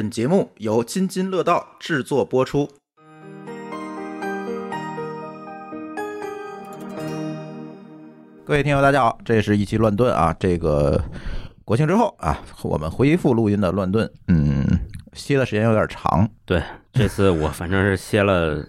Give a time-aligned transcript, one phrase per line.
[0.00, 2.66] 本节目由津津乐道制作播出。
[8.46, 10.34] 各位听友，大家好，这是一期乱炖啊。
[10.40, 10.98] 这个
[11.66, 14.66] 国庆之后啊，我们恢复录音的乱炖，嗯，
[15.12, 16.62] 歇的时间有点长，对，
[16.94, 18.66] 这次我反正是歇了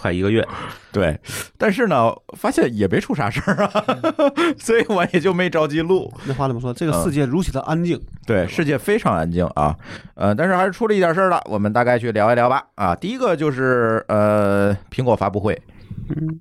[0.00, 0.46] 快一个月，
[0.90, 1.18] 对，
[1.58, 3.84] 但是呢，发现也没出啥事儿啊，
[4.58, 6.10] 所以我也就没着急录。
[6.24, 6.72] 那话怎么说？
[6.72, 9.76] 这个世界如此的安静，对，世界非常安静啊，
[10.14, 12.64] 呃，但是还是出了一点事儿了，我们大概去聊一聊吧。
[12.76, 15.60] 啊，第一个就是呃，苹果发布会，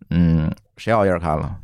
[0.09, 1.57] 嗯，谁熬夜看了？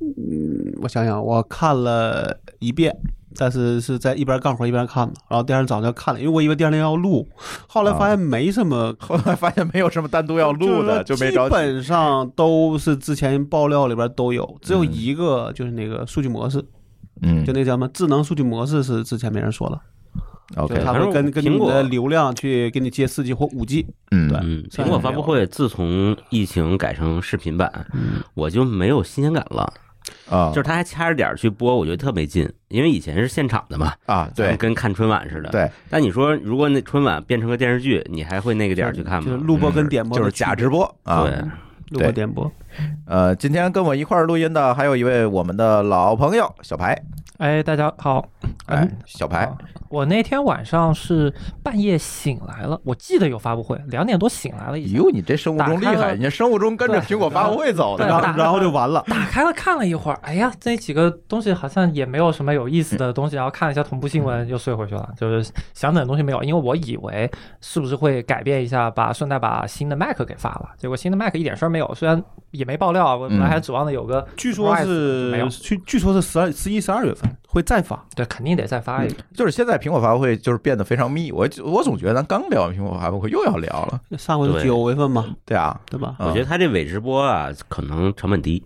[0.00, 2.94] 嗯，我想想，我看了一遍，
[3.36, 7.28] 但是是在一边干活一边看的，然后第二天早上看了，因为我以为第二天要录，
[7.66, 11.54] 后来发现没什么， 后来发现没有什么单独要录的，就没着急。
[11.54, 16.64] 基本上都是之前爆料里边都有，只有一个就是那个数据模式，
[17.22, 17.44] 嗯。
[17.44, 19.80] 就那叫什么智能数据模式是之前没人说了
[20.56, 24.38] ，，OK，就是它会跟跟你的流量去给你接四 G 或五 G，嗯，对。
[24.42, 27.86] 嗯，苹果发布会自从疫情改成视频版，
[28.34, 29.72] 我就没有新鲜感了。
[30.28, 35.50] 啊，就是他还掐着点儿去播，我觉得特没劲，因为以前是现场的嘛，啊，对跟看春晚似的。。
[35.50, 39.26] 对，但你说如果那春晚变成个电视剧，你还会那个点儿去看吗？
[39.26, 41.22] 就是录播跟点播就是假直播啊。
[41.24, 41.32] 对，
[41.90, 42.50] 录播点播，
[43.06, 46.96] 呃，今天跟我一块儿录音的还有一位我们的老朋友小排，
[47.38, 48.24] 哎，大家好。
[48.66, 49.56] 哎嗯，小排啊，
[49.90, 59.04] 我那天晚上是半夜醒来了，我记得有发布会，两点多醒来了一下，哟，你这生物钟厉害，你这生物钟跟着苹果发布会走的然后就完了。
[59.06, 67.30] 打开了看了一会儿，哎呀，这几个东西好像也没有什么有意思的东西，然后看了一下同步新闻，又睡回去了，就是想等的东西没有，因为我以为
[67.60, 75.50] 是不是会改变一下，把顺带把新的 Mac 给发了，结果新的 Mac 一点事儿没有，虽然也没爆料啊，我本来还指望的有个，据说 surprise，没有。
[75.50, 78.04] 是据据说是十二、十一、十二月份会再发。
[78.14, 79.16] 对，肯定得再发一个。
[79.34, 86.16] 就是现在苹果发布会就是变得非常密，我我总觉得咱刚聊完苹果发布会又要聊了，上回是九月份嘛，对啊，对吧？
[86.18, 86.28] 嗯。
[86.28, 88.62] 我觉得他这伪直播啊，可能成本低，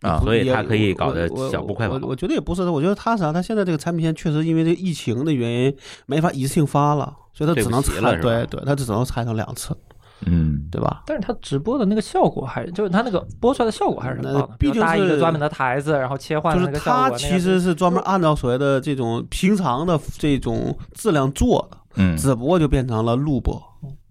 [0.00, 0.18] 啊。
[0.20, 1.94] 所以也他可以搞得小步快跑。
[1.94, 2.08] 我。
[2.08, 9.76] 我觉得也不是的，我觉得他啥，他现在这个产品线确实因为这疫情的原因没法一次性发了，所以他只能拆，对不齐了对对，他只能拆成两次，
[10.26, 11.02] 嗯，对吧？
[11.06, 16.72] 但是它直播的那个效果还就是它那个播出来的效果还是很棒的，那毕竟比如搭一个是专门的台子，然后切换就是。
[16.80, 23.62] 他其实是专门按照所谓的这种平常的这种质量做的，嗯只不过就变成了录播，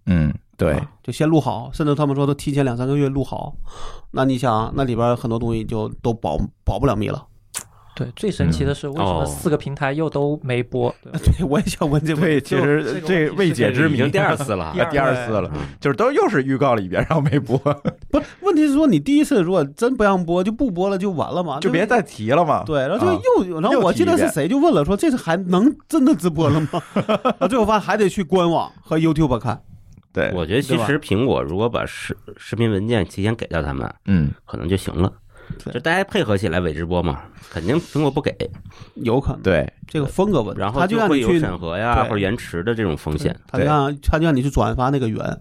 [0.06, 3.54] 嗯，对啊，就先录好，甚至他们说都提前两三个月录好，
[4.10, 7.24] 那你想，那里边很多东西就都保保不了密了。
[7.94, 10.92] 对最神奇的是为什么哦四个平台又都没播？
[11.12, 12.40] 对我也想问这个问，题。
[12.40, 15.50] 其实这未解之谜，已经第二次了 啊第二次了，
[15.80, 17.56] 就是都又是预告了一遍，然后没播，
[18.10, 22.64] 不，问题是说你第一次如果真不让播，就不播了就完了嘛，就别再提了嘛。
[22.64, 26.82] 对，然后就啊又，然后我记得是谁就问了，说这次还能真的直播了吗？
[27.48, 29.62] 最后发现还得去官网和 YouTube 看。
[30.12, 35.12] 对，我觉得其实苹果如果把视视频文件提前给到他们，嗯，可能就行了。
[35.64, 35.72] 对。
[35.72, 38.34] 就大家配合起来伪直播嘛，肯定苹果不给，
[38.94, 42.04] 有可能，对，这个风格问题，然后他就会有审核呀对。
[42.04, 43.34] 或者延迟的这种风险。
[43.46, 45.40] 他就让他就让你去转发那个源，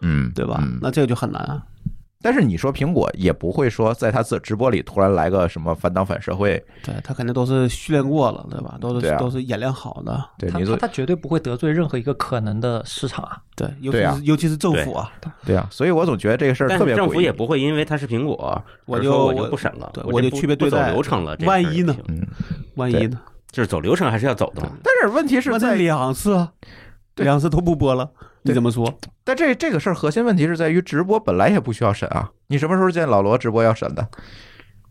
[0.00, 0.58] 嗯，对吧？
[0.62, 0.78] 嗯？
[0.82, 1.62] 那这个就很难啊。
[2.22, 8.76] 但是你说苹果也不会说在他自直播里突然来个什么反党反社会，对他肯定都是训练过了，对吧？
[8.80, 9.18] 都是啊。
[9.18, 13.38] 都是演练好的，对你做他绝对不会得罪任何一个可能的市场啊！
[13.56, 15.10] 对，尤其是尤其是政府啊，
[15.44, 21.36] 对啊，所以我总觉得这个事儿特别政府也不会因为他是苹果，我就我我就不审了，对我就区别对不走待流程了。
[21.46, 21.96] 万一呢？
[22.74, 23.18] 万一呢？
[23.50, 24.68] 就是走流程还是要走的嘛。
[24.84, 26.52] 但是问题是在，两次啊，
[27.14, 27.24] 对。
[27.24, 28.10] 两次都不播了，
[28.42, 28.92] 你对怎么说？
[29.24, 34.08] 但这这个事儿核心问题是在于直播本来也不需要审啊，你什么时候见老罗直播要审的？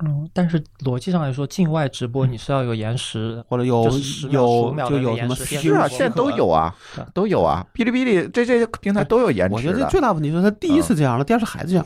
[0.05, 6.73] 嗯，但是逻辑上来说，境外直播你是要有延时，或者有就是10秒有15秒的就有什么延时电是啊，现在都有啊，
[7.13, 11.85] 都有啊，哔哩哔哩这这些平台都有延迟我觉得这，最大问题是他第一次这样了，第二次还这样。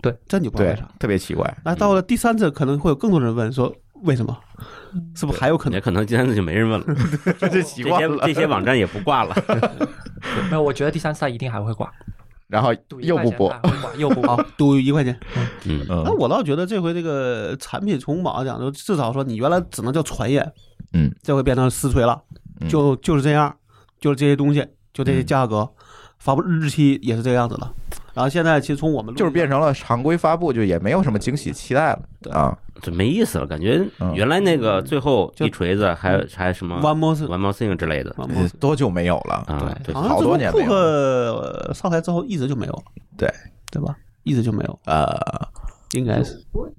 [0.00, 1.56] 对，这你就不知道为啥。，特别奇怪。
[1.64, 4.36] 那到了第三次，可能会有更多人问说为什么？
[5.14, 5.80] 是不是还有可能也？
[5.80, 6.86] 可能今天就没人问了，
[7.38, 9.34] 这这习惯了，些这些网站也不挂了。
[10.50, 11.90] 没有，我觉得第三次他一定还会挂，
[12.48, 13.54] 然后又不播
[13.96, 14.46] 又不好播。
[14.58, 15.18] 赌一块钱。
[15.66, 20.52] 嗯，嗯那我倒觉得这回这个产品从网上讲，就至少说你原来只能叫传言，
[20.92, 22.20] 嗯，这回变成实锤了，
[22.60, 23.54] 嗯就就是这样，
[23.98, 25.68] 就是这些东西，就这些价格，
[26.18, 27.70] 发布日期也是这个样子的。
[28.14, 32.56] 然后现在其实从我们就是变成了常规发布，就也没有什么惊喜期待了啊。
[32.82, 34.12] 就没意思了，感觉嗯。
[34.14, 38.14] 原来那个最后一锤子还还什么 One More One More Thing 之类的。
[38.58, 39.44] 多久没有了？
[39.46, 42.82] 啊，对，好多年没有库克上台之后一直就没有了，
[43.16, 43.32] 对。
[43.70, 43.96] 对吧？
[44.24, 44.78] 一直就没有。
[44.84, 45.18] 呃，
[45.92, 46.38] 应该是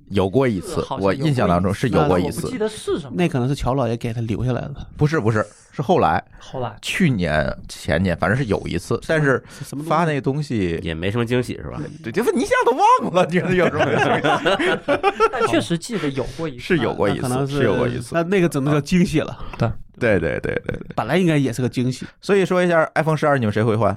[0.09, 3.13] 有过一次我印象当中是有过一次记，得是什么。
[3.15, 9.43] 那可能是乔老爷给他留下来的，不是不是，是后来后来去年前年，反正是有一次，但是
[9.85, 11.79] 发那个东西，也没什么惊喜是吧？
[12.03, 14.79] 对，就是你一下都忘了，你说有什么惊喜？
[15.31, 19.69] 但确实记得有过一次，是有过一次，是是有过一次，那那个只能叫惊喜了，对
[19.99, 20.79] 对对对对。
[20.95, 22.05] 本来应该也是个惊喜。
[22.19, 23.95] 所以说一下 iPhone 十二，你们谁会换？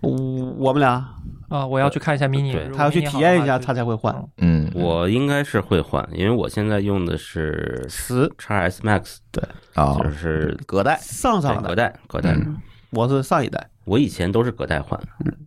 [0.00, 0.10] 我
[0.58, 1.04] 我们俩
[1.48, 4.64] 啊，我要去看一下 mini，对他要去体验一下，他才会换嗯。
[4.66, 9.42] 嗯，我应该是会换，因为我现在用的是十 x S Max，对
[9.74, 10.98] 啊就是隔代。
[11.00, 12.32] 上上代，隔代隔代。
[12.32, 12.56] 嗯。
[12.90, 14.98] 我是上一代，我以前都是隔代换，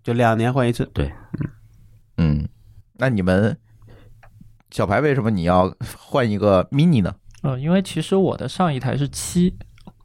[0.04, 0.86] 就两年换一次。
[0.94, 1.12] 对
[2.18, 2.48] 嗯，
[2.98, 3.57] 那你们
[4.69, 7.16] 小排为什么你要换一个 mini 呢？
[7.42, 9.56] 呃，因为其实我的上一台是七，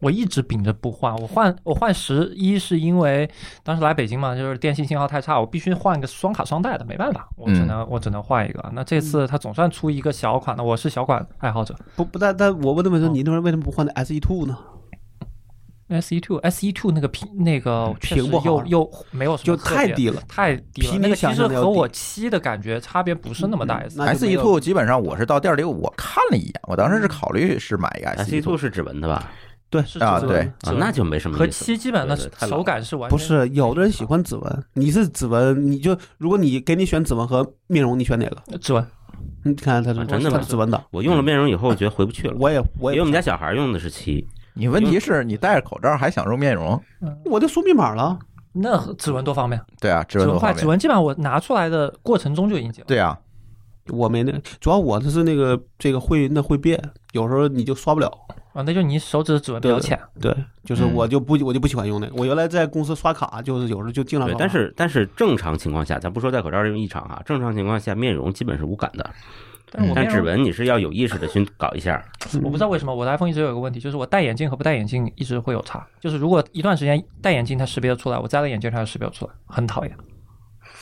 [0.05, 1.15] 我一直秉着不换。
[1.17, 3.29] 我换我换十一是因为
[3.63, 8.71] 当时来北京嘛，就是电信信号太差，我必须换一个双卡双待的，没办法，我只能、我只能换一个。
[8.75, 14.59] 那这次它总算出一个小款的，我是小款爱好者不不，但但我问的问题，哦你那时候为什么不换的 S E Two 呢
[15.89, 20.23] ？，S E Two S E Two 那个屏那个确实屏幕又又没有什就么特别太低了。
[20.29, 23.83] 太低了，那个其实和我七的感觉差别不是那么大。
[23.97, 29.31] 嗯 S E Two 基本上我是到店里我看了一眼，我当时是考虑是买一个 S E E Two Two，是指纹的吧？
[29.75, 31.65] 对是啊对指纹啊，那就没什么和意思。
[31.65, 38.59] 七基本的对对太老手感是完全不是，有的人喜欢指纹，你是指纹，你就如果你给你选指纹和面容，你选哪个？
[38.59, 38.87] 指纹。
[39.45, 42.37] 你看他是啊真的吗他是指纹的，我用了面容以后，我觉得回不去了。
[42.39, 46.81] 我也我也因为我们家小孩用的是七，你问题是你戴着口罩还想用面容？
[47.25, 48.19] 我就输密码了。
[48.53, 50.63] 那指纹多方便，对啊，指纹多快，方便。
[50.63, 52.87] 指纹基本上我拿出来的过程中就已经解了。
[52.87, 53.19] 对啊，
[53.89, 56.81] 我没那，主要我的是那个这个会那会变，
[57.13, 58.11] 有时候你就刷不了。
[58.53, 60.33] 啊，那就你手指指纹比较浅，对，
[60.65, 62.15] 就是嗯我就不我就不喜欢用那个。
[62.15, 69.11] 我原来在公司刷卡，就是有时候就经常但是但是正常情况下，咱不说戴口罩这种异常啊，正常情况下面容基本是无感的，
[69.93, 72.01] 但指纹你是要有意识的去搞一下。
[72.45, 75.85] 我不知道为什么我的 iPhone 一直有一个问题，就是我戴眼镜和不戴眼镜一直会有差。
[76.01, 79.97] 就是如果一段时间戴眼镜它识别的出来，我摘了眼镜它就识别不出来，很讨厌。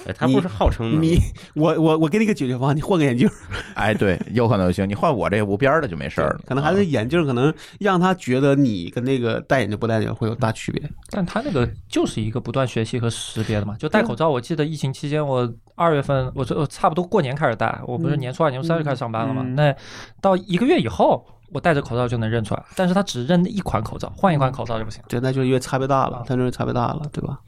[0.06, 1.18] 哎，他不是号称你
[1.54, 3.28] 我我我给你个解决方案，你换个眼镜，
[3.74, 4.88] 哎，对，有可能行。
[4.88, 6.40] 你换我这无边的就没事儿了。
[6.46, 10.82] 可能还是眼镜，可能让他觉得你跟那个戴眼镜不戴眼镜会有大区别。
[11.10, 13.76] 但他那个就是一个不断学习和识别的嘛。
[13.78, 19.42] 就戴口罩，我记得疫情期间，我二月份我我差不多过年开始戴，我不是年初二、年初三就开始上班了嘛。
[19.44, 19.74] 嗯那
[20.20, 25.02] 到一个月以后，我戴着口罩就能认出来，但是他只认一款口罩，换一款口罩就不行。
[25.08, 27.38] 对，那就是因为差别大了啊，它就是差别大了，对吧？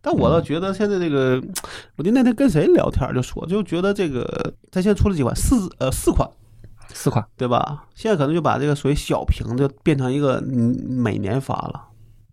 [0.00, 1.42] 但我倒觉得现在这个，
[1.96, 6.28] 我记得那天跟谁聊天就说，就觉得这个他现在出了几款，四呃四款，
[6.92, 7.84] 四款，对吧？
[7.94, 11.86] 现在可能就把这个属于小屏就变成一个嗯每年发了，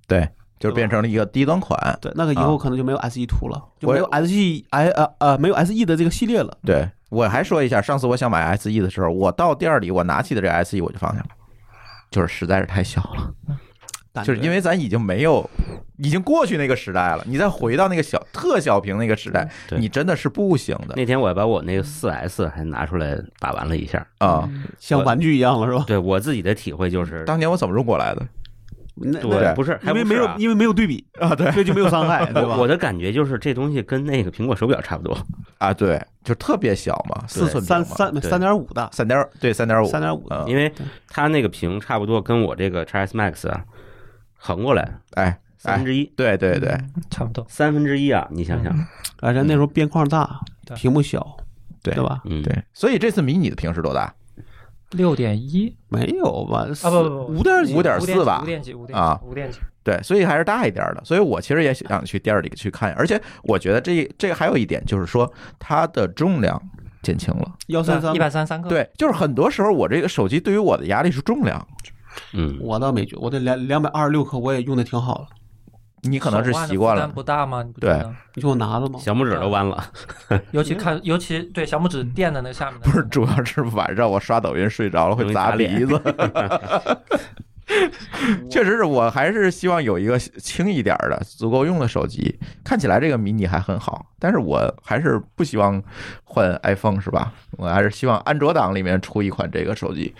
[0.07, 0.29] 对，
[0.59, 1.97] 就变成了一个低端款。
[1.99, 6.55] 对，那个以后啊可能就没有 S E 图了，就没有 S E I 呃呃没有 S E 的这个系列了。
[6.63, 11.27] 对我还说一下，上次我想买 SE 的时候，我到店里我拿起的这 SE 我就放下了，
[12.11, 15.47] 就是实在是太小了，就是因为为咱已经没有，
[15.97, 24.49] 已经过去那个时代了，你再回到那个小特小屏那个时代，你真的是不行的那天我把我那个四 S 还拿出来打玩了一下，啊！
[24.79, 25.83] 像玩具一样了，是吧？
[25.85, 28.25] 对我自己的体会就是，当年我怎么用过来的
[28.95, 31.35] 那对，不是，还因为没有因为没有对比，啊？
[31.35, 32.55] 对所以就没有伤害， 对吧？
[32.55, 35.17] 我我的感觉就是这东西跟那个苹果手表差不多，
[35.57, 40.71] 啊，对，就特别小嘛，四寸屏三三三点五的，三点对三点五三点五的，嗯因为
[41.09, 43.63] 它那个屏差不多跟我这个 x S Max 啊
[44.37, 44.81] 横过来
[45.11, 46.77] 哎哎，三分之一，对对对，
[47.09, 47.45] 差不多。
[47.49, 48.73] 三分之一啊，你想想，
[49.19, 50.39] 而且那时候边框大，
[50.75, 51.35] 屏幕小，
[51.83, 52.21] 对对吧？
[52.25, 54.13] 嗯，对，所以这次迷你的屏是多大？
[54.91, 56.67] 六点一没有吧？
[56.83, 59.59] 啊，不不不，五点几，5.4吧五点几，五点啊几，五点几。
[59.83, 61.01] 对，所以还是大一点的。
[61.03, 66.59] 所以我其实也想去店里去看，而且我觉得这这个还有一点就是说它的重量
[67.03, 67.51] 减轻了。
[67.67, 71.67] 幺三三一，百三三克。，对，就是很多时候我这个手机对于我的压力是重量，
[72.33, 75.27] 嗯，我倒没觉，我这两两百二十六克我也用的挺好的，
[76.05, 77.63] 你可能是习惯了不大吗？
[77.63, 78.15] 你不对得？
[78.35, 78.99] 你说我拿了吗？
[78.99, 79.83] 小拇指都弯了，
[80.51, 86.01] 尤其看，尤其对小拇指垫在那下面，不是，主要是晚上我刷抖音睡着了会砸鼻子。
[88.47, 92.39] 确实是我还是希望有一个轻一点的、足够用的手机。
[92.63, 95.81] 看起来这个迷你还很好，但是我还是不希望
[96.23, 97.33] 换 iPhone 是吧？
[97.57, 100.13] 我还是希望安卓党里面出一款这个手机。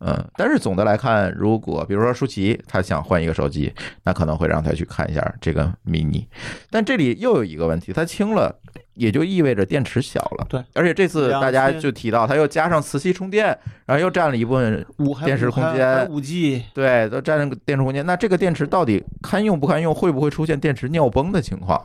[0.00, 3.72] 嗯，但是总的来看，如果比如说舒淇她想换一个手机，
[4.04, 6.24] 那可能会让她去看一下这个 mini。
[6.70, 8.54] 但这里又有一个问题，它轻了，
[8.94, 10.46] 也就意味着电池小了。
[10.48, 13.46] 对，而且这次大家就提到，它又加上磁吸充电，
[13.86, 14.86] 然后又占了一部分
[15.24, 18.06] 电池空间五 G，对，都占了个电池空间。
[18.06, 19.94] 那这个电池到底堪用不堪用？
[19.94, 21.82] 会不会出现电池尿崩的情况？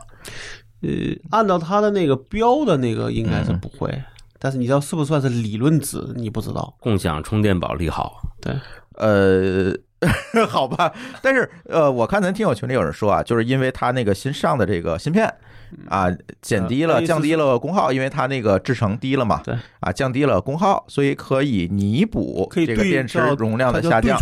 [0.82, 0.90] 呃，
[1.30, 3.90] 按照它的那个标的那个应该是不会，
[4.44, 6.76] 但是你知道是不是算是理论值，你不知道。
[6.78, 8.54] 共享充电宝利好，对。
[8.96, 9.72] 呃，
[10.46, 15.32] 好吧，但是呃，我看咱听友群里有人说啊，就是因为它那个新上的这个芯片
[15.88, 16.08] 啊，
[16.42, 19.56] 减低了、嗯降低了功耗，因为它那个制程低了嘛，对。
[19.80, 24.20] 啊，降低了功耗，所以可以弥补可以对这个电池容量的下降，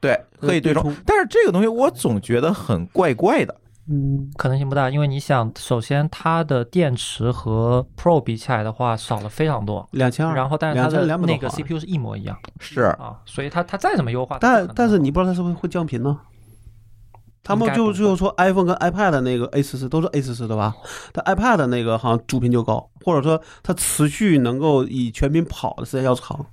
[0.00, 0.92] 对，可以对冲。
[1.06, 3.54] 但是这个东西我总觉得很怪怪的，
[3.92, 16.16] 嗯，可能性不大，因为你想，首先它的电池和 Pro 比起来的话少了非常多，两千二，然后但是它的那个 CPU 是一模一样是啊，所以它它再怎么优化，但但是你不知道它是不是会降频呢？
[17.42, 20.76] 他们就就说 iPhone 跟 iPad 那个 A 四四都是 A 四四的吧？
[21.12, 26.46] 但 iPad 那个好像主频就高，或者说它持续能够以全频跑的时间要长。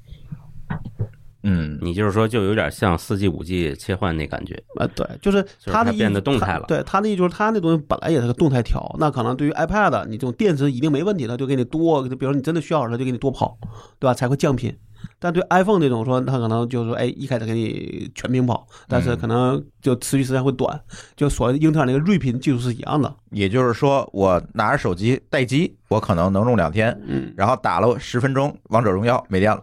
[1.49, 13.57] 嗯，你就是说就有点像四 G 五 G 切换那感觉，啊，对，就是就是它的意它变得动态了对，它的意思就是它那东西本来也是个动态调，那可能对于 iPad 你这种电池一定没问题，它就给你多，比如说你真的需要它就给你多跑，
[13.97, 14.13] 对吧？
[14.13, 14.75] 才会降频。
[15.19, 20.79] 但对 iPhone 这种说，它可能就是说，哎，一开始给你全屏跑，但是嗯可能就持续时间会短，
[21.15, 23.15] 就所谓的英特尔那个睿频技术是一样的。
[23.31, 29.61] 也就是说，我拿着手机待机，我可能能用两天，嗯，然后打了十分钟王者荣耀没电了，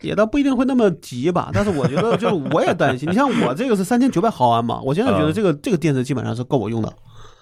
[0.00, 6.92] 也倒不一定会那么急吧，但是我觉得就是我也担心，你像我这个是三千九百毫安嘛，我现在觉得嗯这个这个电池基本上是够我用的，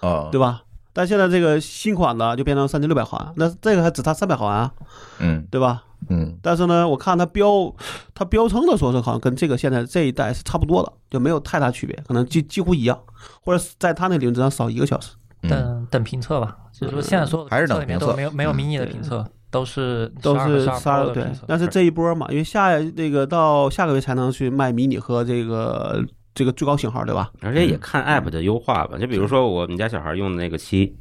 [0.01, 0.61] 哦，对吧？
[0.93, 4.71] 但现在这个新款的就变成三千六百毫安，那这个还只差三百毫安啊，
[5.19, 5.83] 嗯对吧？
[6.07, 7.73] 嗯但是呢，我看它标
[8.13, 12.97] 它标称的说是好像跟这个现在这一代是差不多的，就没有太大区别，可能几几乎一样，
[13.43, 19.25] 或者是在它那理论值上少一个小时，嗯，等等评测吧，就是说现在所有的还是等评测里面都没有没有嗯 mini 的评测，
[19.55, 21.05] 都是都是十十二。
[21.13, 27.31] 对但是这一波嘛，因为下那个到下个月才能去卖迷你和这个这个最高型号，对吧？
[27.41, 28.97] 而且也看 App 的优化吧。
[28.97, 30.93] 就比如说我们家小孩用的那个七，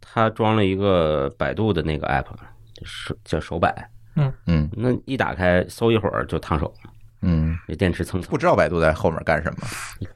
[0.00, 2.26] 他装了一个百度的那个 App，
[2.74, 3.90] 就是叫手摆，
[4.46, 6.72] 嗯那一打开搜一会儿就烫手，
[7.22, 8.38] 嗯，这电池蹭蹭不。
[8.38, 9.66] 知道百度在后面干什么，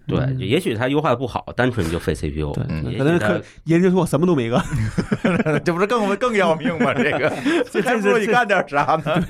[0.07, 2.53] 对，就也许它优化的不好，单纯就费 CPU。
[2.53, 4.63] 对可能可研究出我什么都没干，
[5.65, 6.93] 这不是更更要命吗？
[6.95, 7.33] 这个
[7.73, 9.25] 这还不如你干点啥呢？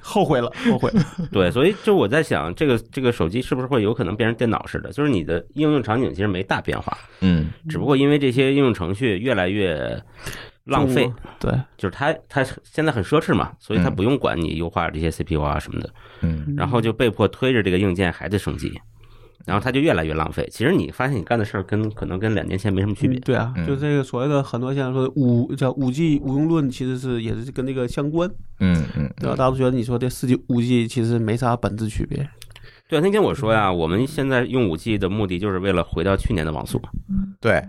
[0.00, 1.04] 后悔了，后悔了。
[1.30, 4.90] 对，所以就我在想，这个这个手机是不是会有可能变成电脑似的？
[4.92, 10.00] 就是你的应用场景其实没大变化，嗯只不过因为这些应用程序越来越
[10.68, 11.10] 浪费，
[11.40, 13.96] 对，就是它它现在很奢侈嘛，所以它嗯。
[13.96, 16.54] 不用管你优化这些 CPU 啊什么的，嗯。
[16.56, 18.78] 然后就被迫推着这个硬件还在升级，
[19.44, 20.46] 然后它就越来越浪费。
[20.52, 23.18] 其实你发现你干的事儿跟可能跟两年前没什么区别。
[23.18, 23.20] 嗯。
[23.22, 23.66] 对啊，嗯。
[23.66, 29.36] 就这个所谓的很多现在说五叫五 G 无用论，其实是也是跟这个相关，嗯嗯对吧？
[29.36, 32.28] 大家都觉得你说这四 G 五 G 其实没啥本质区别，
[32.88, 36.80] 对啊，那天我说呀，我们现在用五 G 的目的就是为了回到去年的网速，
[37.40, 37.62] 对，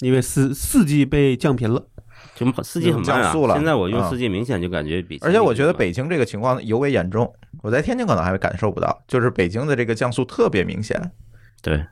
[0.00, 1.86] 因为四四 G 被降频了。
[2.34, 3.54] 就四 G 很慢啊降速了。
[3.54, 7.30] 现在我用嗯四 G 明显就感觉比，而且我觉得北京这个情况尤为严重，
[7.62, 11.12] 我在天津可能还会感受不到，就是北京的这个降速特别明显，
[11.62, 11.84] 对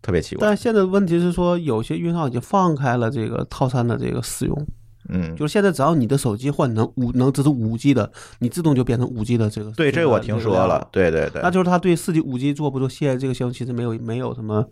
[0.00, 0.46] 特别奇怪。
[0.46, 4.66] 但现在问题是说，有些运营商已经放开了这个套餐的这个使用，
[5.08, 9.70] 嗯，就是现在只要你的手机换能五能支持五 G 的，你自动就变成五 G 的这个。
[9.72, 10.88] 对，这个我听说了，。
[10.92, 14.66] 对对对那，就是他对四 G、五 G 做不做限这个项目其实没有没有什么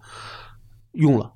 [0.92, 1.32] 用了。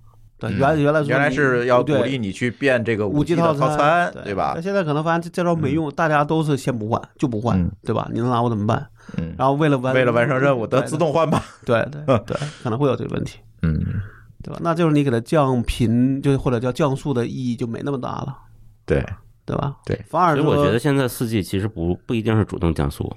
[0.51, 4.61] 原原来原来是要鼓励你去变这个五 G 套套餐，对对吧那？
[4.61, 8.09] 现在可能发现这这招没用，大家都是先不换就不换嗯，对吧？
[8.13, 8.87] 你能拿我怎么办？
[9.19, 11.43] 嗯，然后为了完为了完成任务，得自动换吧。
[11.65, 13.77] 对对对，可能会有这个问题，嗯，
[14.43, 14.61] 对吧？
[14.63, 18.37] 那就是你给它降频，就或者叫降速的意义就没那么大了，
[18.87, 19.05] 对，
[19.45, 19.77] 对吧？
[19.85, 23.13] 对，反而所以我觉得现在四 G 其实不不一定是主动降速，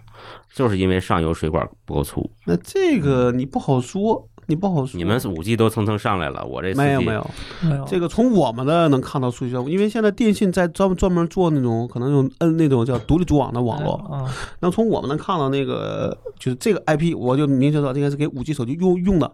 [0.54, 2.30] 就是因为上游水管不够粗。
[2.46, 4.98] 那这个你不好说，你不好说。
[4.98, 7.30] 你们五 G 都蹭蹭上来了，我这没有没有，
[7.62, 19.32] 没有这个从我们的能看到数据效果，因为现在电信在专专门做那种可能用嗯那种叫独立组网的网络，啊，那从我们能看到那个就是这个 IP，我就明确知道这个是给五 G 手机用用的，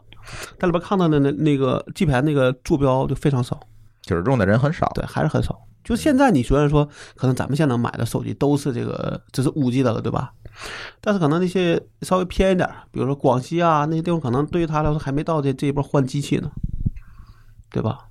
[0.60, 3.60] 它里边看到的那那个 G 盘那个坐标就非常少，
[4.02, 4.90] 就是用的人很少。
[4.96, 5.60] 对，还是很少。
[5.84, 10.34] 就现在你虽然说可能咱们现在能买的手机都是这个这是五 G 的了，对吧？
[11.00, 16.52] 但是可能那些稍微偏一点，比如说广西啊那些地方，可能对于他来说还没到这这一波换机器呢，
[17.72, 18.08] 对吧？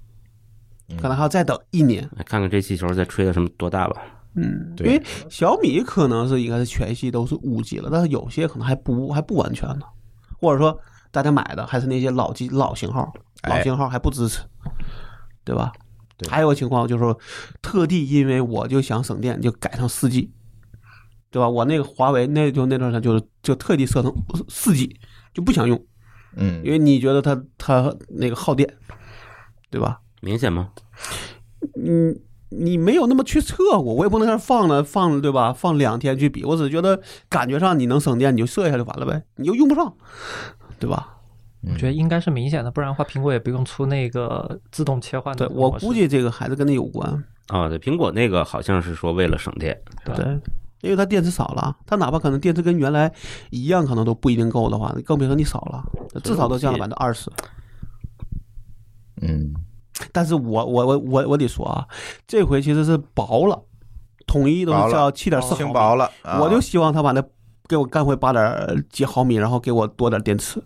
[1.00, 2.08] 可能还要再等一年。
[2.26, 4.02] 看看这气球再吹的什么多大吧。
[4.34, 9.86] 嗯，因为小米可能是应该是全系都是五 G 了，但是有些可能还不还不完全呢，
[10.40, 10.76] 或者说
[11.10, 13.12] 大家买的还是那些老机老型号，
[13.42, 14.40] 哎老型号还不支持，
[15.44, 15.72] 对吧？
[16.20, 17.18] 对还有个情况就是说，
[17.62, 20.30] 特地因为我就想省电，就改成四 G，
[21.30, 21.48] 对吧？
[21.48, 24.14] 我那个华为那就那段时间就是就特地设成
[24.48, 24.94] 四 G，
[25.32, 25.82] 就不想用，
[26.36, 28.68] 嗯因为你觉得它它那个耗电，
[29.70, 30.00] 对吧？
[30.20, 30.70] 明显吗？
[31.82, 35.52] 嗯，你没有那么去测过，我也不能放了放了，对吧？
[35.52, 39.94] 放两天去比，我只是觉得感觉上你能省电，你就设一下就完了呗，你又用不上，
[40.78, 41.19] 对吧？
[41.62, 45.56] 我觉得应该是明显的，不然的话苹果也不用出那个自动切换的对。
[45.56, 50.40] 我估计这个还是跟那有关，啊，对，苹果那个好像是说为了省电，对对。
[50.82, 53.12] 因为它电池少了，它哪怕可能电池跟原来
[53.50, 55.84] 一样，可能都不一定够的话，更别说你少了，
[56.24, 57.30] 至少都降了百分之二十。
[59.20, 59.52] 嗯，
[60.10, 61.86] 但是我我我我我得说啊，
[62.26, 63.62] 这回其实是薄了，
[64.26, 67.22] 统一都是叫七点四毫米，轻薄了，啊我就希望他把那
[67.68, 70.62] 给我干回八点几毫米，然后给我多点电池。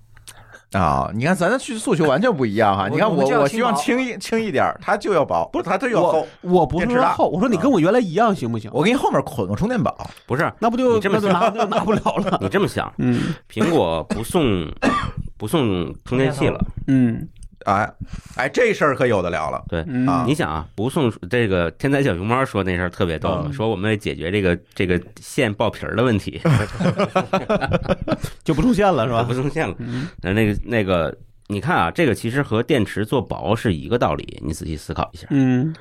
[0.75, 2.89] 啊，你看咱的去诉求完全不一样哈。
[2.89, 6.27] 你看我我我希望轻一轻一点儿，它就要薄，不是它就要厚。
[6.41, 8.71] 我不是厚，我说你跟我原来一样行不行？
[8.75, 10.53] 我给你后面捆个充电宝，不是？
[10.59, 12.39] 那不就你这么拿拿不了了。
[12.43, 14.69] 你这么想，嗯苹果不送
[15.37, 17.29] 不送充电器了，嗯
[17.65, 17.93] 哎
[18.37, 19.65] 哎，这事儿可有的聊了。
[19.69, 19.85] 对。
[20.27, 26.41] 你想啊，不送这个天才小熊猫说那事儿特别逗，嗯说我们得解决这个这个线爆皮儿的问题
[28.45, 29.33] 就不出现了是吧不？
[29.35, 29.75] 送线了。
[29.79, 31.17] 嗯那那个那个，
[31.49, 35.27] 你看啊，这个其实和电池做薄是一个道理，你仔细思考一下。
[35.31, 35.75] 嗯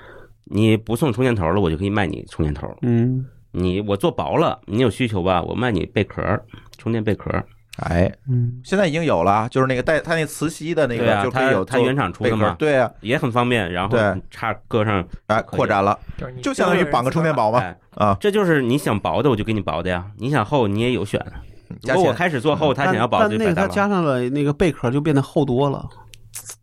[0.45, 2.67] 你不送充电头了，我就可以卖你充电头。
[2.81, 5.41] 嗯你我做薄了，你有需求吧？
[5.41, 6.43] 我卖你贝壳儿，
[6.77, 7.45] 充电贝壳儿。
[7.77, 15.97] 哎，嗯，现在已经有了，就是那个带它那磁吸的那个就可以有它它原厂出的嘛对啊，也很方便，然后对插搁上，哎，扩展了，
[16.41, 21.19] 就相当于绑个充电宝嘛哎，啊，这就是你想薄的我就给你薄的呀，你想厚你也有选。
[21.81, 23.55] 如果我开始做厚，他想要薄但那个。
[23.55, 25.83] 它加上了那个贝壳，就变得厚多了。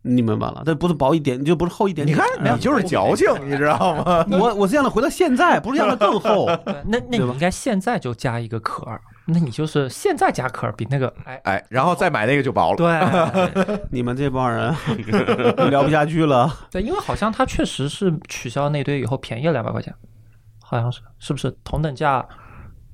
[0.03, 0.63] 你明白了？
[0.65, 2.13] 这不是薄一点，就不是厚一点你。
[2.13, 4.25] 看你就是矫情，你知道吗？
[4.31, 6.47] 我我是让它回到现在，不是让它更厚。
[6.85, 12.77] 那那你应该现在就加一个壳儿，那你就是现在加壳儿比那个哎哎，然后再买那个就薄了。
[12.77, 14.75] 对 你们这帮人
[15.69, 16.53] 聊不下去了。
[16.69, 19.93] 对，因为好像它确实是取消那堆以后便宜了两百块钱，
[20.63, 22.25] 好像是是不是同等价？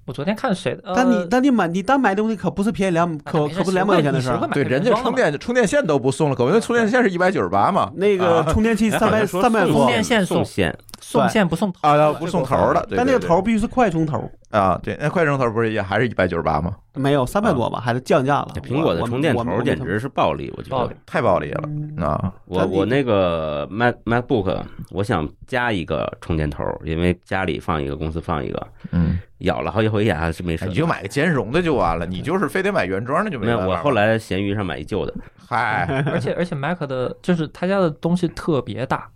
[0.05, 7.91] 我昨天看谁的，但你呃但你买你单买东西可不是便宜两可可不是两百块钱的事儿对，人家充电充电线都不送了，可能充电线是一百九十八嘛。
[7.93, 16.75] 那个充电器 三百三百多充，电线送送线，送线不送头啊，不送头的，但那个对头必须是快充头，对啊，对，那快充头不是也还是一百九十八吗？
[16.93, 18.47] 没有三百多吧，还是降价了。
[18.63, 20.93] 苹果的充电头简直是暴利，我觉得暴。
[21.05, 21.69] 太暴利了
[22.03, 22.33] 啊！
[22.45, 24.59] 我我那个 Mac MacBook，
[24.91, 30.65] 我想加一个充电头，因为家里放一个，公司放一个，嗯，咬了好几回牙还是没事。
[30.65, 35.13] 你就买个兼容的就完了，你就是非得买原装的就没有，办法我后来闲鱼上买一旧的，
[35.47, 39.07] 嗨， 而且而且 Mac 的就是他家的东西特别大，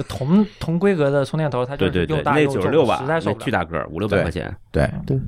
[0.00, 3.44] 就同同规格的充电头，它就是对对对又，大那又重九十六瓦，实在受不了。
[3.44, 4.54] 巨大个儿，五六百块钱。
[4.70, 5.20] 对对，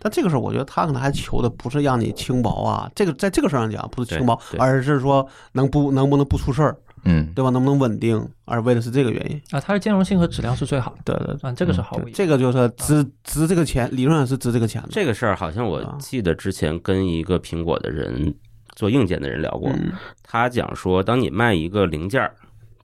[0.00, 7.50] 但这个时候，我觉得他可能还求的不是让你轻薄啊，这个在这个事儿上讲不是轻薄而是说能不能不能不出事儿，嗯，对吧？
[7.50, 9.40] 能不能稳定，而为的是这个原因。
[9.50, 12.12] 啊，它的兼容性和质量是最好的，对对对，啊，这个是毫无疑问。
[12.12, 14.88] 这个就是值值这个钱，理论上是值这个钱的。
[14.90, 18.34] 这个事儿好像我啊记得之前跟一个苹果的人
[18.74, 22.34] 做硬件的人聊过，嗯他讲说，当你卖一个零件儿，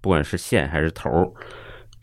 [0.02, 1.32] 不管是线还是头儿，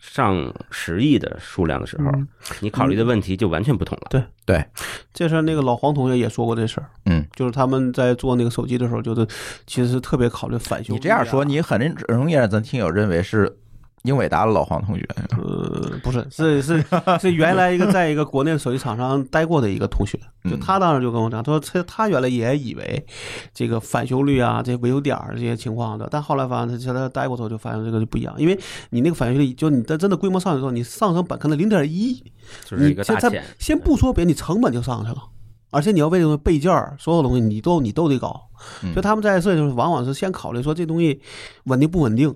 [0.00, 2.26] 上十亿的数量的时候，嗯
[2.60, 4.06] 你考虑的问题就完全不同了。
[4.10, 4.64] 对对
[5.12, 9.26] 这事儿那个老黄同学也说过这事儿，嗯，就是他们在做那个手机的时候，就是
[9.66, 13.58] 其实是特别考虑返修、啊你这样说，，你很容易让咱听友认为是
[14.02, 15.06] 英伟达的老黄同学。
[15.30, 16.84] 呃，不是，是是
[17.20, 23.06] 是原来一个 在一个国内手机厂商待过的一个同学，就嗯他当时就跟我讲，他说他他原来也以为
[23.52, 28.58] 这个返修率啊，这维修点儿这些情况的，但后来发现他现在待过之后就发现这个就不一样，因为
[28.90, 32.14] 你那个返修率，就你的真的规模上去之后，你上升本可能零点一，
[32.64, 33.44] 就是一个大你现在钱。
[33.58, 35.22] 先不说别的，你成本就上去了。
[35.72, 38.48] 而且你要为这个备件儿，所有东西你都你都得搞，
[38.82, 41.20] 嗯所以他们在设计的时候往往是先考虑说这东西
[41.66, 42.34] 稳定不稳定，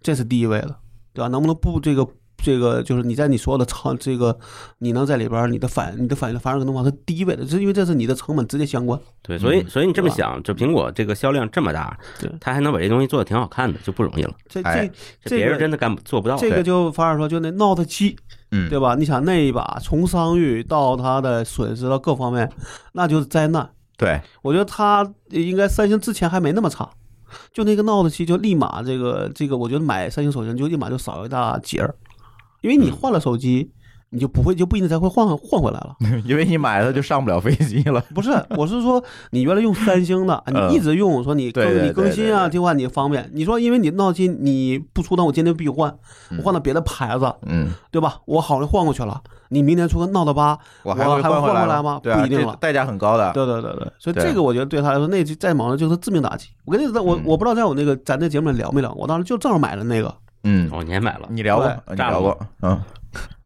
[0.00, 0.74] 这是第一位的，
[1.12, 1.28] 对吧？
[1.28, 2.06] 能不能不这个
[2.42, 4.38] 这个就是你在你所有的成这个
[4.78, 8.98] 你能在里边儿你的反你的反应反应能方是第一位的，这因为这是你的成本直接相关。
[9.20, 14.32] 对，所以嗯所以你这么想，就苹果这个销量这么大对，它还能把这东西做的挺好看的，就不容易了。
[14.48, 14.92] 这哎这这个
[15.24, 16.36] 这别人真的干做不到。
[16.36, 18.16] 这个就反而说就那 Note 七，
[18.52, 18.94] 嗯，对吧？
[18.94, 22.50] 你想那一把从商誉到它的损失到各方面，
[22.92, 23.68] 那就是灾难。
[23.98, 26.88] 对，我觉得它应该三星之前还没那么差，
[27.52, 31.94] 就那个 Note 七就立马这个这个，我觉得买三星手机就立马就少一大截儿，
[32.60, 33.70] 因为你换了手机，
[34.12, 35.96] 你就不会就不一定再会换换回来了。
[36.26, 38.00] 因为你买了就上不了飞机了。
[38.14, 43.30] 不是，我是说你原来用三星的，嗯你一直用，说你更你更新啊，对对对这块你方便。
[43.32, 45.94] 你说因为你 Note 七你不出单，我今天必须换，
[46.38, 48.16] 我换到别的牌子，嗯，对吧？
[48.26, 49.20] 我好容易换过去了，
[49.50, 53.32] 你明年出个 Note 八，我还会还会换回来吗不一定了代价很高的。
[53.32, 56.48] 对对对对，所以这个我觉得对他来说，那再忙的就是致命打击。
[56.64, 61.28] 我跟你说，我嗯我不知道在我那个咱那节目里聊没聊，我当时就正好买了那个，嗯，哦，你也买了？
[61.30, 62.80] 你聊过，你聊过，嗯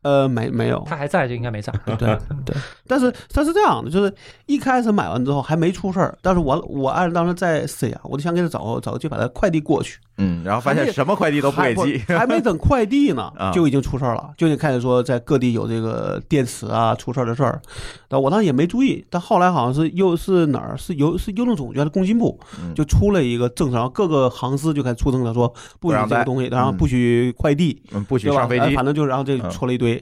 [0.04, 1.72] 呃，没没有，他还在就应该没在。
[1.86, 1.96] 对
[2.44, 2.54] 对，
[2.86, 4.14] 但是他是这样的，就是
[4.46, 17.60] 一开始买完之后还没出事儿，但是我我按当时在沈阳，我就想给他找找个机把他快递过去，嗯，然后发现什么快递都不给寄，还没等快递呢 啊，就已经出事儿了，就已经开始说在各地有这个电池啊出事儿的事儿，
[18.06, 22.74] 但我当时也没注意，但后来好像是又是哪儿是邮是邮政总局还是工信部嗯。
[22.74, 28.30] 就出了一个政策，然后各个航司就开始出政策说不许这个东西，然后嗯不许快递，嗯，不许？
[28.32, 28.64] 上飞机。
[28.66, 29.50] 哎反，正就是，然后这嗯。
[29.50, 29.93] 出了一堆，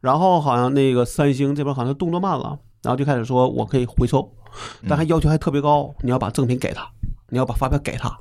[0.00, 4.30] 然后好像那个三星这边好像动作慢了，然后就开始说我可以回收，
[4.88, 6.86] 但嗯还要求还特别高，你要把赠品给他，
[7.28, 8.16] 你要把发票给他。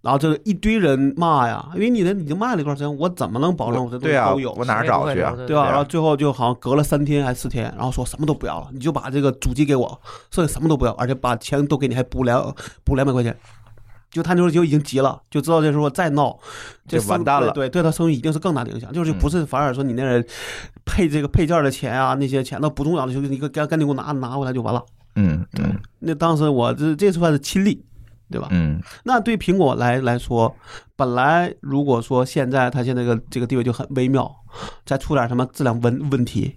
[0.00, 4.52] 然后这个一堆人骂呀，因为你的已经卖了一段时间，我怎么能保证我这东西都有，？
[4.58, 5.32] 我哪儿找去啊？
[5.46, 5.62] 对吧？
[5.62, 10.00] 啊然后最后就好像隔了三天还是四天，然后说什么都不要了，你就把这个主机给我，
[10.32, 13.38] 剩下什么都不要，而且把钱都给你，还补两补两百块钱。
[14.12, 16.38] 就他那时候就已经急了，就知道这时候再闹，
[16.86, 18.92] 这就完蛋了对，对他生意一定是更大的影响。
[18.92, 20.24] 就是嗯不是反而说你那人
[20.84, 24.84] 配这个配件的钱啊，那些钱那不重要的，就你赶赶紧给我拿拿回来就完了。
[25.16, 25.64] 嗯对
[25.98, 27.84] 那当时我这这算是亲历，
[28.30, 28.48] 对吧？
[28.50, 30.54] 嗯那对苹果来来说，
[30.94, 34.30] 本来如果说现在它现在这个这个地位就很微妙，
[34.84, 36.54] 再出点什么质量问问题，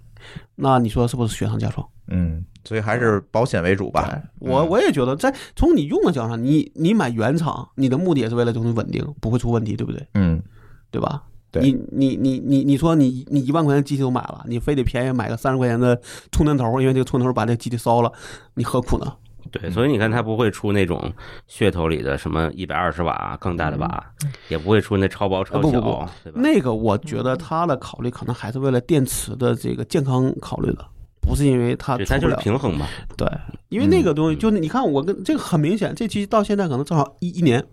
[0.54, 1.86] 那你说是不是雪上加霜？
[2.08, 4.20] 嗯，所以还是保险为主吧。
[4.40, 10.06] 我嗯我也觉得，在从你用的角度上，你你买原厂，你的目的也是为了这东西稳定，不会出问题，对不对？
[10.14, 10.42] 嗯
[10.90, 11.22] 对吧？
[11.52, 15.98] 对你你你你你说你你一万块钱机器都买了，你非得便宜买个三十块钱的
[16.32, 18.12] 充电头，因为这个充电头把这个机器烧了，
[18.54, 19.12] 你何苦呢？
[19.52, 21.00] 对，所以你看，它不会出那种
[21.48, 24.04] 噱头里的什么一百二十瓦更大的瓦，
[24.48, 26.40] 也不会出那超薄超小，不不不对吧？
[26.40, 30.84] 那个我觉得它的考虑可能还是为了电池的这个健康考虑的，
[31.26, 32.36] 不是因为它对，它就是。
[32.36, 32.86] 平衡嘛。
[33.16, 33.28] 对，
[33.68, 37.64] 因为那个嗯东西就是你看我跟这个很明显，这期到现在可能正好一一年，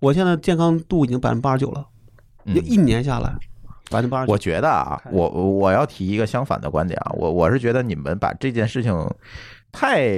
[0.00, 1.86] 我现在健康度已经百分之八十九了，
[2.44, 3.32] 嗯就一年下来
[3.90, 4.32] 百分之八十九。
[4.32, 8.92] 我觉得啊，我我我要提一个相反的观点啊，我我是觉得你们把这件事情
[9.70, 10.08] 太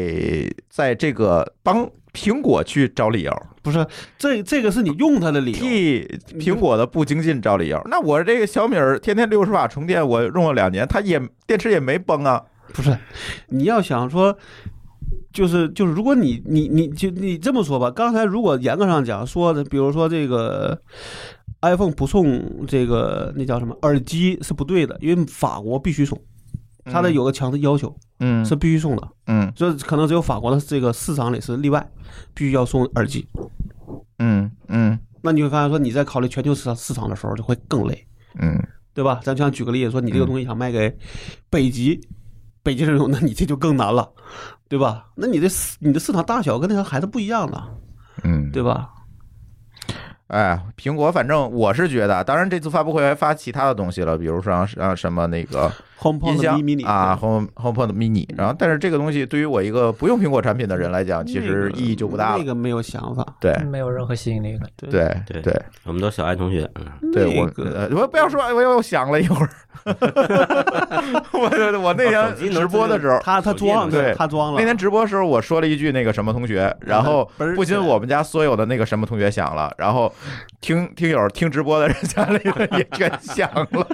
[0.68, 3.86] 在这个帮苹果去找理由，不是
[4.18, 5.58] 这这个是你用它的理由。
[5.58, 7.80] 替苹果的不精进找理由。
[7.90, 12.42] 那我这个小米儿天天六十瓦充电，我用了两年，它也电池也没崩啊。
[12.72, 12.96] 不是，
[13.48, 14.36] 你要想说，
[15.32, 20.80] 就是就是，如果你你你就你这么说吧，刚才如果严格上讲说的，比如说这个
[21.62, 26.18] iPhone 不送这个那叫什么耳机是不对的，因为法国必须送，
[26.84, 31.90] 它的有个强制要求嗯是必须送的，嗯这可能只有法国的这个市场里是例外，
[32.34, 33.26] 必须要送耳机。
[34.18, 38.06] 嗯嗯那你会发现说你在考虑全球市场市场的时候就会更累。
[38.38, 38.56] 嗯
[38.92, 39.20] 对吧？
[39.22, 40.94] 咱就像举个例子说，你这个东西想卖给
[41.48, 41.98] 北极，
[42.62, 44.08] 北京人种，那你这就更难了，
[44.68, 45.06] 对吧？
[45.14, 47.68] 那你的你的市场大小跟那个孩子不一样了，
[48.22, 48.90] 嗯，对吧？
[50.28, 62.38] 哎，苹果反正我是觉得，当然这次发布会还发其他的东西了，比如说像像什么那个 HomePod 音箱 mini 啊，Home HomePod mini，然后但是这个东西对于我一个不用苹果产品的人来讲，其实意义就不大了。
[62.38, 64.66] 那个没有想法，对没有任何吸引力了。
[64.76, 64.90] 对
[65.26, 66.68] 对对我们都小爱同学，
[67.02, 67.50] 嗯对，我
[68.00, 69.50] 我不要说，我又想了一会儿，
[71.32, 74.58] 我我那天直播的时候，他他装了，对他装了。
[74.58, 80.10] 那天直播的时候，我说了一句那个什么同学，然后不仅我们家所有的那个什么同学响了，然后
[80.62, 83.86] 听听友听直播的人 家里的也全响了。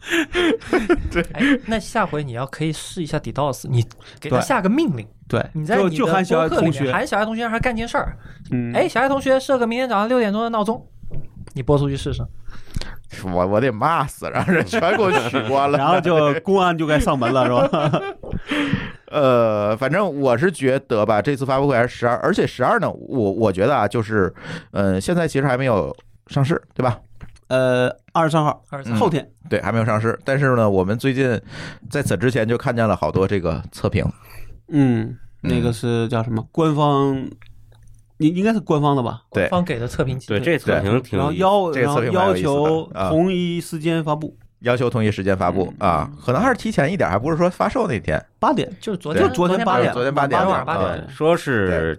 [1.34, 3.84] 哎，那下回你要可以试一下 DDoS，你
[4.20, 8.16] 给他下个命令，对，就你在你的就喊小爱博客里同学，面喊小爱同学让他干件事儿。
[8.50, 10.86] 嗯，哎，小爱同学设个明天早上六点钟的闹钟，
[11.54, 12.22] 你播出去试试。
[13.24, 15.76] 我我得骂死，让人全给我取关了。
[15.78, 18.02] 然后就公安就该上门了，是吧？
[19.10, 24.32] 呃，反正我是觉得吧，这次发布会还是十二，而且十二呢，我我觉得啊，就是，
[24.72, 27.00] 呃，现在其实还没有上市，对吧？
[27.48, 30.18] 呃，二十三号二十嗯后天，对，还没有上市。
[30.24, 31.40] 但是呢，我们最近
[31.90, 34.04] 在此之前就看见了好多这个测评，
[34.68, 36.46] 嗯，那个是叫什么？
[36.52, 37.14] 官方，
[38.18, 39.22] 应应该是官方的吧？
[39.32, 48.22] 对官方给的测评对，这测评挺然后有意思要然后这个测评蛮有要意思的求啊同一时间发布，要求同一时间发布嗯啊，可能还是提前一点，还不是说发售那天。
[48.38, 48.70] 八点。
[48.80, 51.08] 就是昨对天，昨天八点昨天八点晚上八啊点。
[51.08, 51.98] 说是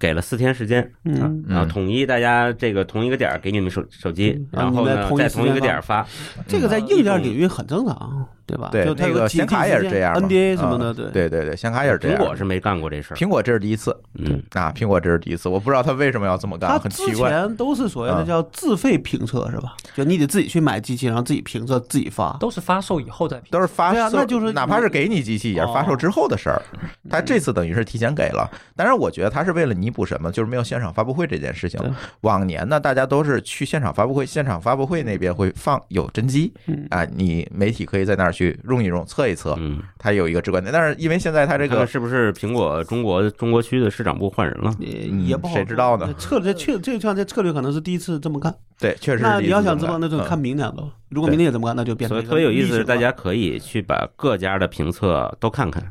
[0.00, 6.06] 给了四天时间，嗯，然后统一大家这个同一个点儿给你们手手机，嗯然后呢在同一个点儿发，
[6.48, 8.68] 这个在硬件领域很正常，对吧？
[8.72, 11.10] 对就那个显卡也是这样，NDA 什么的，嗯对。
[11.10, 12.18] 对对对，显卡也是这样。
[12.18, 13.16] 苹果是没干过这事儿。
[13.16, 17.30] 苹果这是第一次嗯，啊，苹果这是第一次，我不知道他为什么要这么干，它很奇怪。
[17.30, 19.74] 前都是所谓的嗯叫自费评测是吧？
[19.94, 22.36] 就你得自己去买机器，然后自己评测，自己发。
[22.40, 23.48] 都是发售以后再评。
[23.50, 26.60] 都是发售，啊那就是哪怕是给你机器，也是发售之后的事儿。
[27.08, 31.80] 他这次等于是提前给了，但是我觉得他是为了弥补什么，就是没有现场发布会这件事情。
[32.22, 40.72] 往年呢，大家都是去现场发布会，现场发布会那边会放有真机嗯，啊，你媒体可以在那儿去用一用、测一测，嗯，它有一个直观点。
[40.72, 44.74] 但是因为现在它这个是不是苹果中国中国区的市场部换人了？
[44.78, 48.54] 也嗯也不好说，谁知道呢策略策这像这策略可能是第一次这么干。
[48.80, 50.92] 对，确实是那你要想知道，那就看明年了。
[51.10, 55.82] 如果明年也这么干，那就变成所以特别有意思大家可以去把各家的评测都看看，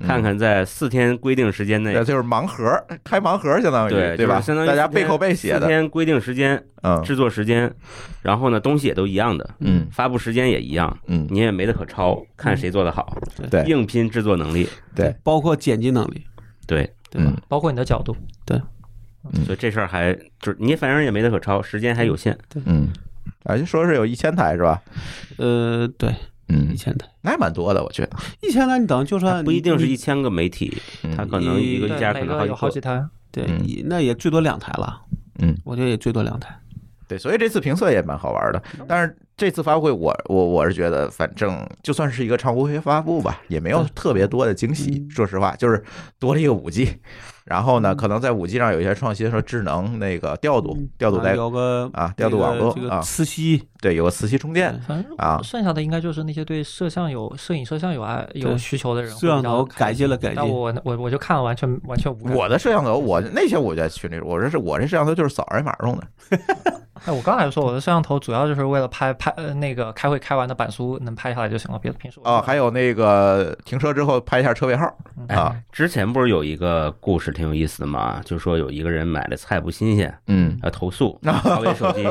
[0.00, 2.68] 嗯看看在四天规定时间内对，，就是盲盒
[3.04, 4.40] 开盲盒，相当于对对吧？
[4.40, 7.72] 相当于大家背后背写四，天规定时间、嗯制作时间，
[8.20, 13.16] 然后呢东西也都一样的，嗯发布时间也一样，嗯，你也没得可抄，看谁做的好，
[13.48, 16.24] 对硬拼制作能力，对，包括剪辑能力，
[16.66, 17.30] 对，对吧？
[17.30, 18.14] 嗯包括你的角度，
[19.44, 22.88] 所以这事儿还就是你反正也没得可抄，时间还有限，嗯，
[23.44, 24.82] 啊，就说是有一千台是吧？
[25.38, 26.10] 呃，对，
[26.48, 28.10] 嗯一嗯，千台，那还蛮多的，我觉得。
[28.42, 33.04] 一千台，你等于就算不一定是一千个媒体，嗯它可能一个一家可能好几个有好几台。
[33.30, 33.46] 对
[33.86, 35.02] 那也最多两台了。
[35.40, 36.56] 嗯，我觉得也最多两台。
[37.08, 38.62] 对，所以这次评测也蛮好玩的。
[38.86, 44.90] 但是这次发布会我，我我是觉得，反正就算是一个常规发布吧，也没有特别多的惊喜。
[44.90, 45.82] 嗯说实话，就是
[46.18, 47.00] 多了一个五 G，
[47.44, 60.36] 然后呢，可能在五 G 上有一些创新，说智能那个调度、调度啊带，有个啊调度网络这个啊磁吸，对，有个磁吸充电反正啊剩下的应该就是那些对摄像有摄影摄像有爱有需求的人摄像头改进了改进。
[60.36, 62.34] 但我我我就看了完全完全无感。
[62.34, 66.06] 我的摄像头，我那些我在群里，我这是我这摄像头就是扫二维码用的。
[67.04, 74.86] 哎，我刚才说我的摄像头主要就是为了拍拍呃那个开会开完的板书能拍下来就行了，别的平时我哦，还有那个停车之后拍一下车位号
[75.28, 78.20] 哎啊，之前不是有一个故事挺有意思的吗？
[78.22, 82.06] 就说有一个人买的菜不新鲜，嗯要投诉 华为手机，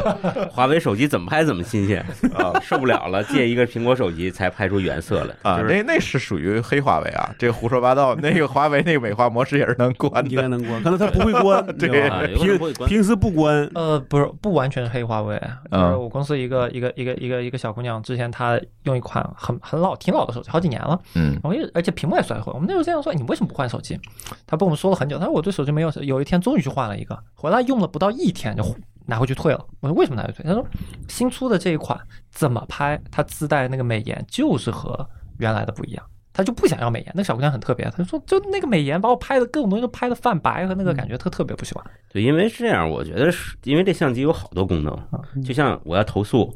[0.49, 8.15] 华为手机怎么拍怎么新鲜啊，受不了了，借一个苹果手机才拍出原色来啊，就是那那是属于黑华为啊，这个胡说八道。
[8.15, 10.30] 那个华为那个美化模式也是能关的。
[10.32, 22.52] 应该能关，可能他不会关， 平平时不关，呃，不是，不完全是黑华为，就嗯是我公司一个一个一个一个一个小姑娘，之前她用一款很很老挺老的手机，好几年了，嗯我也而且屏幕也摔坏。
[22.54, 24.00] 我们那时候这样说，你为什么不换手机？
[24.46, 28.63] 她跟我们说了很久，她说我对手机没有，有一天终于去换了一个，回来用了不到一天就
[29.06, 29.66] 拿回去退了。
[29.82, 30.46] 我说为什么拿回去退？
[30.46, 30.66] 她说
[31.08, 32.00] 新出的这一款
[32.32, 35.08] 怎么拍，它自带那个美颜就是和
[35.39, 36.04] 原来的不一样。
[36.36, 41.86] 她就不想要美颜，那个小姑娘很特别，她说就那个美颜把我拍的各种东西都拍的泛白和那个感觉特特别不喜欢。
[42.12, 46.52] 对，因为是这样，我觉得是因为这相机有好多功能，就像我要投诉，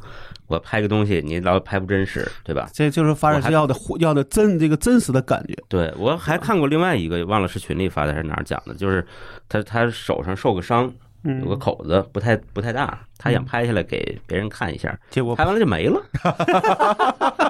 [0.48, 2.70] 我拍个东西你老拍不真实，对吧？
[2.74, 5.54] 这就是发展需要的要的真这个真实的感觉。
[5.68, 9.06] 对我还看过另外一个，忘了是群里发的还是哪儿讲的，就是
[9.50, 10.92] 他他手上受个伤，
[11.24, 16.02] 嗯有个口子不太不太大，他想拍下来给别人看一下，结果拍完了就没了。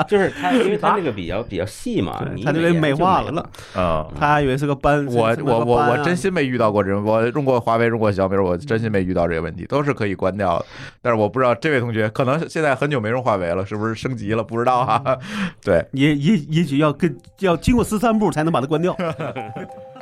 [0.08, 3.50] 就是他，因为他那个比较比较细嘛，他就给美化了。
[3.74, 4.06] 啊。
[4.18, 10.66] 他还以为是个斑，我我我我真心没遇到过这种，我用过华为，用过小米，我真心没遇到这个问题，都是可以关掉的。
[11.00, 14.42] 但是我不知道这位同学可能现在很久没用华为了，是不是升级了？
[14.42, 15.16] 不知道啊、
[15.62, 18.96] 对，也也也许要跟要经过十三步才能把它关掉。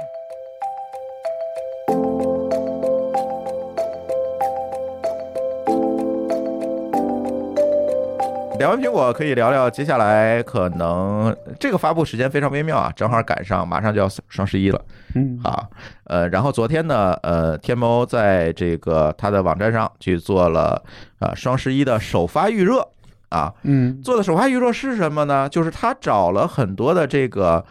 [8.62, 14.80] 聊完苹果，可以聊聊接下来可能这个发布时间非常微妙啊，正好赶上马上就要双十一了
[15.16, 15.68] 嗯啊。
[16.04, 20.80] 呃，然后昨天呢，呃，天猫在这个它的网站上去做了
[21.18, 22.86] 啊双十一的首发预热
[23.30, 23.52] 啊。
[23.64, 25.48] 嗯做的首发预热是什么呢？
[25.48, 27.64] 就是他找了很多的这个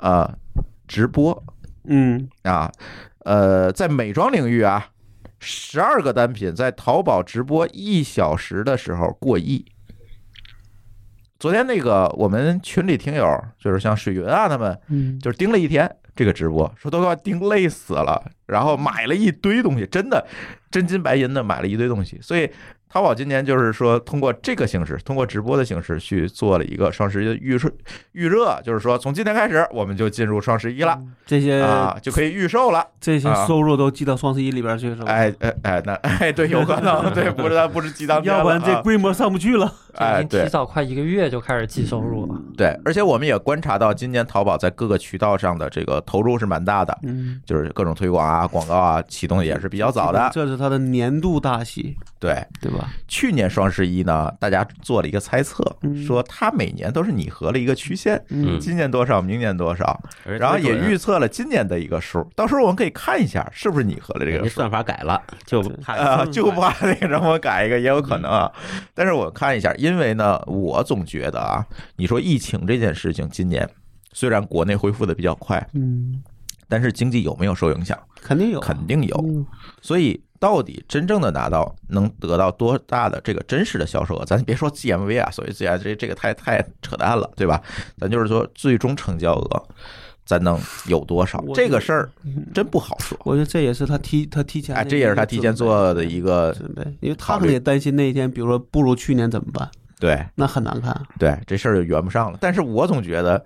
[0.00, 0.28] 呃
[0.88, 1.40] 直播
[1.84, 2.68] 嗯啊，
[3.20, 4.88] 呃，在美妆领域啊，
[5.38, 9.64] 十二个单品在淘宝直播一小时的时候过亿。
[11.38, 13.26] 昨天那个我们群里听友，
[13.58, 20.26] 就是像水云啊他们，嗯，就是盯了一天这个直播，说都快盯累死了，然后买了一堆东西，真的
[20.70, 22.18] 真金白银的买了一堆东西。
[22.22, 22.50] 所以
[22.96, 27.70] 淘宝今年就是说通过这个形式，通过直播的形式去做了一个双十一的预热，
[28.12, 32.82] 预热就是说从今天开始我们就进入双十一了这些啊，就可以预售了。
[32.98, 35.12] 这些啊收入都记到双十一里边去是吧？
[35.12, 39.70] 哎哎哎，那哎对，有可能对，不是不是鸡当天 要不然这啊规模上不去了。
[39.96, 42.40] 哎对已经提早快一个月就开始计收入了。
[42.56, 50.30] 对，而且我们也观察到，今年淘宝在各个渠道上的这个投入是蛮大的，嗯，就是各种推广啊、广告啊启动也是比较早的。
[50.32, 52.85] 这是它的年度大戏，对，对吧？
[53.08, 62.28] 去年双十一呢，大家做了一个猜测，嗯说它每年都是拟合了一个曲线，嗯今年多少，明年多少，然后也预测了今年的一个数。
[62.34, 64.56] 到时候我们可以看一下是不是拟合了这个数。
[64.56, 68.50] 算法改了， 就怕啊，就怕那个让我改一个也有可能啊。
[68.94, 73.68] 但是我看一下，因为呢，我总觉得啊，你说疫情这件事情，今年
[74.12, 76.22] 虽然国内恢复的比较快，嗯，
[76.68, 77.98] 但是经济有没有受影响？
[78.22, 79.46] 肯定有，肯定有。
[79.76, 84.24] 嗯所以到底真正的拿到能得到多大的这个真实的销售额？
[84.24, 87.62] 咱别说 GMV 啊，所谓 GMV 这这个太太扯淡了，对吧？
[87.98, 89.62] 咱就是说最终成交额，
[90.24, 90.58] 咱能
[90.88, 91.42] 有多少？
[91.54, 92.10] 这个事儿
[92.52, 93.16] 真不好说。
[93.24, 99.70] 我觉得这也是他提他提前的哎，这也是他提前做的一个准备，因为他可能也担心那一天，比如说不如去年怎么办？
[99.98, 100.94] 对那很难看。
[101.18, 102.36] 对，这事儿就圆不上了。
[102.42, 103.42] 但是我总觉得，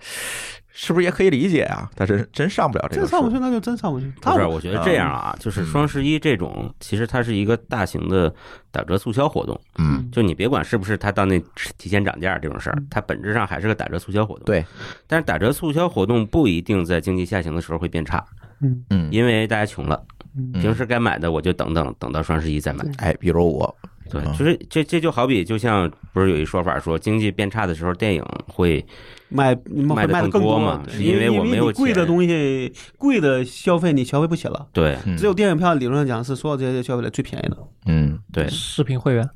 [0.73, 1.91] 是不是也可以理解啊？
[1.97, 3.03] 他真真上不了这个。
[3.03, 4.11] 真上不去，那就真上不去。
[4.21, 8.33] 不是，我觉得这样啊，就是双十一这种，其实它是一个大型的
[8.71, 9.61] 打折促销活动。
[9.79, 11.43] 嗯，就你别管是不是它到那
[11.77, 14.45] 提前涨价这种事儿，它本质上还是个打折促销活动。
[14.45, 14.65] 对，
[15.07, 18.25] 但是打折促销活动不一定在经济下行的时候会变差，
[18.61, 20.01] 嗯嗯，因为大家穷了，
[20.37, 22.85] 嗯平时该买的我就等等等到双十一再买。
[22.99, 23.77] 哎，比如我，
[24.11, 28.85] 对嗯，就是这这就好比就像不是有一说法说经济变差的时候，电影会
[29.29, 34.67] 卖卖卖的更多多嘛是因对因为为我没有贵的东西，贵的消费你消费不起了。
[34.73, 37.57] 对嗯只有电影票理论上讲是所有这些消费里最便宜的。
[37.87, 39.29] 嗯对视频会员，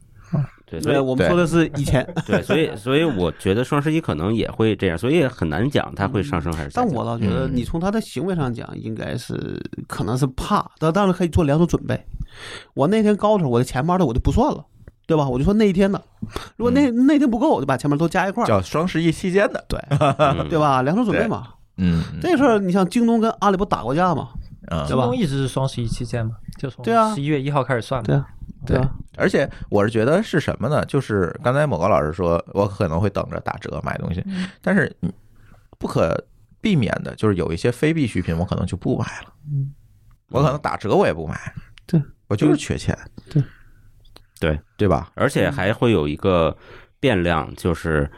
[0.67, 6.71] 对，所，以我们说的是以前， 对，所以 所以我觉得双十一可能也会这样，所以很难讲它会上升还是。
[6.75, 12.03] 但我倒觉得嗯你从他的行为上讲，应该是可能是怕，但当然可以做两手准备。
[12.75, 14.65] 我那天高头，我的钱包的我就不算了，
[15.07, 15.29] 对吧？
[15.29, 16.03] 我就说那一天的，
[16.57, 19.79] 如果那那天不够，我就把钱包都加一块儿，叫双十一期间的，对
[20.19, 20.83] 嗯 对吧？
[20.83, 21.49] 两手准备嘛。
[21.77, 24.31] 嗯，这事儿你像京东跟阿里不打过架吗？
[24.71, 28.07] 嗯对吧京东一直是双十一期间嘛，就从对啊十一月一号开始算嘛。
[28.07, 28.27] 对啊，
[28.67, 28.95] 对吧？
[29.17, 30.85] 而且我是觉得是什么呢？
[30.87, 34.95] 就是刚才某个老师说，我可能会等着打折买东西，嗯但是
[35.79, 36.17] 不可
[36.61, 39.33] 避免的就是有一些非必需品，我可能就不买了。
[39.53, 39.73] 嗯
[40.31, 41.55] 我可能打折我也不买，
[41.87, 42.99] 对我就是缺钱，
[43.31, 43.43] 对
[44.41, 45.13] 对，对吧？
[45.15, 46.57] 而且还会有一个
[46.99, 48.11] 变量，就是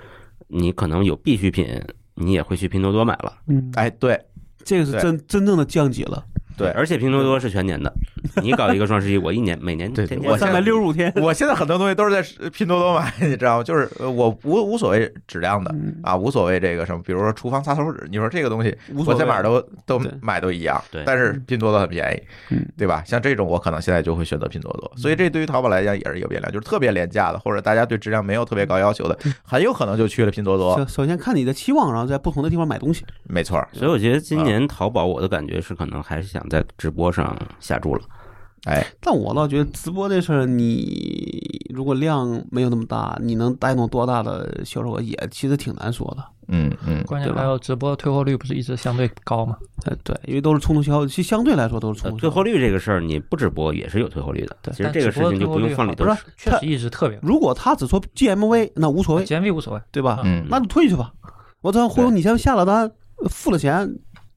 [0.46, 1.82] 你可能有必需品，
[2.14, 3.36] 你也会去拼多多买了。
[3.48, 4.18] 嗯，哎，对
[4.64, 6.24] 这个是真真正的降级了。
[6.56, 7.92] 对，而且拼多多是全年的，
[8.42, 13.62] 你搞一个双十一，我一年每年对天天我现在三百六十五天，我现在很多东西都是在拼多多买， 你知道吗？
[13.64, 15.94] 就是呃我无无所谓质量的嗯。
[16.02, 21.02] 啊，无所谓这个什么，比如说厨房擦手纸，你说这个东西我在哪儿都都买都一样，对。
[21.04, 22.66] 但是拼多多很便宜，嗯。
[22.76, 23.02] 对吧？
[23.06, 33.04] 像这种我可能现在就会选择拼多多，所以这对于淘宝来讲也是一个变量，就是特别廉价的，或者大家对质量没有特别高要求的，很有可能就去了拼多多，首首先看你的期望，然后在不同的地方买东西。
[33.24, 38.02] 没错，所以我觉得今年淘宝，我的感觉是可能还是想在直播上下注了。
[38.64, 46.24] 哎，但我倒觉得直播这事儿，你如果量没有那么大，你能带动多大的销售额，也其实挺难说的。
[46.48, 49.56] 嗯嗯，关键还有直播退货率不是一直相对高吗？
[49.84, 54.56] 呃，对，因为都是冲动消，其实相对来说都是冲动退货率这个事儿，你不直播也是有退货率的。
[54.62, 59.80] 对其实这个事情就不用放里头不是确实一直特别如果他只说 GMV，那无所谓，，GMV 无所谓。
[59.92, 60.22] 对吧？
[60.24, 61.12] 嗯那就退去吧。
[61.60, 62.90] 我只要忽悠你先下了单，
[63.28, 63.88] 付了钱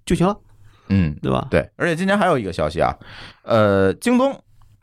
[0.05, 0.35] 就行了，
[0.89, 1.47] 嗯，对吧？
[1.49, 2.93] 对，而且今年还有一个消息啊，
[3.43, 4.37] 呃，京东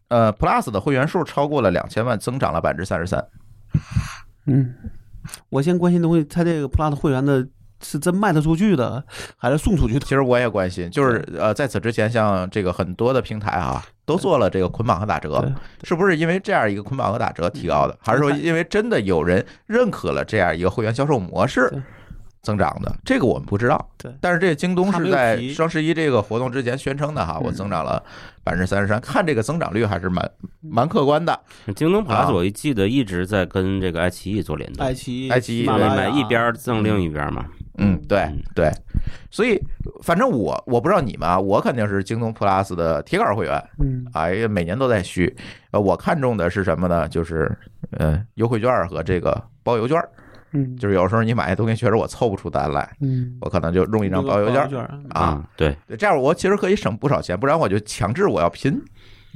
[0.08, 3.24] 呃 Plus 的会员数超过了两千万，增长了百分之三十三。
[4.46, 4.74] 嗯，
[5.48, 7.46] 我先关心的东西，他这个 Plus 会员的
[7.82, 9.04] 是真卖得出去的，
[9.36, 10.00] 还是送出去的？
[10.00, 15.44] 其实我也关心，就是呃，在此之前，像这个很多的平台啊，都做了这个捆绑和打折，
[15.82, 21.68] 是不是因为这样一个捆绑和打折提高的，还是说因为真的有人认可了这样一个会员销售模式？
[21.70, 21.82] 对
[22.46, 22.94] 增长的？
[23.04, 23.90] 这个我们不知道。
[23.98, 28.00] 对但是这京东是在双十一这个活动之前宣称的哈，我增长了
[28.44, 30.30] 百分之三十三，看这个增长率还是蛮
[30.60, 31.36] 蛮客观的。
[31.74, 37.44] 京东啊 Plus 我记得一直在跟这个爱奇艺做联动爱，奇艺、爱奇艺买一边赠另一边嘛。
[37.78, 38.70] 嗯，对嗯对，
[39.30, 39.60] 所以
[40.02, 45.36] 反正我我不知道你们啊，我肯定是京东 Plus 的铁杆会员，嗯，哎呀，每年都在续。
[45.72, 47.06] 呃，我看中的是什么呢？
[47.08, 47.54] 就是
[47.90, 50.00] 呃优惠券和这个包邮券。
[50.56, 55.44] 嗯，就是有时候你买东西确实我凑不出单来，嗯，我可能就用一张包邮券券，啊。
[55.56, 58.80] 对这样我其实可以省不少钱，不然我就强制我要拼，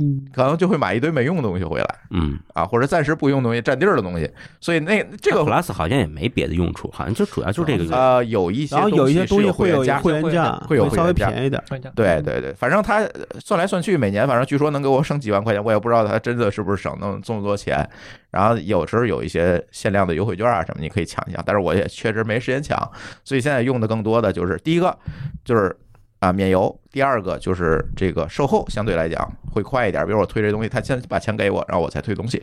[0.00, 4.28] 嗯，可能就会买一堆没用的东西回来嗯，啊，或者暂时不用东西占地儿的东西。
[4.60, 7.94] 所以那这个 Plus 好像也没别的用处，好像就主要就这个。
[7.94, 11.62] 呃有一些然后有一些东西会有会员价会员价，会有稍微便宜点。
[11.94, 13.06] 对对对，反正他
[13.38, 17.86] 算来算去，每年反正据说能给我省几万块钱，我也不知道他真的是不是省那么这么多钱。
[18.30, 22.78] 然后有时候有一些限量的优惠券啊什么，你可以抢一抢，但是我也确实没时间抢，
[23.24, 24.96] 所以现在用的更多的就是第一个
[25.44, 25.76] 就是
[26.20, 32.42] 啊免邮，第二个就是这个售后相对来讲会快一点，比如我退这东西，他先把钱给我，然后我才退东西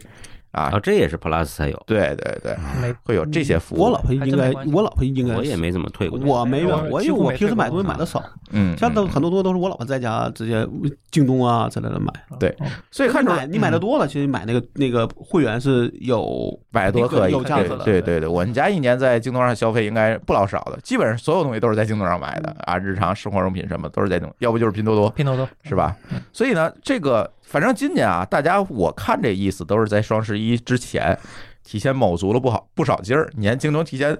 [0.51, 0.79] 啊啊，。
[0.79, 2.55] 这也是 Plus 才有，对对对，
[3.03, 3.79] 会有这些服务。
[3.79, 6.19] 我老婆应该我老婆应该，我也没怎么退过。
[6.19, 10.65] 我没有，我因为我平时买东西买的少，嗯，像都嗯很多东西都是我老婆在家直接
[11.11, 12.11] 京东啊之类的买。
[12.39, 12.55] 对
[12.91, 25.95] 所以看出来你买你买的多了，其实买那个那个会员是有百多可以，有价值的对对对，我们家一年在京东上消费应该不老少的，基本上所有东西都是在京东上买的啊，日常生活用品什么都是在京东，要不就是拼多多，拼多多是吧？
[26.31, 31.17] 所以呢，这个反正今年啊，大家我看这意思都是在双十一之前，
[31.63, 33.29] 提前卯足了不好不少劲儿。
[33.35, 34.17] 你看京东提前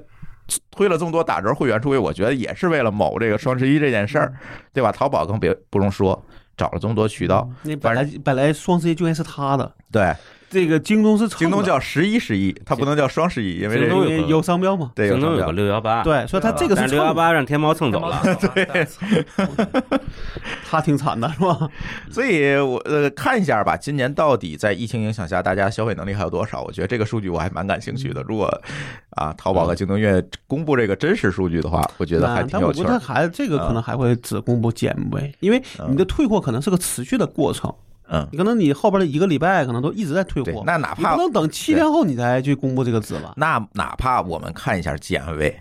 [0.71, 4.33] 推了这么多打折会员出去，我觉得也是为了卯这个双十一这件事儿，
[4.73, 4.91] 对吧？
[4.91, 6.23] 淘宝更别不用说，
[6.55, 10.13] 找了这么多渠道，那本来本来双十一就应该是他的，对，
[10.49, 14.91] 这个京东是京东叫十一十一，它不能叫双十一，因为这个京东有有商标嘛。
[14.95, 18.21] 对京东有商标个六幺八，对，所以它这个但是六幺八让天猫蹭走了。
[18.53, 18.87] 对，
[20.69, 21.69] 他挺惨的是吧？
[22.09, 26.61] 所以我呃看一下吧，今年到底在疫情影响下，大家消费能力还有多少？
[26.63, 28.21] 我觉得这个数据我还蛮感兴趣的。
[28.23, 28.49] 如果
[29.11, 32.83] 啊，淘宝和京东愿意公布这个真实数据的话，我觉得还挺但我觉。
[32.83, 37.75] 得还这个可能还会只公布减呗，因为你的退货可能是个持续的过程，嗯，
[38.31, 43.33] 你可能你后边的一个礼拜可能都一直在退货，，那哪怕不能等七天后你才去公布这个字了？
[43.37, 45.53] 那哪怕我们看一下 GMV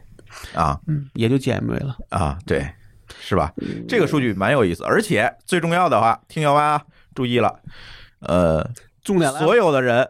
[0.54, 1.96] 啊嗯，也就 GMV 了。
[2.10, 2.68] 啊，对，
[3.20, 3.52] 是吧？
[3.88, 6.82] 这个数据蛮有意思，而且最重要的话，听友们啊，
[7.14, 7.58] 注意了，
[8.20, 8.68] 呃，
[9.02, 10.08] 重点来了，所有的人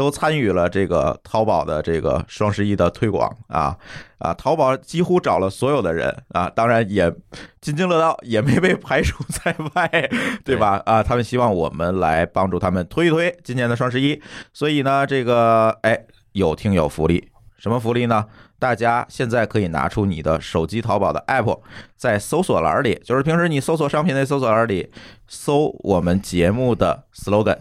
[0.00, 3.76] 都参与了这个淘宝的这个双十一的推广啊
[4.16, 4.32] 啊！
[4.32, 7.14] 淘宝几乎找了所有的人啊，当然也
[7.60, 10.10] 津津乐道，也没被排除在外，
[10.42, 10.80] 对吧？
[10.86, 14.18] 啊，他们希望我们来帮助他们推一推今年的双十一，
[14.54, 17.28] 所以呢，这个哎，有听有福利，
[17.58, 18.24] 什么福利呢？
[18.58, 21.60] 大家现在可以拿出你的手机淘宝的 app，
[21.94, 24.90] 在搜索栏里，就是平时你搜索商品的搜索栏里，
[25.28, 27.58] 搜我们节目的 slogan。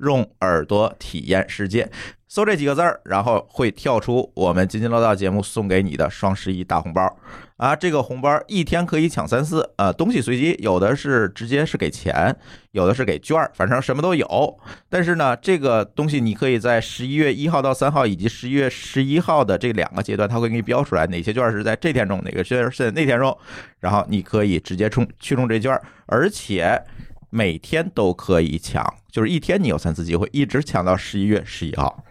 [0.00, 1.90] 用耳朵体验世界，
[2.28, 7.16] 搜这几个字儿，然后会跳出我们津津乐道节目送给你的双十一大红包
[7.56, 7.76] 啊！
[7.76, 12.34] 这个红包一天可以抢三次，呃，东西随机，有的是直接是给钱，
[12.70, 14.58] 有的是给券儿，反正什么都有。
[14.88, 23.36] 但是呢，这个东西你可以在十一月一号到三号以及十一月十一号的这两个阶段，它会给你标出来哪些券是在这天中，哪个券是在那天中，
[23.80, 26.82] 然后你可以直接冲去中这券，而且。
[27.30, 32.04] 每天都可以抢，就是一天你有三次机会，一直抢到十一月十一号，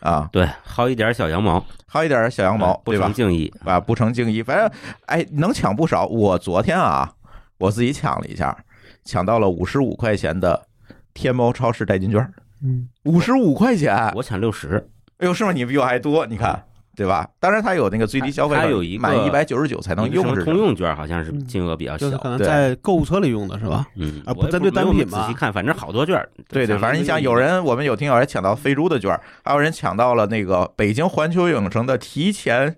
[0.00, 3.14] 啊，对，薅一点小羊毛，薅一点小羊毛，对吧不成？
[3.14, 3.52] 敬意。
[3.64, 4.70] 啊，不成敬意，反正
[5.06, 6.04] 哎，能抢不少。
[6.06, 7.12] 我昨天啊，
[7.56, 8.56] 我自己抢了一下，
[9.04, 10.66] 抢到了五十五块钱的
[11.14, 15.52] 天猫超市代金券，嗯，五十五块钱，我抢六十，哎呦，是吗？
[15.52, 16.64] 你比我还多，你看。
[16.98, 17.28] 对吧？
[17.38, 22.28] 当然，它有那个最低消费，它有一个满一百九十九才能用，是通用券好像是金额比较小就可。
[22.28, 23.86] 能对在购物车里用的是吧？
[23.94, 26.20] 嗯，啊不针对单品嘛仔细看，反正好多券。
[26.48, 32.74] 对对，反正你想，有人我们有听友还抢到飞猪的券，还有人抢到了那个北京环球影城的提前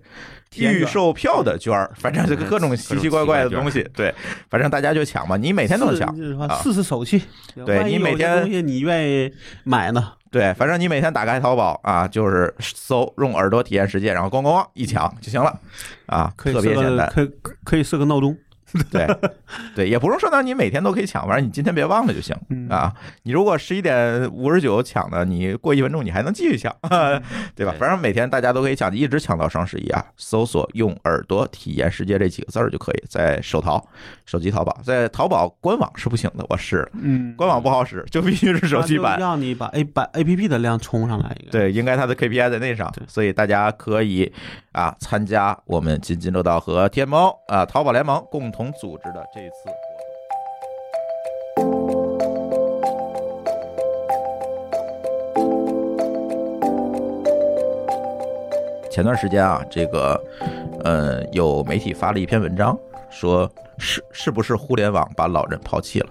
[0.57, 4.13] 预售票的券儿，反正这个各种奇奇怪怪的东西，对，
[4.49, 6.13] 反正大家就抢嘛，你每天都能抢，
[6.61, 7.21] 试试手气，
[7.65, 9.31] 对你每天东西你愿意
[9.63, 10.13] 买呢？
[10.29, 15.57] 对，反正你每天打开淘宝啊，就是搜用耳朵体验世界，然后咣咣咣一抢就行了，
[16.05, 17.31] 啊，可以特别简单，可以
[17.63, 18.37] 可以设个闹钟，
[18.91, 19.07] 对
[19.75, 22.93] 对，也不用说到你每天都可以抢，反正你今天别忘了就行嗯啊。
[23.23, 26.73] 你如果十一点五十九抢的，你过一分钟你还能继续抢，
[27.55, 27.73] 对吧？
[27.79, 30.05] 反正每天大家都可以抢，一直抢到双十一啊。
[30.17, 33.83] 搜索“用耳朵体验世界”这几个字儿就可以，在手淘、
[34.25, 39.19] 手机淘宝，在淘宝官网是不行的，我试了，嗯，官网不好使，就必须是手机版。
[39.19, 44.31] 让你把 A 版 A P P 的量冲上来一个。，对，应该它的 KPI 在那上对，所以大家可以
[44.71, 49.77] 啊参加我们津津乐道和天猫啊淘宝联盟共同组织的这一次活动。
[58.91, 60.21] 前段时间啊，这个
[60.83, 62.77] 呃，有媒体发了一篇文章，
[63.09, 66.09] 说是是不是互联网把老人抛弃了？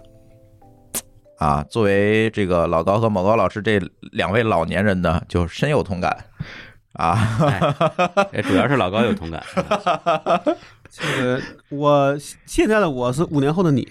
[1.38, 3.78] 啊，作为这个老高和某高老师这
[4.12, 6.16] 两位老年人呢，就深有同感
[6.94, 7.18] 啊。
[8.32, 9.42] 哎， 主要是老高有同感。
[10.90, 13.88] 这个我现在的我是五年后的你，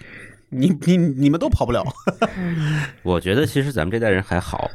[0.50, 1.84] 你你你们都跑不了。
[3.04, 4.70] 我觉得其实咱们这代人还好，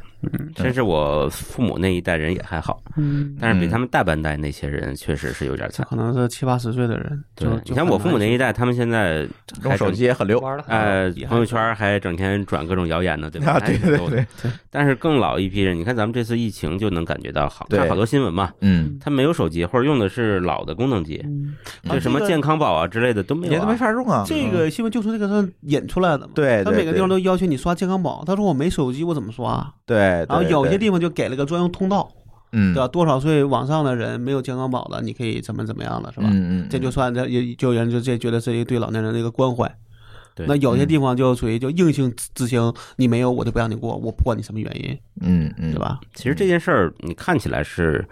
[0.57, 5.85] 甚至我父母那一代人也还好，嗯，但是比他们大半代那些人确实是有点惨。
[5.85, 9.27] 这可能是七八十岁的人，对就，你像我父母那一代，他们现在
[9.63, 10.39] 用手机也很溜。
[10.67, 13.53] 呃朋友圈还整天转各种谣言呢，对吧？
[13.53, 14.25] 啊，对对对，
[14.69, 21.55] 但是更老一批人，你看咱们这次疫情就能感觉到好，看好多新闻嘛，嗯，他没有手机或者用的是老的功能机，嗯
[21.89, 24.23] 就什么健康宝啊之类的都没有、啊，也都没法用啊。
[24.27, 26.31] 这个新闻就从这个上引出来的嘛。
[26.35, 29.73] 对对他每个地方都要求你刷健康宝，他说我没手机，我怎么刷？
[29.85, 32.09] 对，然后有些地方就给了个专用通道，
[32.51, 32.87] 嗯，对吧？
[32.87, 36.27] 多少岁往上的人没有健康宝的，你可以怎么怎么样了，是吧？
[36.31, 39.69] 嗯嗯，这就算这也就有人就这觉得是一个对老年人的一个关怀。
[40.35, 45.79] 对那有些地方就属于就硬性执执行，你没有我就不让你过，我不管你什么原因，嗯嗯，对？
[45.79, 45.97] 吧？
[46.13, 48.05] 其实这件事儿你看起来是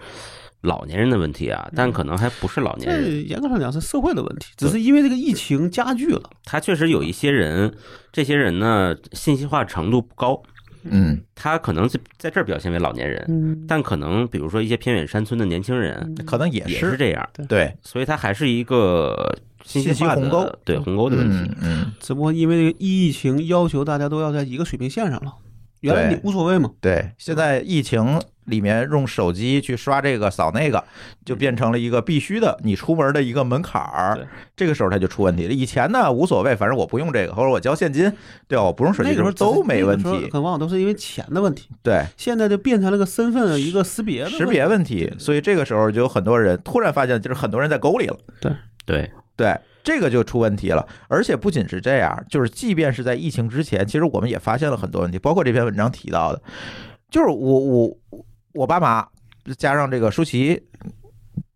[0.62, 6.30] 老年人的问题啊，但可能还不是老年这人，严格上讲是社会的问题，只是因为这个疫情加剧了。
[6.46, 7.74] 他确实有一些人，
[8.10, 10.42] 这些人呢信息化程度不高，
[10.90, 11.20] 嗯。
[11.34, 17.74] 他可能在在这儿表现为老年人，嗯，但可能比如说一些偏远山村的年轻人可能也也是这样，对。
[17.82, 21.36] 所以他还是一个信息鸿沟对鸿沟的问题。
[21.36, 25.32] 嗯嗯，只不过因为疫情要求大家都要在一个水平线上了，
[25.80, 26.70] 原来你无所谓嘛。
[26.80, 30.82] 对，现在疫情里面用手机去刷这个扫那个，
[31.24, 34.26] 就变成了一个必须的，你出门的一个门槛儿。
[34.56, 35.52] 这个时候它就出问题了。
[35.52, 38.12] 以前呢无所谓，反正我不用这个，或者我交现金，
[38.46, 38.64] 对吧？
[38.64, 40.04] 我不用手机，那个时候都没问题。
[40.04, 41.68] 可能往往都是因为钱的问题。
[41.82, 48.16] 对，现在就变成了个身份的一个识别的识别问题，所以这个时候就有很多人突然发现，就是很多人在沟里了。
[48.40, 48.52] 对
[48.86, 50.86] 对，对，这个就出问题了。
[51.08, 56.42] 而且不仅是这样，就是即便是在疫情之前，其实我们也发现了很多问题，包括这篇文章提到的，
[57.10, 57.96] 就是我我
[58.54, 59.06] 我爸妈
[59.58, 60.62] 加上这个舒淇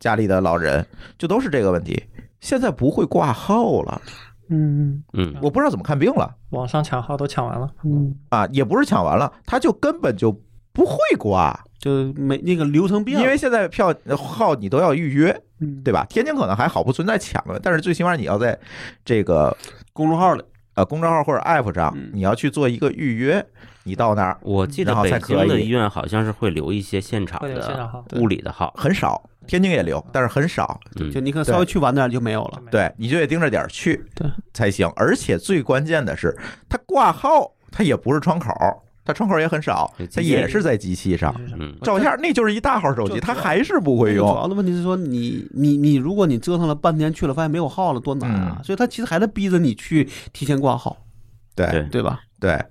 [0.00, 0.84] 家里的老人，
[1.16, 2.02] 就都是这个问题。
[2.40, 4.02] 现在不会挂号了，
[4.48, 5.02] 嗯。
[5.12, 6.34] 嗯，我不知道怎么看病了。
[6.50, 10.32] 网上抢号都抢完了，嗯，啊，也不是抢完了，他就根本就
[10.72, 16.04] 不会挂，就没那个流程变了，因为现在票号你都要预约，嗯对吧？
[16.08, 18.58] 天津可能还好，不存在抢的，但是最起码你要在
[19.04, 19.56] 这个
[19.92, 20.42] 公众号里，
[20.74, 23.44] 呃公众号或者 app 上嗯，你要去做一个预约，
[23.88, 27.88] 你到那儿我记得北京的医院好像是会留一些现场的。
[28.16, 30.78] 物理的号，很少，天津也留，但是很少。
[30.96, 32.60] 嗯就你可能稍微去晚点就没有了。
[32.70, 34.86] 对，你就得盯着点儿去，对才行。
[34.94, 36.36] 而且最关键的是，
[36.68, 38.52] 它挂号它也不是窗口，
[39.04, 41.34] 它窗口也很少对，它也是在机器上。
[41.58, 44.34] 嗯，照相那就是一大号手机，就它还是不会用主。
[44.36, 48.56] 要的问题是说你你你，如果你折腾了半天去了，发现没有号了，多难啊！
[48.58, 50.96] 嗯所以他其实还在逼着你去提前挂号，
[51.54, 52.20] 对对对吧？
[52.40, 52.62] 对，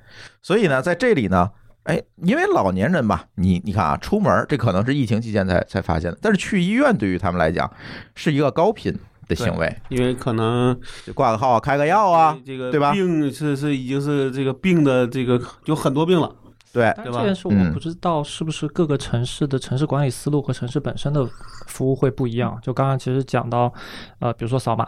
[0.47, 1.51] 所以呢，在这里呢，
[1.83, 7.69] 哎，因为老年人吧，你你看啊，出门这可能是疫情期间才才发现的，但是去医院对于他们来讲
[8.15, 12.93] 是一个高频的行为，因为可能就挂个号、开个药啊，这个对吧？
[12.93, 16.33] 病是是已经是这个病的这个有很多病了，
[16.71, 17.19] 对，但对吧？
[17.19, 21.27] 这件事我们不知道是不是各个城市的城市管理思路和城市本身的
[21.65, 22.57] 服务会不一样。
[22.63, 23.73] 就刚刚其实讲到，
[24.19, 24.87] 呃，比如说扫码，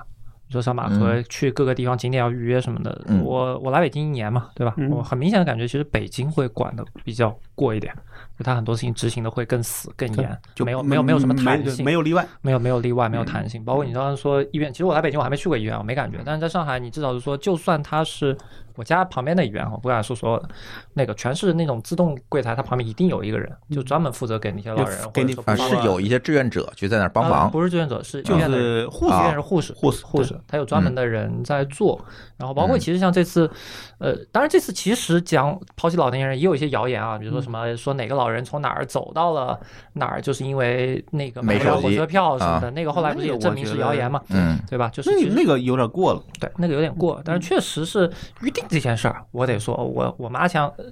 [0.51, 3.01] 说小马和去各个地方景点要预约什么的。
[3.07, 4.73] 嗯我我来北京一年嘛，对吧？
[4.77, 7.93] 嗯我很明显的感觉，其实北京会管的比较过一点，
[8.37, 12.25] 就他很多事情执行的会更死更严，就没有没有没有什么弹性，没有例外。
[12.41, 13.63] 没有没有例外，没有弹性。
[13.63, 16.19] 包括你刚刚说医院，其实我来北京我还没去过医院，我没感觉。
[16.25, 18.35] 但是在上海，你至少是说，就算他是
[18.79, 20.47] 我家旁边的医院，我不敢说所有的，
[20.93, 31.99] 那个全是那种自动柜台，它旁边一定有一个人，就专门负责给那些老人给你啊，或者说不是有一些志愿者去在那儿帮呃忙，不是志愿者，是就医院的人是护士医院是护士，护士护士，他有专门的人在做。
[32.37, 32.79] 然后包括嗯。
[32.79, 33.51] 其实像这次，
[33.97, 39.59] 呃，当然这次其实讲抛弃老年人也有一些谣言啊，比如说什么说哪个老人从哪儿走到了
[39.93, 44.87] 哪儿，就是因为那个买不了火车票什么的，啊那个后来不是也证明是谣言嘛，嗯对吧？
[44.93, 48.09] 就是那那个有点过了，对，那个有点过，但是确实是
[48.41, 50.85] 预定这件事儿，我得说，我我妈前呃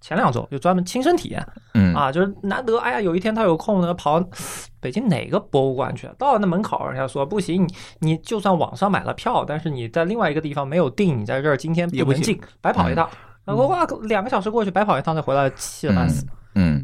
[0.00, 4.22] 前两周就专门亲身体验嗯啊，就是难得，哎呀，有一天她有空呢，跑
[4.80, 13.08] 北京哪个博物馆去，到了那门口，人家说不行，你你就算网上买了票，但是你在另外一个地方没有订，你在这儿今天也不能进，白跑一趟。
[13.44, 16.24] 然后哇，两个小时过去，白跑一趟再回来，气得半死。
[16.26, 16.28] 嗯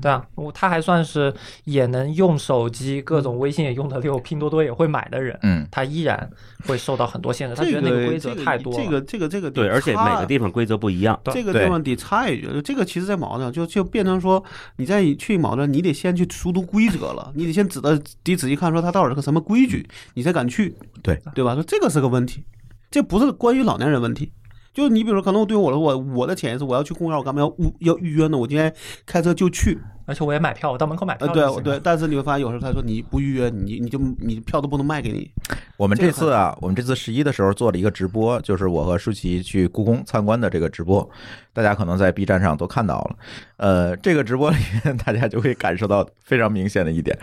[0.01, 1.33] 对啊，我他还算是
[1.65, 6.31] 也能用手机，各种微信也用得溜，拼多多也会买的人，嗯他依然
[6.67, 7.55] 会受到很多限制。
[7.55, 8.83] 他觉这得那个规则太多了。
[8.83, 14.43] 这个这个这个对，而且每个地方规则不一样，这个地方得插一句，这个其实在矛盾，就就变成说，
[14.77, 17.91] 你在去矛盾，你得先去熟读规则了，你得先知道，
[18.23, 21.55] 得仔细看说他到底是个什么规矩，你才敢去，对对吧？
[21.55, 22.45] 说这个是个问题，
[22.91, 24.33] 这不是关于老年人问题。
[24.79, 28.39] 就你比如说，可能对于我的我我的潜意识，我要去公园，我干嘛要预要预约呢？
[28.39, 28.73] 我今天
[29.05, 29.77] 开车就去，
[30.07, 31.27] 而且我也买票，我到门口买票。
[31.27, 35.29] 对对，但是你会发现有时候他说你不预约，你你就你票都不能卖给你。
[35.77, 41.09] 我们这个这次啊，我们这次十一的时候做了一个直播，就是我和舒淇去故宫参观的这个直播，
[41.53, 43.17] 大家可能在 B 站上都看到了。
[43.57, 47.19] 呃，这个直播里面大家就会感受到非常明显的一点，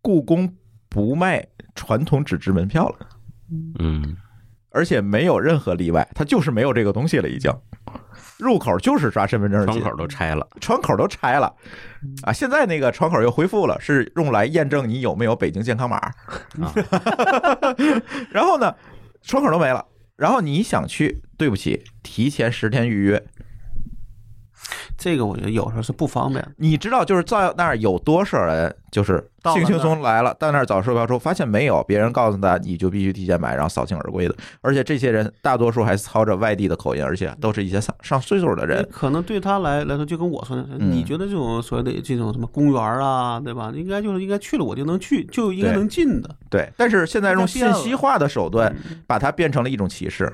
[0.00, 0.48] 故宫
[0.88, 1.44] 不卖
[1.74, 2.96] 传统纸质门票了，
[3.80, 4.16] 嗯，
[4.70, 7.52] 而且没有任何例外，它就是没有这个东西了，已经。
[8.38, 11.54] 入口就是刷身份证进，窗口都拆了，窗口都拆了
[12.22, 12.32] 啊！
[12.32, 15.96] 现在那个窗口又恢复了，是用来验证你有没有北京健康码。
[15.98, 16.14] 啊
[18.32, 18.74] 然后呢，
[19.22, 19.84] 窗口都没了。
[20.16, 23.22] 然后你想去，对不起，提前十天预约。
[25.00, 26.46] 这个我觉得有时候是不方便。
[26.58, 29.18] 你知道，就是在那儿有多少人，就是
[29.54, 34.34] 轻轻到了那儿松来了，到那儿找售票处，发现没有，别人告诉他你就必须提前买，然后扫兴而归的。
[34.60, 38.86] 而且这些人大多数还操着外地的口音，而且都是一些上上岁数的人。
[38.92, 43.72] 可能对他来来说，就跟我说的，嗯你觉得这种所谓的这种什么公园啊，对吧？
[43.74, 46.28] 应该就是应该去了我就能去，就应该能进的。
[46.50, 50.30] 对，但是现在用信息化的手段嗯把它变成了一种歧视。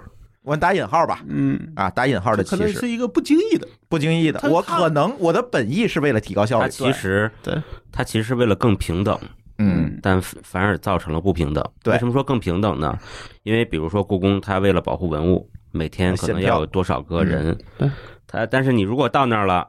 [0.47, 3.66] 我打引号吧，嗯，啊，打引号的可能，是一个不经意的。
[3.88, 4.40] 不经意的。
[4.49, 9.18] 我可能我的本意是为了提高效它率，其实对，它其实是为了更平等，
[9.59, 11.64] 嗯，但反反而造成了不平等。
[11.82, 11.94] 对。
[11.94, 12.97] 为什么说更平等呢？
[13.42, 17.90] 因为比如说故宫，它为了保护文物，每天可能要有多少个人嗯对，
[18.28, 19.66] 它但是你如果到那儿了，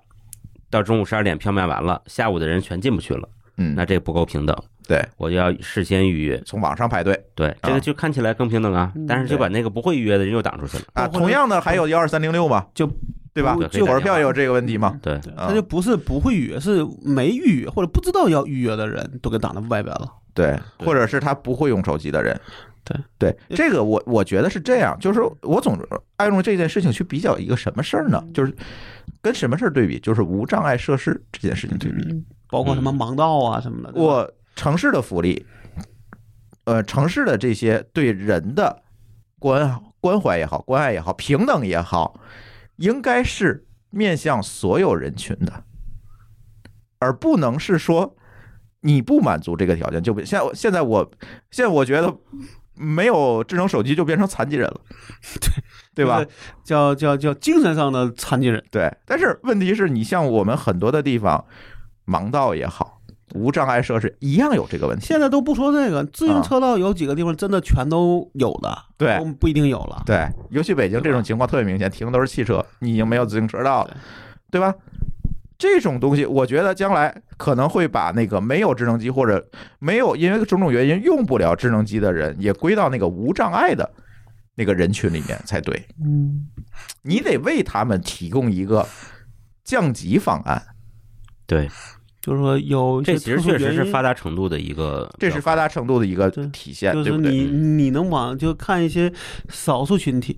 [0.69, 4.55] 到中午十二点票卖完了，下午的人全进不去了，嗯，那这不够平等，
[4.87, 6.41] 对，我就要事先预约。
[6.45, 10.83] 从网上排队对，这个就看起来更平等啊，嗯但是就把那个不会预约的人又挡出去了。
[10.93, 11.07] 啊。
[11.07, 12.89] 同样的还有幺二三零六嘛，就
[13.33, 13.55] 对吧？
[13.55, 14.97] 火车票也有这个问题嘛。
[15.01, 20.11] 对，他就不是不会预约，是没预约或者不知道要预约的人都给挡在外边了。
[20.33, 22.39] 对，或者是他不会用手机的人。
[22.85, 25.77] 对对，这个我我觉得是这样，就是我总
[26.15, 28.23] 爱用这件事情去比较一个什么事儿呢？
[28.33, 28.55] 就是
[29.21, 29.99] 跟什么事儿对比？
[29.99, 32.01] 就是无障碍设施这件事情对比。
[32.09, 33.99] 嗯，包括什么盲道啊什么的。
[33.99, 35.45] 我城市的福利，
[36.65, 38.81] 呃，城市的这些对人的
[39.39, 42.19] 关关怀也好，关爱也好，平等也好，
[42.77, 45.63] 应该是面向所有人群的，
[46.99, 48.15] 而不能是说
[48.81, 51.09] 你不满足这个条件就不现在现在我
[51.51, 52.13] 现在我觉得
[52.73, 54.81] 没有智能手机就变成残疾人了，
[55.95, 56.25] 对对吧？？
[56.63, 58.63] 叫叫叫精神上的残疾人。
[58.71, 61.45] 对，但是问题是你像我们很多的地方，
[62.05, 62.96] 盲道也好，
[63.37, 65.05] 无障碍设施一样有这个问题。
[65.05, 70.03] 现在都不说这个，自行车道有几个地方真的全都有的，对都不一定有了。
[70.05, 73.97] 对，尤其北京这种情况特别明显，停的都是汽车，你已经没有自行车道了，
[74.51, 74.73] 对吧？
[75.59, 79.43] 这种东西，我觉得将来可能会把那个没有智能机或者
[79.79, 83.91] 没有因为种种原因用不了智能机的人，也归到那个无障碍的
[84.53, 85.83] 那个人群里面才对。
[85.99, 86.47] 嗯，
[87.01, 88.87] 你得为他们提供一个
[89.63, 90.61] 降级方案，
[91.47, 91.67] 对，
[92.27, 97.31] 就是说有这其实确实是发达程度的一个，这是发达程度的一个体现，就是对不对？
[97.31, 99.09] 你你能往就看一些
[99.47, 100.37] 少数群体，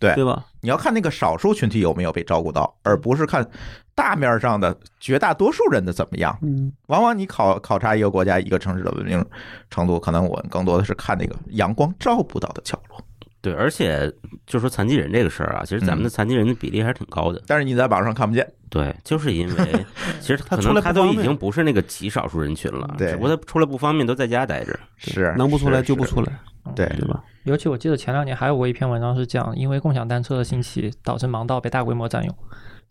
[0.00, 0.44] 对对吧？
[0.62, 3.48] 你要看那个少数群体有没有被照顾到，而不是看
[3.94, 6.36] 大面上的绝大多数人的怎么样。
[6.42, 9.24] 嗯，往往你考考察一个国家、一个城市的文明
[9.70, 13.00] 程度，可能我更多的是看那个阳光照不到的角落。
[13.40, 14.12] 对，而且
[14.46, 17.40] 就说残疾人这个事儿啊，其实咱们的残疾人的比例还是挺高的。
[17.46, 19.86] 但是你在网上看不见，对，就是因为
[20.20, 24.78] 其实可他可能他都已经不是那个极少数人群了，只不过他出来不方便，都在家待着。
[24.96, 26.32] 是能不出来就不出来，
[26.74, 27.22] 对对吧？
[27.44, 32.34] 尤其我记得前两年还有过一篇文章是讲，因为共享单车的兴起，导致盲道被大规模占用。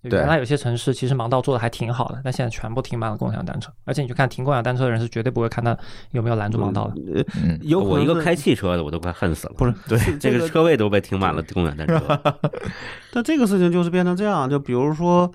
[0.09, 5.77] 原来有些城市其实盲道做的还挺好的，但现在全部停满了共享单车，而且你去看停共享单车的人是绝对不会看他
[6.11, 7.25] 有没有拦住盲道的。
[7.61, 9.53] 有我一个开汽车的，我都快恨死了。
[9.57, 12.21] 不是对这这个车位都被停满了共享单车。
[13.13, 15.31] 但这个事情就是变成这样，就比如说，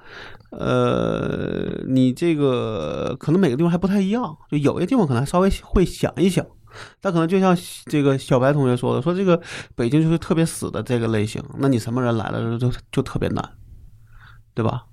[0.51, 6.47] 呃，你这个可能每个地方还不太一样，就有些地方可能还稍微会想一想，
[7.01, 7.57] 但可能就像
[7.87, 9.41] 这个小白同学说的，说这个
[9.75, 13.51] 北京就是特别死的这个类型，那你什么人来了就就特别难，
[14.55, 14.85] 对吧？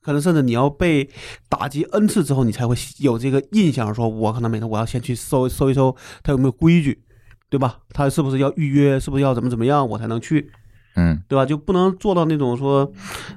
[0.00, 1.08] 可能甚至你要被
[1.48, 7.02] 打击 n 次之后，你才会有这个印象，说我可能每天我要先去搜搜一搜他有没有规矩，
[7.48, 7.78] 对吧？
[7.90, 10.50] 他是不是要预约，是不是要怎么怎么样，我才能去。
[10.94, 11.44] 嗯，对吧？
[11.44, 12.90] 就不能做到那种说，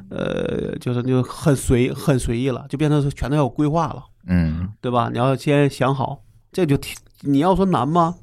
[0.10, 5.10] 呃，就是就很随很随意了，就变成是全都要有规划了，嗯，对吧？
[5.12, 8.16] 你要先想好，这就挺你要说难吗？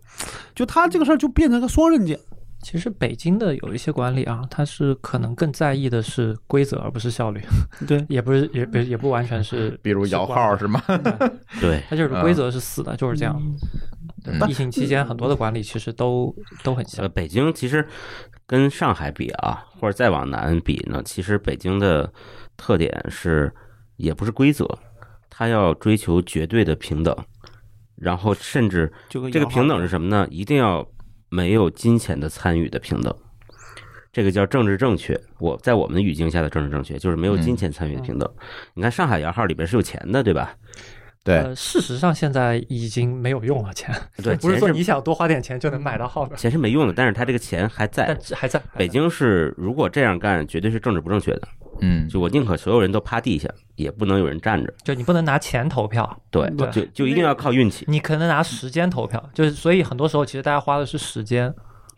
[0.55, 2.19] 就他这个事儿就变成个双刃剑，
[2.69, 7.41] 其实北京的有一些管理啊，它是可能更在意的是规则，而不是效率，
[7.87, 10.83] 对，也不是也不也不完全是， 比如摇号是吗？
[11.61, 13.41] 对， 它就是规则是死的，就是这样。
[13.41, 13.57] 嗯
[14.49, 17.09] 疫情期间很多的管理其实都都很像呃，。
[17.09, 17.87] 北京其实
[18.45, 22.13] 跟上海比啊，或者再往南比呢，其实北京的
[22.57, 23.55] 特点是
[23.95, 24.69] 也不是规则，
[25.31, 27.17] 它要追求绝对的平等，
[27.95, 30.27] 然后甚至就跟这个平等是什么呢？
[30.29, 30.85] 一定要
[31.29, 33.15] 没有金钱的参与的平等，
[34.13, 35.21] 这个叫政治正确。
[35.39, 38.31] 我在我们的语境下的政治正确，就是没有金钱参与的平等。
[38.75, 40.57] 你看上海摇号里边是有钱的，对吧？
[41.27, 48.39] 对，呃，事实上现在已经没有用了，钱对， 不是说你想多花点钱就能买到号的，钱是没用的，但是他这个钱还在但。
[48.39, 48.87] 还在北。
[48.87, 51.49] 京是如果这样干，绝对是政治不正确的。
[51.81, 54.73] 嗯，就我宁可所有人都趴地下，也不能有人站着。
[54.85, 57.85] 就你不能拿钱投票，对，对就就一定要靠运气。
[57.89, 61.53] 你可能拿时间投票，就是所以很多时候其实大家花的是时间，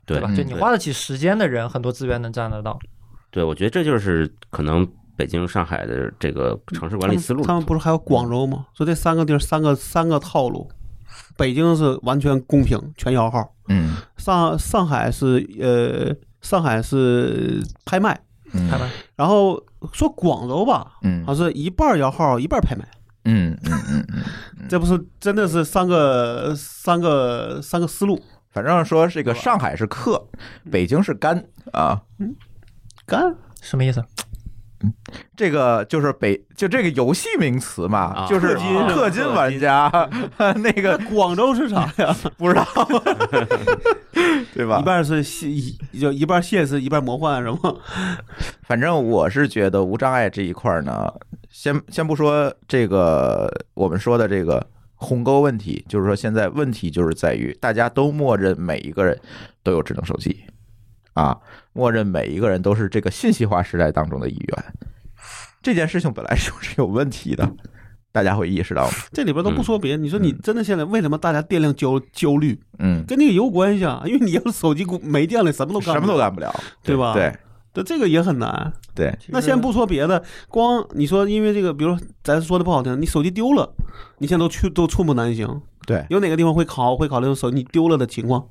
[0.07, 0.29] 对吧？
[0.31, 2.77] 嗯就你花得起时间的人，很多资源能占得到。
[3.31, 4.85] 对，我觉得这就是可能
[5.19, 8.67] 北京、上海的这个城市管理思路他们不是还有广州吗？
[8.73, 10.71] 说这三个地儿三个三个套路，
[11.37, 13.97] 北京是完全公平，全摇号；嗯。
[14.17, 18.17] 上上海是呃上海是拍卖，
[18.53, 18.71] 嗯。
[18.71, 18.89] 拍卖。
[19.17, 19.61] 然后
[19.93, 21.27] 说广州吧，嗯。
[21.27, 22.89] 好像是一半摇号一半拍卖，
[23.25, 28.23] 嗯嗯嗯嗯，这不是真的是三个三个三个思路。
[28.53, 30.29] 反正说这个上海是克，
[30.71, 32.03] 北京是干啊。
[33.05, 33.35] 干。
[33.61, 34.01] 什么意思？
[35.37, 39.91] 这个就是北就这个游戏名词嘛，啊就是氪金玩家
[40.63, 42.15] 那个广州是啥呀？
[42.39, 42.65] 不知道，
[44.55, 44.85] 对吧一？
[44.85, 45.51] 半是现
[46.01, 47.59] 就一半现实，一半魔幻，是吗？
[48.63, 51.13] 反正我是觉得无障碍这一块儿呢，
[51.51, 54.65] 先先不说这个我们说的这个
[54.95, 59.19] 鸿沟问题，就是说现在问题就是在于大家都默认每一个人
[59.63, 60.45] 都有智能手机
[61.15, 61.37] 啊，
[61.79, 64.65] 默认每一个人都是这个信息化时代当中的一员，
[65.63, 67.49] 这件事情本来就是有问题的，
[68.11, 68.93] 大家会意识到吗？
[69.13, 74.03] 这里边都不说别的，你说你真的现在为什么大家电量焦焦虑，嗯，跟那个有关系啊？
[74.07, 76.53] 因为你要是手机没电了，什么都干什么都干不了，
[76.83, 77.13] 对吧？
[77.15, 77.33] 对
[77.73, 78.73] 对，这个也很难。
[78.93, 83.73] 对，那先不说别的，光你说因为这个，比如说咱说的不好听，你手机丢了，
[84.19, 85.63] 你现在都去都寸步难行。
[85.87, 88.49] 对，有哪个地方会考会考虑手机丢了的情况，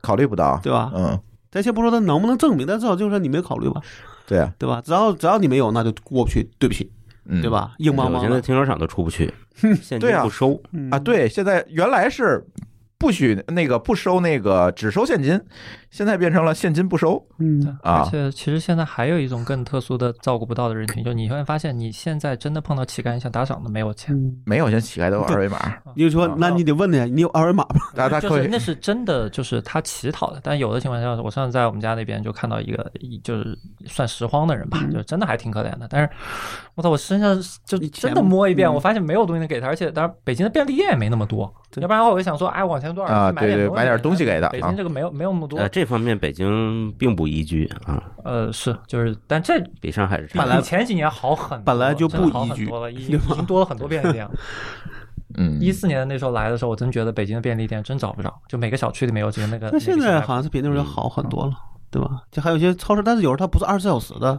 [0.00, 0.92] 考虑不到，对吧？
[0.94, 1.20] 嗯，
[1.50, 3.80] 咱先不说他能不能证明，但至少就是说你没考虑吧，
[4.26, 4.80] 对啊，对吧？
[4.84, 6.90] 只要只要你没有，那就过不去，对不起，
[7.26, 7.50] 嗯，对？
[7.50, 7.74] 吧？
[7.78, 10.60] 硬邦我现在邦的停车场都出不去， 现金对啊不收。
[10.72, 12.44] 嗯啊，对，现在原来是
[12.98, 15.40] 不许那个不收那个只收现金，
[15.90, 24.14] 现在变成了现金不收嗯啊而且其实现在还有一种更特殊的照顾不到的人群，就你会发现你现在真的碰到乞丐，你想打赏都没有钱。
[24.14, 25.58] 嗯，没有，现在乞丐都有二维码，
[25.94, 27.80] 你就说啊，那你得问他，你有二维码吗？
[27.92, 30.40] 就大家可以是那是真的，就是他乞讨的。
[30.42, 35.86] 但有的情况下，我上次在我们家那边就看到一个，一就是算拾荒的人吧，嗯就真的还挺可怜的。
[35.90, 36.08] 但是，
[36.76, 54.30] 我操，我身上就真的摸一遍，嗯我发现没有东西能给他，而且当然北京的便利店也没那么多，对要不然的话我就想说，哎，往前多少啊去买点对对东西买点东西给他北啊京这个没有没有那么多呃，，这方面北京并不宜居啊，呃，是就是，但这比上海是本来前几年好很多，本来就不宜居很多了，已经已经多了很多便利店了。
[55.38, 59.70] 嗯，一四年那时候来的时候，我真觉得北京的便利店真找不着，就每个小区里面有几个那个。
[59.72, 61.52] 那现在好像是比那时候好很多了，
[61.90, 62.24] 对吧？
[62.30, 64.38] 就还有一些超市，但是有时候它不是二十四小时的，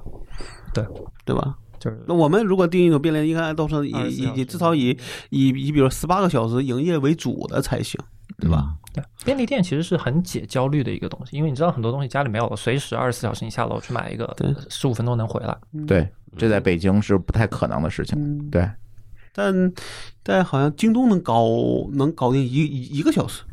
[0.76, 0.86] 对
[1.26, 1.56] 对吧？
[1.80, 4.96] 就是那我们如果定义一种便利，应该都是以以以至少以
[5.32, 8.00] 以以比如十八个小时营业为主的才行，
[8.42, 8.76] 对吧？
[8.94, 15.58] 对，便利店其实是很解焦虑的一个东西，因为你知道很多东西家里没有了，随时二十四小时你下楼去买一个对，十五分钟能回来。
[15.88, 18.70] 对，这在北京是不太可能的事情，嗯，对，
[19.34, 19.72] 但
[20.24, 21.46] 但好像京东能搞
[21.94, 23.44] 能搞定一一一个小时，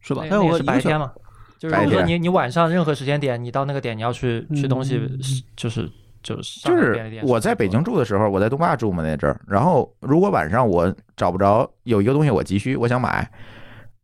[0.00, 0.26] 是吧？
[0.28, 1.10] 它有那那也是白天嘛，
[1.58, 5.18] 就是白如果说天你你晚上任何时间点，你到那个点你要去吃东西嗯，
[5.56, 5.90] 就是
[6.22, 13.30] 就是就是我在北京住的时候，我在东坝住嘛那阵儿，然后如果晚上我找不着有一个东西我急需，我想买，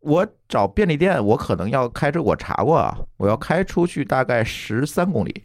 [0.03, 5.45] 我找便利店，我可能要开车，我查过啊，我要开出去大概十三公里，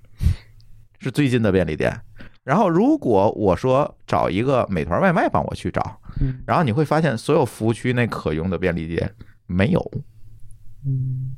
[1.00, 1.96] 是最近的便利店。
[2.44, 9.14] 然后如果我说找一个美团外卖帮我去找，嗯然后你会发现所有服务区内可用的便利店
[9.46, 9.92] 没有，
[10.86, 11.36] 嗯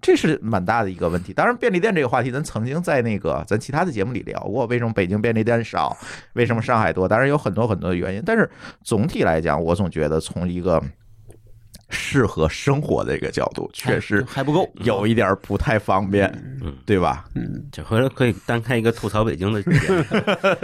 [0.00, 1.32] 这是蛮大的一个问题。
[1.32, 5.96] 当然，便利店这个话题，咱曾经在那个咱其他的节目里聊过，为什么北京便利店少，
[6.34, 7.08] 为什么上海多？
[7.08, 8.48] 当然有很多很多的原因，但是
[8.84, 10.80] 总体来讲，我总觉得从一个
[11.90, 16.26] 适合生活的一个角度，确实还不够，有一点不太方便，
[16.62, 17.24] 嗯，对吧？
[17.34, 20.04] 嗯，这回头可以单开一个吐槽北京的节目，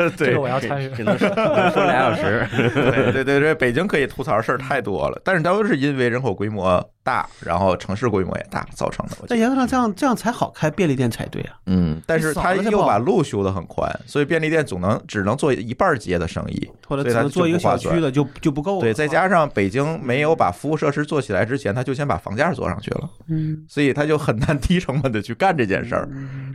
[0.17, 0.89] 这个我要参与。
[0.95, 2.47] 只能说说俩小时。
[2.75, 9.17] 对对对对，北京可以吐槽的事儿太多了，但是都是因为人口规模大，然后城市规模也大造成的。
[9.29, 11.57] 在原则上这样这样才好开便利店才对啊。
[11.67, 18.81] 嗯，但是他又把路修得很宽，所以便利店总能只能做一半街的生意，或者只能做一个小区的就就不够了。
[18.81, 26.09] 对，再加上北京没有把服务设施做起来之前，他就先把房价做上去了，嗯，所以他就很难 低成本的去干这件事儿，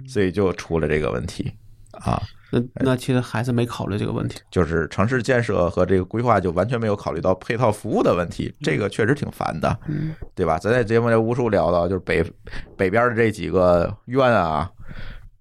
[0.08, 1.54] 所以就出了这个问题
[1.92, 2.20] 啊。
[2.52, 4.40] 那那其实还是没考虑这个问题。
[4.50, 10.58] 就是城市建设和这个规划就完全没有考虑到配套服务的问题，这个确实挺烦的，嗯，对吧？
[10.58, 12.24] 咱在节目里无数聊到，就是北
[12.76, 14.70] 北边的这几个院啊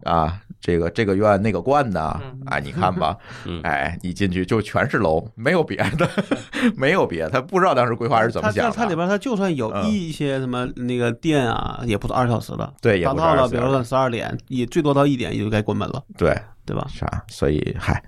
[0.05, 6.09] 啊，这个这个院那个观呐嗯，哎，你看吧， 嗯哎，你进去就全是楼，没有别的，
[6.77, 8.71] 没有别的，他不知道当时规划是怎么它想的。
[8.77, 16.37] 它它里边它就算有嗯一些什么那个店啊，也不到二十小时的，对，也达到了，比如说十二点，也最多到一点也就该关门了，对，
[16.67, 16.87] 对吧？
[16.93, 17.23] 是啊？
[17.29, 18.03] 所以嗨，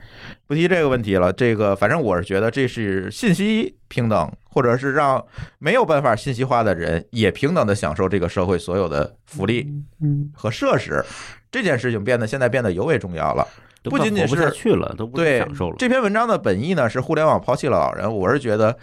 [0.47, 1.33] 不提这个问题了。
[1.33, 5.25] 这个反正我是觉得这是信息平等，或者是让
[5.59, 9.67] 没有办法信息化的人也平等的享受这个社会所有的福利
[10.03, 11.05] 嗯，和设施。
[11.51, 13.47] 这件事情变得现在变得尤为重要了。
[13.85, 15.77] 不仅仅是去了，都不享受了。
[15.79, 18.15] 这篇文章的本意呢，是互联网抛弃了老人。
[18.15, 18.77] 我是觉得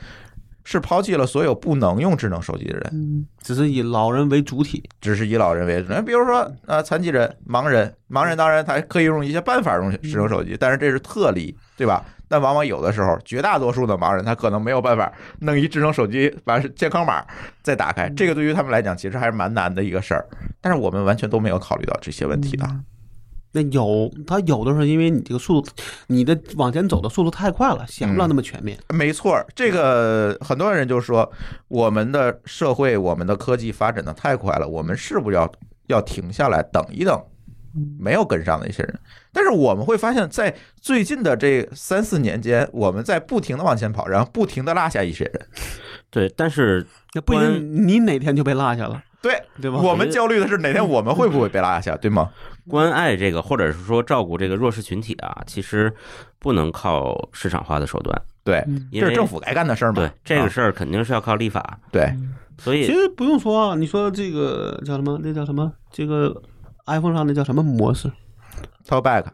[0.70, 5.88] 是抛弃了所有不能用智能手机的人，嗯，只是以老人为主体，只是以老人为主。
[5.88, 12.03] 那比如说呃，残疾人、盲人，盲人当然他可以用一些办法用智能手机，但是这是特例，对吧？
[12.28, 15.09] 但往往有的时候，绝大多数的盲人他可能没有办法
[15.39, 17.24] 弄一智能手机把健康码
[17.63, 20.28] 再打开，这个对于他们来讲其实还是蛮难的一个事儿。
[20.59, 22.68] 但是我们完全都没有考虑到这些问题的。
[23.51, 25.71] 那有它有的时候因为你这个速度，
[26.07, 28.77] 你的往前走的速度太快了，想不了那么全面。
[28.93, 31.31] 没错儿，这个很多人就说，
[31.67, 35.51] 我们的社会、我们的科技发展的太快了，我们是不是要
[35.87, 37.21] 要停下来等一等？
[37.99, 38.99] 没有跟上的一些人，
[39.31, 45.47] 但是我们会发现，在最近的这三四年间，我们在不停的往前跑，然后不停的落下一些人。
[46.09, 46.83] 对，但是
[47.13, 49.77] 那不一定你哪天就被落下了，对，对吧？
[49.77, 52.31] 我们焦虑的是哪天我们会不会被落下，对吗？
[52.70, 55.93] 关爱这个，或者是说照顾这个弱势群体啊，其实
[56.39, 59.95] 不能靠市场化的手段，对，嗯因为这是政府该干的事儿嘛。
[59.95, 62.13] 对这个啊事儿肯定是要靠立法，对，
[62.57, 65.20] 所以其实不用说啊，你说这个叫什么？
[65.24, 65.72] 那叫什么？
[65.91, 66.41] 这个
[66.86, 68.11] iPhone 上那叫什么模式
[68.88, 69.26] ？talk back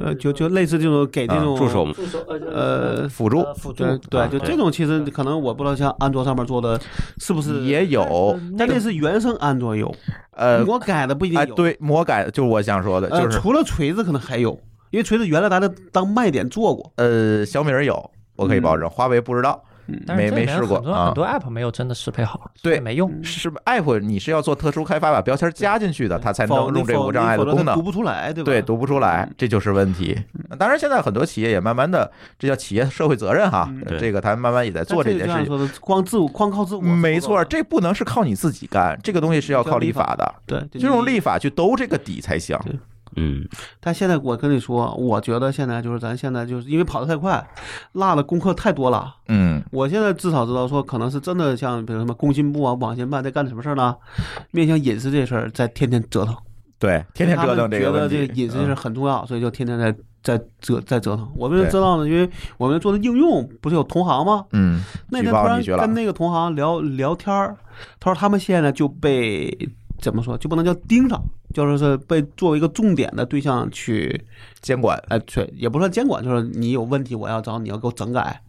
[0.00, 2.18] 呃，就就类似这种给这种啊助手助手
[2.50, 6.80] 呃辅助辅助对就这种其实可能我不知道，像安卓上面做的
[7.18, 9.94] 是不是也有，但那是原生安卓有，
[10.30, 11.54] 呃，魔改的不一定哎，有。
[11.54, 14.58] 对，魔改就是我想说的，呃，就是除了锤子可能还有，
[14.90, 16.90] 因为锤子原来咱的当卖点做过。
[16.96, 19.62] 呃，小米儿有，我可以保证，华为不知道。
[19.86, 23.22] 嗯，没没试过啊很多很多 app 没有真的适配好，对没用。
[23.22, 27.82] 是 app 你是要做特殊开发，把标签加进去的，它才能用这个无障碍的功能读。
[27.82, 28.50] 不出来，对吧？
[28.50, 30.18] 对，读不出来，这就是问题。
[30.58, 35.46] 当然，现在很多企业也慢慢的，这叫企业社会责任哈嗯，这个他慢慢也在做这件事情。
[35.46, 42.58] 说的，光自我光靠自我，没错，这不能是靠你自己干，这个东西是要靠立法的，对，就用立法去兜这个底才行。
[43.16, 43.46] 嗯，
[43.80, 47.46] 但现在我跟你说，我觉得现在就是咱现在就是因为跑得太快，
[47.92, 49.14] 落的功课太多了。
[49.28, 53.94] 嗯，我现在至少知道说，可能是真的像比如什么工信部啊、网信办在干什么事儿呢？
[54.50, 56.34] 面向隐私这事儿在天天折腾，
[56.78, 58.34] 对，天天折腾觉得这个。
[58.34, 61.30] 隐私这事儿嗯很重要，所以就天天在在折在折腾。
[61.36, 64.44] 我们对知道呢，因为我们做的应用不是有同行吗？
[64.52, 65.94] 嗯，那天突然跟。
[65.94, 67.56] 那个同行聊聊天儿，
[68.00, 69.56] 他说他们现在就被
[70.04, 71.18] 怎么说，就不能叫盯上，
[71.54, 74.24] 就是是被作为一个重点的对象去，
[74.60, 78.42] 监管，哎，对，也不算监管，就是你有问题，我要找你要给我整改。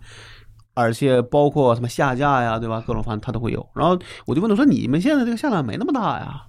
[0.78, 2.84] 而且包括什么下架呀，对吧？
[2.86, 3.66] 各种方他都会有。
[3.74, 6.44] 然后我就问他说：“你们现在这个下载量没那么大呀？”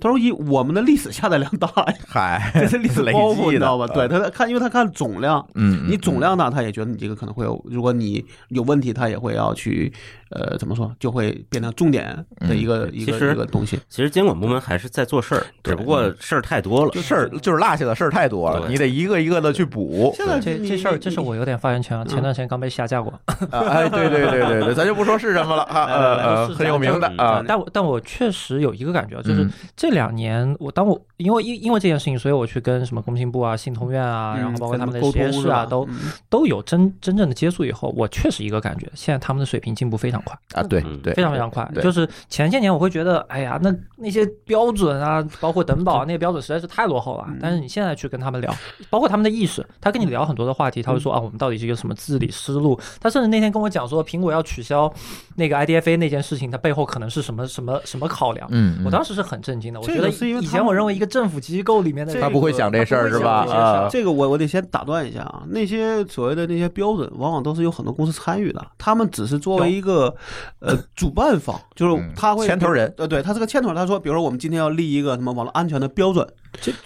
[0.00, 3.86] 他说：“以我们的历史下载量大呀，嗨，这是历史累包袱，你知道吧？
[3.88, 9.92] 对，他看，因为他看总量，嗯，你嗯总量大，他也觉得你这个可能会有，如果你有问题，他也会要去，
[10.30, 13.78] 呃，怎么说，就会变成重点的一个、一个一个东西。
[13.88, 16.90] 其实监管部门还是在做事儿，只不过事儿太多了。
[16.90, 20.12] 就事儿就是落下的事儿太多了，你得一个一个的去补。
[20.16, 22.04] 现在这这事儿，这是你我有点发言权啊。
[22.04, 23.12] 前段时间刚被下架过，
[23.50, 35.88] 啊哎，对对对对对，咱就不说是什么了哈，呃呃，很有名的啊，但我但我确实有一个感觉，就是嗯这两年我当我因为因因为这件事情，所以我去跟什么工信部啊、信通院啊，嗯然后包括他们的跟实验室啊，都
[36.28, 40.36] 都有真真正的接触以后，我确实一个感觉，现在他们的水平进步非常快。
[40.54, 41.68] 啊，对嗯对，非常非常快。
[41.82, 47.24] 就是前些年我会觉得，哎呀，那那些标准啊，包括等保啊，那些标准实在是太落后了。
[47.28, 48.54] 嗯但是你现在去跟他们聊，
[48.88, 52.78] 包括他们的意识，他跟你聊很多的话题，他会说啊，我们到底是一个什么治理思路？
[53.00, 54.92] 他甚至那天跟我讲说，苹果要取消
[55.36, 58.48] 那个 IDFA 那件事情，它背后可能是什么什么什么考量？
[58.50, 63.86] 嗯，嗯我当时是很震惊的，我觉得以是因为以前我认为一个政府机构里面的这他不会想这事儿是吧？
[63.90, 70.14] 这个我我得先打断一下啊，那些所谓的那些标准，往往都是有很多公司参与的，他们只是作为一个
[70.60, 73.76] 呃主办方，就是嗯他会牵头人，呃，对，他是个牵头人。
[73.76, 76.26] 他说，比如说我们今天要立一个什么网络安全的标准，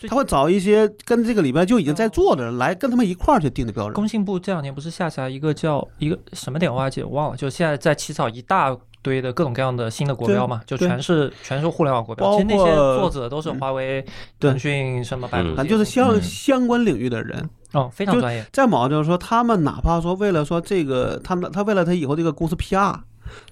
[0.08, 3.92] 他会找一些跟这个里边就已经在做的人来跟他们一块儿去定的标准。
[3.92, 12.26] 工信部这两年不是下辖一个叫一个什么点，我还记我忘了，就现在在起草一大堆的各种各样的新的国标嘛，就全是全是互联网国标。
[12.26, 14.04] 包其实那些括作者都是华为、
[14.40, 18.44] 腾讯、什么百度就是相嗯相关领域的人，哦，非常专业。
[18.52, 22.94] 再毛就是说，他们哪怕说为了说这个，他们他为了他以后这个公司 PR，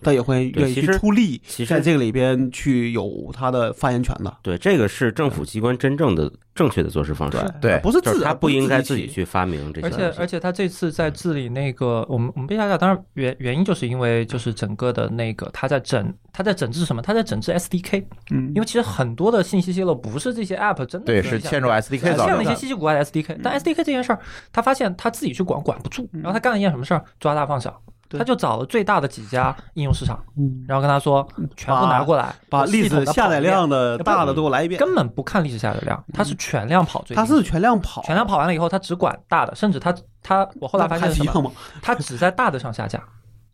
[0.02, 4.36] 他也会愿意出力，其实在这个里边去有他的发言权的。
[4.42, 9.90] 对，这个是政府机关真正的正确的做事方式，对不是自就是他不应该自己己去发明这些而。
[9.90, 17.02] 且而且他这次在治理那个，我们我们被下架，当然原原因就是因为就是整个的那个他在整他在整治什么？
[17.02, 22.44] 他在整治 SDK，嗯因为其实很多的信息泄露不是这些 app 真的对，是是嵌入 SDK 欠了造成的。
[22.44, 24.18] 一些稀奇古怪的 SDK，但 SDK 这件事儿，
[24.52, 27.04] 他发现他自己去管管不住，然后他干了一件什么事儿？
[27.20, 30.64] 抓大放小，对他就找了最大的几家应用市场，嗯。
[30.68, 31.26] 然后跟他说
[31.56, 41.50] 全部拿过来，把历史下载量的大的都给我来一一遍，根本不看历史下载量，他是全量跑最低，他是全量跑，全量跑完了以后，他只管大的，甚至他他我后来发现是什么？
[41.82, 43.02] 他只在大的上下架。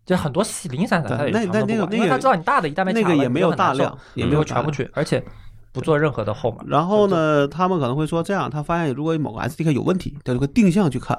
[0.05, 5.25] 就很多细零零散散，他也对那全部管那那个因为他知道你大的一旦被卡了那个也没有大量，也没有全部去，而且
[5.73, 6.67] 不做任何的后门。
[6.67, 11.17] 然后呢，他们可能会说这样，他发现如果某个 SDK 有问题，他就会定向去看，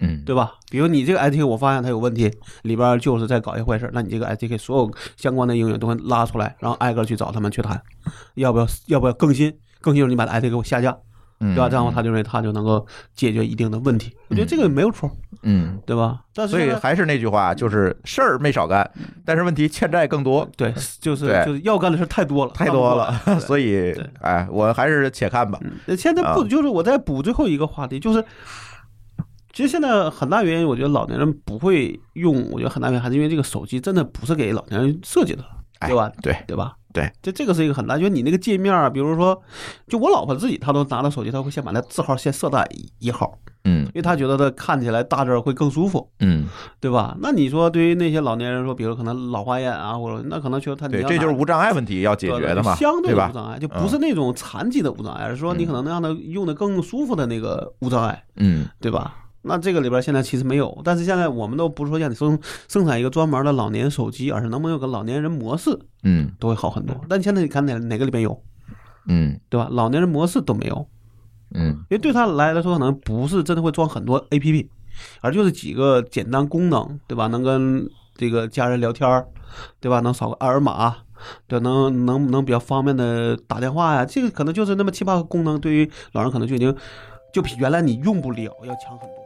[0.00, 0.54] 嗯，对吧？
[0.70, 2.30] 比如你这个 SDK 我发现它有问题，
[2.62, 7.80] 里边就是在搞一些坏事，那你这个 SDK 所有相关的应用都会拉出来，然后挨个去找他们去谈，
[8.34, 9.52] 要不要要不要更新？
[9.80, 10.90] 更新时候你把 SDK 给我下架，
[11.38, 11.68] 对对吧？
[11.68, 14.16] 这样的话，他就认为他就能够解决一定的问题。
[14.28, 15.10] 我觉得这个没有错，
[15.42, 16.20] 嗯，对吧？
[16.34, 18.90] 但是所以还是那句话，就是事儿没少干，
[19.24, 25.60] 但是问题欠债更多，对，就是就是要干的事太多了，太多了 所以对哎，我还是且看吧。
[25.62, 28.24] 嗯，现在不啊就是我再补最后一个话题，就是
[29.54, 35.44] 其实现在很大原因，我觉得老年人不会用，我觉得很大原因还是因为这个手机真的不是给老年人设计的，
[35.78, 36.12] 哎对吧？
[36.20, 36.74] 对对吧？
[36.92, 39.40] 对，这这个是一个很大，就是你那个界面啊，比如说，
[39.88, 46.46] 就我老婆自己，她都拿到手机，她会先把那字号先设在一一号，嗯因为她觉得她看起来大字会更舒服，嗯，
[46.80, 47.16] 对吧？
[47.20, 59.16] 那你说对于那些老年人说，比如可能老花眼啊，或者那可能觉得他你对，这就是无障碍问题要解决的嘛，相对无障碍，就不是那种残疾的无障碍，而是说你可能能让他用的更舒服的那个无障碍，嗯对吧？
[59.46, 66.98] 那这个里边现在其实没有，但是现在我们都不是说让你生生产一个专门的老年手机，而是能不能有个老年人模式嗯都会好很多。
[67.08, 68.42] 但现在你看哪哪个里边有，
[69.06, 69.68] 嗯对吧？
[69.70, 70.86] 老年人模式都没有，
[71.54, 74.70] 嗯因为对他来来说可能不是真的会装很多 A P P，
[75.20, 77.26] 而就是几个简单功能，对吧？
[77.26, 77.86] 能跟
[78.16, 79.26] 这个家人聊天儿，
[79.78, 80.00] 对吧？
[80.00, 80.96] 能扫个二维码，
[81.46, 86.74] 对，能能能比较方便的打电话呀，这个可能就是那么七八个功能，对于老人可能就已经
[87.32, 89.23] 就比原来你用不了要强很多。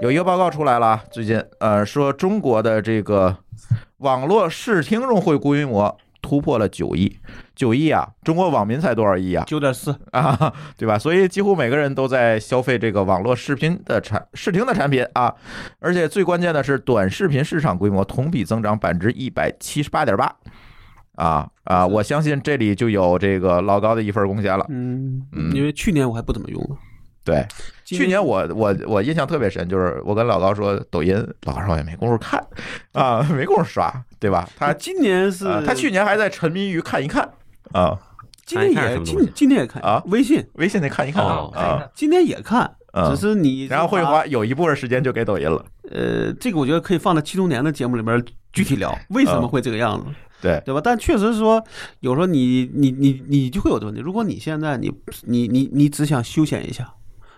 [0.00, 3.36] 有一个报告出来了，最近呃说中国的这个
[3.98, 7.18] 网络视听用户规模突破了九亿，
[7.56, 8.08] 九亿啊！
[8.22, 9.44] 中国网民才多少亿啊？
[9.46, 10.96] 九点四，啊， 对吧？
[10.96, 15.34] 所以几乎每个人都在消费这个网络视频的产视听的产品啊，
[15.80, 20.32] 而且最关键的是，短视频市场规模同比增长百分之一百七十八点八。
[21.16, 21.84] 啊啊！
[21.84, 24.64] 我相信这里就有这个老高的一份贡献了。
[24.68, 26.76] 嗯嗯因为去年我还不怎么用呢。
[27.28, 27.46] 对，
[27.84, 32.42] 去年我我我印象特别深，就是我跟老高说抖音，老高说也没工夫看
[32.92, 34.48] 啊，没工夫刷，对吧？
[34.56, 37.28] 他今年是啊他去年还在沉迷于看一看
[37.72, 37.98] 啊，
[38.46, 45.62] 今天也今今天也看啊微信微信得看一看哦啊，今天也看，嗯只是你然后会花有一部分时间就给抖音了。
[45.90, 48.22] 呃，这个我觉得可以放在七周年的节目里边
[48.52, 50.06] 具体聊为什么会这个样子，
[50.40, 50.80] 对，对吧？
[50.82, 51.62] 但确实是说，
[52.00, 54.00] 有时候你你你你就会有这个问题。
[54.00, 54.90] 如果你现在你
[55.24, 56.90] 你你你只想休闲一下，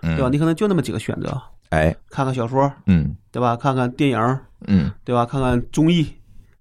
[0.03, 0.29] 嗯对吧？
[0.31, 1.41] 你可能就那么几个选择，
[1.71, 3.57] 哎，看看小说，嗯对吧？
[3.57, 5.25] 看看电影，嗯，对吧？
[5.27, 6.07] 看看综艺，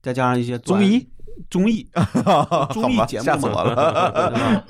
[0.01, 1.07] 再加上一些综艺。
[1.49, 1.87] 综艺
[2.73, 4.61] 综艺节目嘛吓死我了！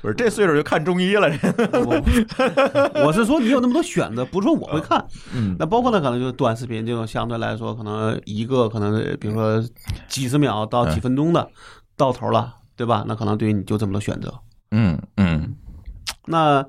[0.00, 1.28] 不是 这岁数就看中医了，
[1.84, 5.04] 我我是说你有那么多选择，不是说我会看。
[5.34, 9.62] 嗯那包括呢，可能就是短视频这种相对来说，可能一个可能比如说
[10.08, 11.46] 几十秒到几分钟的
[11.98, 13.04] 到头了，对吧？
[13.06, 14.32] 那可能对于你就这么多选择。
[14.70, 15.54] 嗯嗯
[16.26, 16.64] 那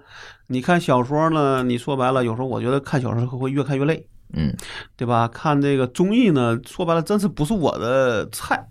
[0.47, 1.63] 你看小说呢？
[1.63, 4.55] 你说白了，有时候我觉得看小说会越看越累，嗯
[4.95, 5.27] 对吧？
[5.27, 8.67] 看这个综艺呢，说白了真是不是我的菜，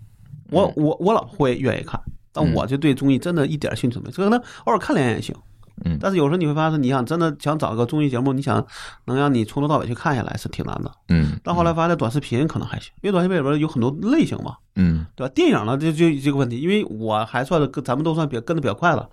[0.51, 1.99] 我我我老会愿意看，
[2.31, 4.11] 但嗯我就对综艺真的一点兴趣没有。
[4.11, 5.35] 这可能偶尔看两眼也行，
[5.83, 5.97] 嗯。
[5.99, 8.65] 但是有时候你会发现，你想真的想找一个综艺节目，你想
[9.05, 10.91] 能让你从头到尾去看下来是挺难的。
[11.09, 15.05] 嗯，但后来发现短视频可能还行，因为短视频里边有很多类型嘛，嗯。
[15.15, 15.31] 对吧？
[15.35, 19.09] 电影呢，这就这个问题，因为我还算是跟咱们都算比较跟的比较快了。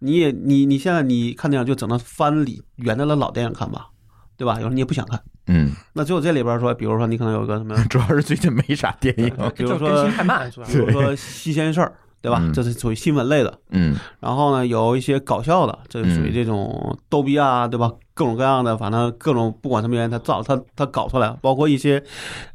[0.00, 3.88] 你也你你现在你看电影就只能翻里原来的老电影看吧，
[4.36, 4.54] 对吧？
[4.54, 12.52] 有时候你也不想看，嗯，那只有这里边说，比如说你可能有个什么， 主要是最近没啥电影，比如说更新说太慢，主要比如说 新鲜事儿，对吧嗯？
[12.52, 13.58] 这是属于新闻类的。
[13.70, 17.92] 嗯然后呢，有一些搞笑的，这属于这种逗逼啊，对吧？
[18.14, 22.02] 各种各样的，反正各种不管什么原因，他造他他搞出来，包括一些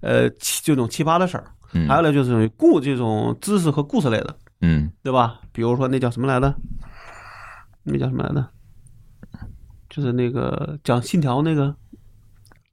[0.02, 1.46] 呃奇这种奇葩的事儿。
[1.74, 5.40] 嗯，还有呢，就是属于故这种知识和故事类的，嗯对吧？
[5.52, 6.54] 比如说那叫什么来着？
[7.84, 8.48] 那叫什么来着？
[9.90, 11.74] 就是那个讲信条那个，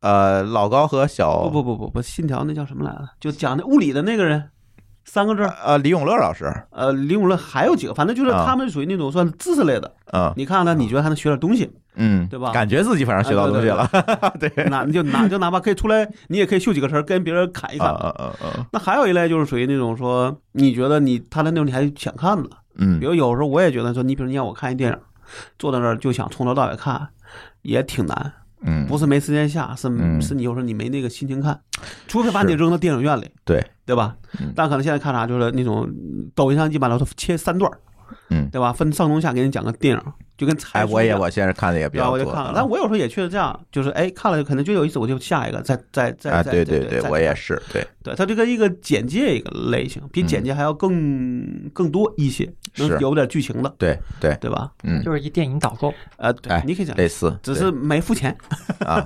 [0.01, 3.09] 呃，老高和小不不不不不，信条那叫什么来着？
[3.21, 4.51] 就讲那物理的那个人，
[5.05, 5.55] 三个字儿。
[5.65, 9.95] 呃李永乐老师，呃，李永乐还有几个，反正就是啊他们属于那种算知识类的。
[10.13, 13.89] 嗯你看呢，你觉得还能学点东西，嗯，对吧感觉自己反正学到东西了，
[14.39, 17.95] 对，哪 就哪就哪怕可以出来，你也可以秀几个词儿跟别人侃一啊侃。
[18.01, 24.99] 嗯嗯嗯，那还有一类就是属于那种说，你觉得你他的内容你还想看的，嗯比如有时候我也觉得说，你比如你让我看一电影，
[25.59, 27.09] 坐在那儿就想从头到尾看，
[27.63, 28.33] 也挺难。
[28.65, 30.21] 嗯，不是没时间下，是嗯。
[30.21, 31.61] 是你有时候你没那个心情看，
[32.07, 34.53] 除非把你扔到电影院里，对，对吧嗯？
[34.55, 35.89] 但可能现在看啥就是那种
[36.35, 37.71] 抖音上一般来说切三段，
[38.31, 38.49] 嗯。
[38.51, 38.73] 对吧？
[38.73, 40.03] 分上中下给你讲个电影，
[40.43, 41.97] 就跟哎，猜书一样我也我现在看的也比？
[41.99, 54.71] 较多，我就看了，啊但我有时候也确实这样，就是哎看了可能就有意思，我就下一个，再再再啊，再对对再再我也是，对，对，它这个一个简介一个类型，比嗯简介还要更更多一些，能是有点剧情的，对对，对吧？
[54.83, 55.95] 嗯，就是一电影导购。
[56.17, 58.37] 呃，对哎，你可以讲，类似，只是没付钱，
[58.81, 59.01] 啊，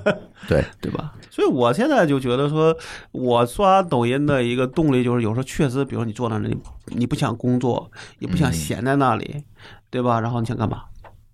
[0.49, 1.13] 对， 对吧？
[1.31, 2.75] 所以我现在就觉得说，
[3.13, 6.49] 我刷抖音的一个动力就是有时候确实，比如说你坐那里，
[6.87, 9.45] 你你不想工作，也不想嗯闲在那里，
[9.91, 10.19] 对吧？
[10.21, 10.85] 然后你想干嘛？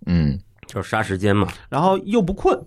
[0.07, 2.59] 嗯就是杀时间嘛，然后又不困，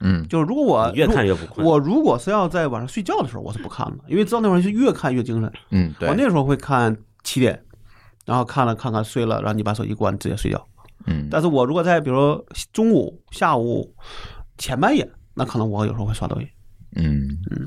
[0.00, 1.66] 嗯就是如果我越看越不困。
[1.66, 5.52] 我如果是要在晚上睡觉的时候，我是不看的，因为知道那会儿是越看越精神。
[5.70, 7.60] 嗯，对我，那时候会看七点，
[8.24, 10.66] 然后看了看看睡了，然后你把手机关，直接睡觉。
[11.06, 13.94] 嗯但是我如果在比如说中午、下午、
[14.58, 16.46] 前半夜，那可能我有时候会刷抖音。
[16.96, 17.66] 嗯嗯，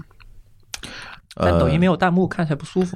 [1.35, 2.95] 但抖音没有，有弹幕，看起来不舒服。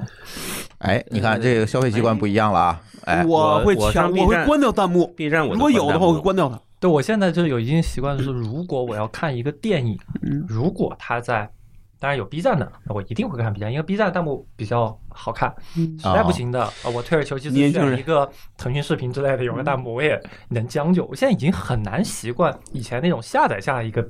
[0.78, 5.06] 哎，你看这个消费习惯不一样了啊，哎，我会我上调，B 我会关掉弹幕。
[5.08, 6.60] B 站我如果有的话，我会关关掉它。
[6.80, 11.50] 对我现在就是有一定习惯，就是如果我要看一个电影，嗯如果它在，
[11.98, 15.52] 当然有 B 站的，那我一定会看 B 站，因为 B 站弹幕比较好看。
[15.76, 20.16] 嗯实在不行的，啊我退而求其次选一个腾讯视频之类的有个弹幕，我也
[20.50, 21.04] 能将就。
[21.06, 24.08] 我现在已经很难习惯以前那种下载下来一个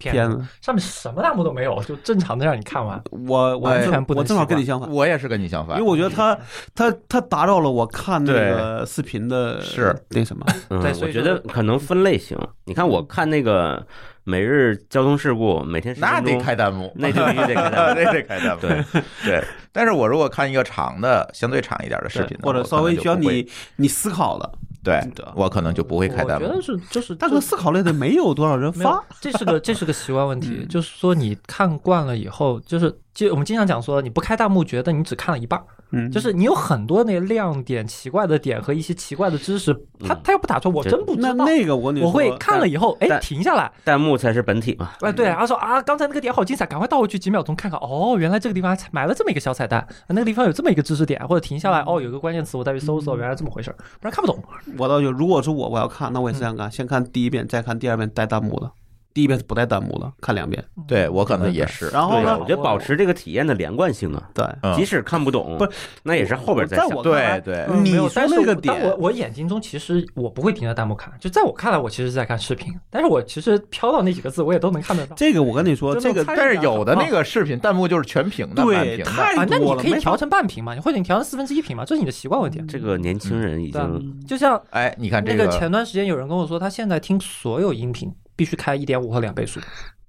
[0.00, 3.00] 片子，片子，上面什么弹幕都没有，就正常的让你看完。
[3.10, 6.36] 我我完全不能我正好跟你相反，我也是跟你相反，因为我觉得他
[6.74, 9.94] 他他达到了我看那个视频的是。
[10.08, 10.44] 那什么。
[10.70, 12.36] 嗯，对所以我觉得可能分类型。
[12.64, 13.84] 你看我看那个
[14.24, 17.94] 每日交通事故，每天那得，开弹幕，那就必须得开弹幕。
[18.00, 18.84] 那得开弹幕，对。
[19.24, 19.44] 对。
[19.72, 23.46] 但是我如果看一个长的、相对长一点的视频，或者稍微需要你
[23.76, 24.52] 你思考的，
[24.82, 26.62] 对对，我可能就不会开弹幕我觉得。
[26.62, 30.68] 是就是但是思考类的没有多少人没有发，，这是个这是个习惯问题，嗯。
[30.68, 39.74] 就是说你看惯了以后，就是就我们经常讲说，你不开弹幕，觉得你只看了一半儿，嗯，就是你有很多那个亮点、奇怪的点和一些奇怪的知识，
[40.06, 41.34] 他嗯他又不打出来，我真不知道。
[41.34, 44.92] 那那个我我会看了以后，哎，停下来，弹幕才是本体嘛。
[45.00, 54.40] 哎，对，然后说啊，刚才那个点好精彩，赶快倒回去几秒钟看看，哦，原来这个地方还埋了这么一个小彩蛋，那个地方有这么一个知识点，或者停下来，哦，有个关键词，我再去搜搜，原来这么回事儿，不然看不懂。
[54.78, 58.70] 我倒就如果是我我要看，那我也是这样干，先看第一遍，再看第二遍带弹幕的，
[59.12, 60.64] 第一遍是不带弹幕的，看两遍。
[60.86, 61.88] 对我可能也是。
[61.88, 62.38] 然后呢？
[62.40, 64.74] 我，觉得保持这个体验的连贯性啊，对，嗯。
[64.76, 65.66] 即使看不懂，不
[66.02, 66.96] 那也是后边再在想。
[66.96, 75.14] 我对对，你说那个点我我眼睛中其实我不会盯着弹幕看，就在我看来，我其实是在看视频，但是我其实飘到那几个字，我也都能看得到。
[75.16, 82.62] 这个我跟你说，这个但是有的那个视频弹幕就是全屏的、满对屏的，太啊，那你多了没法可以调成半屏嘛，或者你调成四分之一屏嘛，这是你的习惯问题。
[82.68, 89.60] 这个年轻人已经就像哎，你看这那个前段时间有人跟我说，他现在听所有音频必须开一点五和两倍速，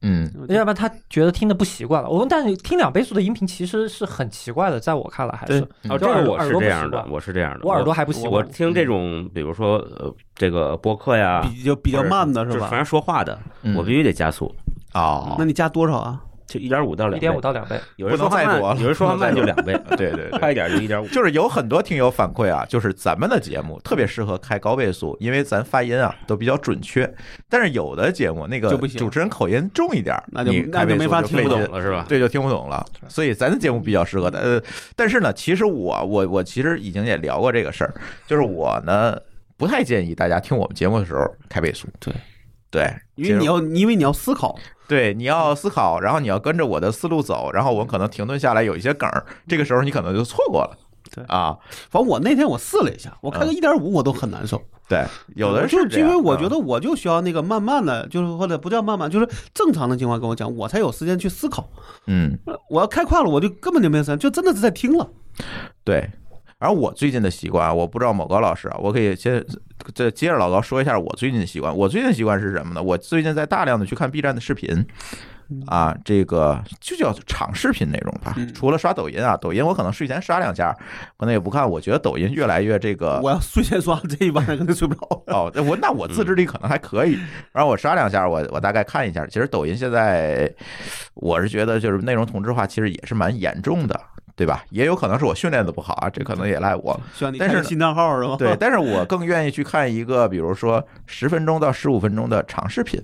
[0.03, 2.07] 嗯，要不然他觉得听的不习惯了。
[2.09, 5.59] 我们，但是听两倍速的音频其实是很奇怪的，在我看来还是
[5.89, 8.43] 哦，这个我是这样的，我是这样的，我耳朵还不习惯我。
[8.43, 12.67] 听这种，比如说呃，这个播客呀，比较比较慢的是吧？
[12.67, 14.55] 反正说话的，嗯我必须得加速，
[14.93, 16.23] 哦那，你加多少啊？
[16.51, 21.07] 就一点五到两倍，一点五到两倍，有人说慢，有人说话慢就两倍，对 对对， 快一点就一点五。
[21.07, 27.09] 就是有很多听友反馈啊，就是咱们的节目特别适合开高倍速，因为咱发音啊都比较准确。
[27.47, 32.05] 但是有的节目那个就不行主持人口音重一点，那就那就没法听不懂了是吧？
[32.09, 32.85] 对，就听不懂了。
[33.07, 34.39] 所以咱的节目比较适合的。
[34.39, 34.61] 呃，
[34.95, 37.93] 但是呢，其实我我我其实已经也聊过这个事儿，
[38.27, 39.17] 就是我呢
[39.55, 41.87] 不太建议大家听我们节目的时候开倍速。
[41.99, 42.13] 对
[42.71, 44.57] 对，因为你要因为你要思考，
[44.91, 50.77] 对你要思考，然后你要跟着我的思路走，然后我可能停顿下来有一些梗儿，这个时候你可能就错过了。
[51.15, 51.57] 对啊，
[51.89, 54.61] 反正我那天我试了一下，我开个嗯一点五我都很难受。
[54.89, 61.69] 对，有的就是这样因为我觉啊得我就需要那个慢慢的，就是或者不叫慢慢，就是正常的情况跟我讲，我才有时间去思考。
[62.07, 62.37] 嗯，
[62.69, 65.09] 我要开快了，我就根本就没有时间，就真的是在听了。
[65.85, 66.09] 对。
[66.61, 69.43] 而我最近的习惯啊，我不知道某高老师啊，我可以先
[69.95, 71.75] 再接着老高说一下我最近的习惯。
[71.75, 72.83] 我最近的习惯是什么呢？
[72.83, 74.85] 我最近在大量的去看 B 站的视频，
[75.65, 78.35] 啊，这个就叫长视频内容吧。
[78.37, 80.71] 嗯除了刷抖音啊，抖音我可能睡前刷两下，
[81.17, 81.67] 可能也不看。
[81.67, 85.23] 我觉得抖音越来越这个我要睡前刷这一晚上肯定睡不着。
[85.27, 87.17] 哦，那我那我自制力可能还可以，
[87.51, 89.25] 然后我刷两下，我我大概看一下。
[89.25, 90.47] 其实抖音现在，
[91.15, 93.99] 我是觉得就是内容同质化，其实也是蛮严重的，
[94.35, 94.63] 对吧？
[94.69, 96.99] 也有可能是我训练的不好啊，这可能也赖我。
[97.37, 98.35] 但是新账号是吗？
[98.37, 103.01] 对，但是我更愿意去看一个，比如说十分钟到十五分钟的长视频。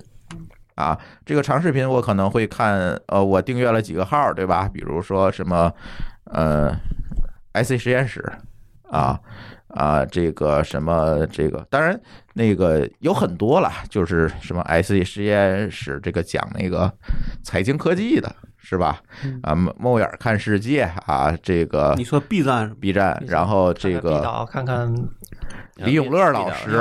[0.74, 0.96] 啊，
[1.26, 4.70] 这个长视频我可能会看，呃，我订阅了几个号，对吧？
[4.72, 5.72] 比如说什么，
[6.26, 6.72] 呃
[7.54, 8.24] ，IC 实验室，
[8.88, 9.18] 啊
[9.66, 12.00] 啊，这个什么这个，当然
[12.34, 16.92] 那个有很多了，就是什么 IC 实验室这个讲那个
[17.42, 18.32] 财经科技的，
[18.68, 19.00] 是吧？
[19.42, 24.20] 啊，猫猫眼看世界啊，这个你说 B 站 B 站，然后这个
[24.50, 24.94] 看看
[25.76, 26.72] 李永乐老师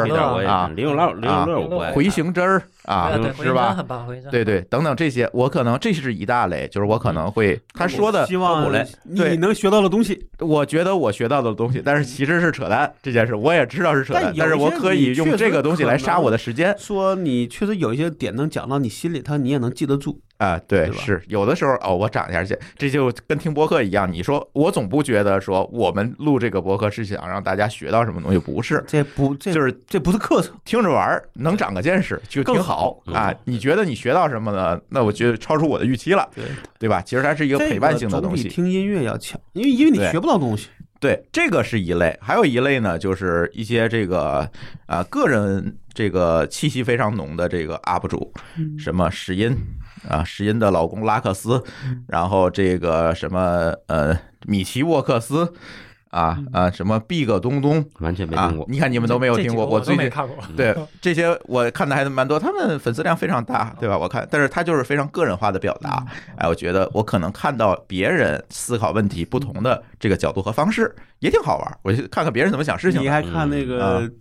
[0.45, 3.77] 啊李永乐李永乐回形针儿啊是吧？
[4.30, 8.69] 对对，等等这些，我可能这是一大类，就是我可能会他说的希望
[9.03, 10.27] 你能学到的东西。
[10.39, 20.19] 我觉得我学到的东西，但是其实是扯淡这件事，我也知道是扯淡但，是我可以用这个东西来杀我的时间说你确实有一些点能讲到你心里，他你也能记得住。
[20.38, 20.59] 啊。
[20.68, 24.11] 对，对是有的时候哦，我长一下去，这就跟听播客一样。
[24.11, 33.34] 你说我总不觉得说我们录这个播客是想让大家学到什么东西，不是，这不这就是这不是课程，听着玩儿，能长个见识就挺更好好啊。
[33.45, 34.80] 你觉得你学到什么呢？
[34.89, 36.43] 那我觉得超出我的预期了，对
[36.80, 37.01] 对吧？
[37.01, 38.43] 其实它是一个陪伴性的东西。
[38.43, 40.69] 比听音乐要强，因为因为你学不到东西。
[40.99, 44.49] 对，这个是一类，还有一类呢，就是一些这个
[44.88, 48.34] 啊、个人这个气息非常浓的这个 UP 主，
[48.80, 49.55] 什么石音
[50.07, 51.63] 啊，石音的老公拉克斯，
[52.07, 55.53] 然后这个什么呃米奇沃克斯
[56.09, 58.65] 啊啊什么 Big 东东完全没啊听过，。
[58.69, 60.37] 你看你们都没有听过，我最近都没看过。
[60.55, 63.97] 对 这些我看的还蛮多，他们粉丝量非常大，对吧？
[63.97, 66.05] 我看，但是他就是非常个人化的表达。
[66.37, 71.77] 哎，我觉得我可能看到别人思考问题不同的这个角度和方式，也挺好玩。
[71.81, 73.01] 我就看看别人怎么想事情。
[73.01, 74.15] 你还看那个、嗯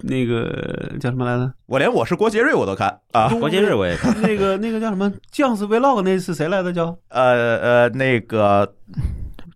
[0.00, 1.52] 那个叫什么来着？
[1.66, 3.28] 我连我是郭杰瑞我都看啊。
[3.40, 6.72] 郭杰瑞我也看，那个那个叫什么将士 vlog 那是谁来的？
[6.72, 8.74] 叫呃呃，那个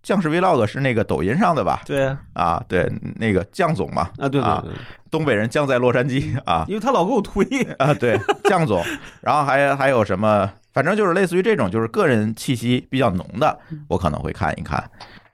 [0.03, 1.83] 将士 vlog 是那个抖音上的吧？
[1.87, 4.73] 对啊，啊，对，那个将总嘛，对对啊对，
[5.11, 7.45] 东北人将在洛杉矶啊因为他老给我推，
[7.79, 8.83] 啊，对，将总。
[9.21, 10.51] 然后还还有什么？
[10.73, 13.59] 反正就是类似于这种，就是个人气息比较浓的，
[13.89, 14.83] 我可能会看一看。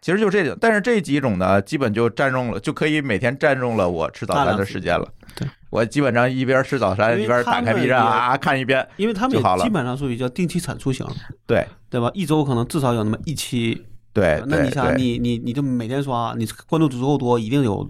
[0.00, 5.06] 其实就这种，但是这几种呢，基本就占用了，就可以每天占用了我吃早餐的时间了。
[5.34, 8.86] 对，我基本上一边吃早餐一边打开 B 站啊看一遍。
[8.96, 11.04] 因为他们也基本上属于叫定期产出型，
[11.46, 12.10] 对对吧？
[12.14, 13.84] 一周可能至少有那么一期。
[14.12, 17.88] 对对那你想，你你你就每天刷，你关注足够多，一定有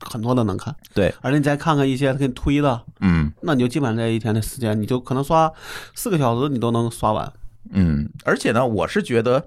[0.00, 0.74] 很多的能看。
[0.94, 5.50] 对，而且你再看看一些他给你推的，嗯那你就基本上在一天的时间，你就可能刷
[5.94, 7.32] 四个小时，你都能刷完。
[7.70, 9.46] 嗯，而且呢，我是觉得。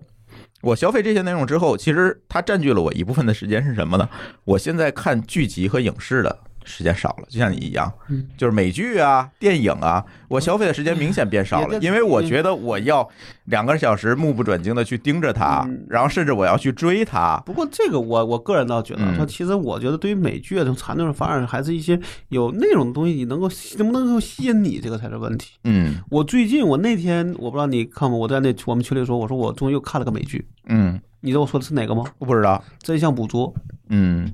[0.63, 4.09] 我消费这些内容之后，其实它占据了我一部分的时间是什么呢？
[4.45, 13.05] 我现在看剧集和影视的时间少了，就像你一样嗯，就是美剧啊、电影啊，我消费的时间明显变少了，因为我觉得我要
[13.45, 17.35] 两个小时目不转睛的去盯着它嗯，然后甚至我要去追它。
[17.45, 21.99] 不过这个我我个人倒觉得嗯说，其实我觉得对于美剧啊这种产内容，反而还是一些
[22.29, 25.57] 有内容的东西，你能够能不能够吸引你，这个才是问题。
[25.65, 28.15] 嗯我最近我那天我不知道你看吗？
[28.15, 32.03] 我在那我们群里说，我说我终于又看了个美剧，嗯，你知道我说的是哪个吗？
[32.17, 33.53] 我不知道，真相捕捉，
[33.89, 34.31] 嗯，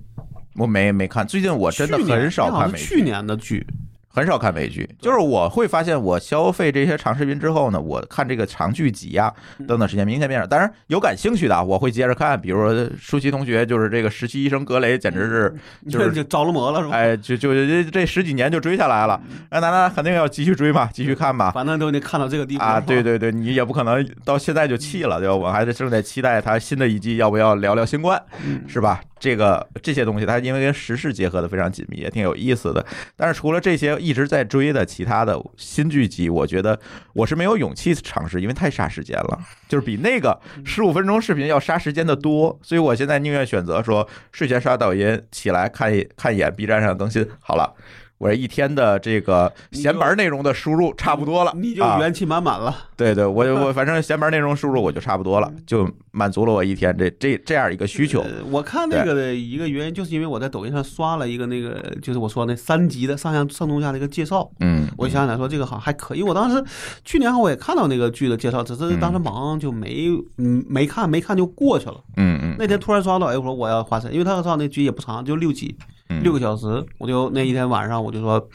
[0.56, 2.86] 我没没看，最近我真的很少看美剧。
[2.86, 3.66] 去年的剧，
[4.12, 9.32] 很少看美剧，就是我会发现，我消费这些长视频之后呢，我看这个长剧集啊
[9.68, 10.48] 等等时间明显变少。
[10.48, 15.56] 当然有感兴趣的啊，我会接着看，比如说舒淇同学，就是这个实习医生格雷，简直是
[15.90, 16.96] 就是就着了魔了是吧？
[16.96, 19.22] 哎，就就这这十几年就追下来了。
[19.52, 21.52] 那那那肯定要继续追嘛，继续看嘛。
[21.52, 25.36] 反正都得看到这个地步啊，对，对对，你也不可能到现在就弃了，对吧？
[25.36, 29.00] 我还是正在期待他新的一季要不要聊聊新冠，嗯是吧？
[29.20, 32.86] 这个这些东西，它因为跟时事结合的非常紧密，也挺有意思的。
[33.18, 36.80] 但是除了这些一直在追的其他的新剧集，我觉得
[37.14, 42.58] 我是没有勇气尝试，因为太杀时间了，就是比那个十五分钟视频要杀时间的多。
[42.64, 47.76] 所以我现在宁愿选择说睡前刷抖音，起来看一看一眼 B 站上更新，好了。
[48.20, 52.76] 我这一天的这个闲白内容的输入差不多了，你就啊元气满满了。
[52.96, 58.20] 对对，我 我反正闲白内容输入我就差不多了，就满足了我一天这这这样一个需求。
[58.22, 64.52] 呃我看那个的一个原因，就是因为我在抖音上刷了一个那个，就是我说那三级的上下上中下的一个介绍。
[64.60, 66.62] 嗯，我想起来说这个好像还可以，我当时
[67.06, 71.96] 去年我也看到那个剧的介绍，只是当时忙就没嗯没看，没看就过去了。
[72.18, 75.86] 嗯嗯，那天突然刷到，哎，我说我要花钱，因为他说那剧也不长，就六集，嗯
[76.22, 78.50] 六个小时，我就那一天晚上我就说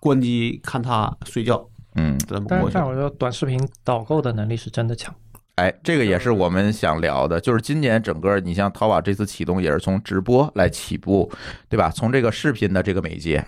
[0.00, 2.70] 关机看他睡觉，嗯，但过去了。
[2.70, 5.14] 是但我觉得短视频导购的能力是真的强。
[5.56, 11.30] 哎，这个也是我们想聊的，就是今年整个你像淘宝这次启动也是从直播来起步，
[11.68, 11.90] 对吧？
[11.90, 13.44] 从这个视频的这个媒介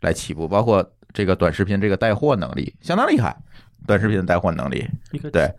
[0.00, 3.36] 来起步，包括这个短视频这个带货能力相当厉害，
[3.88, 4.88] 短视频的带货能力。
[5.10, 5.52] 对对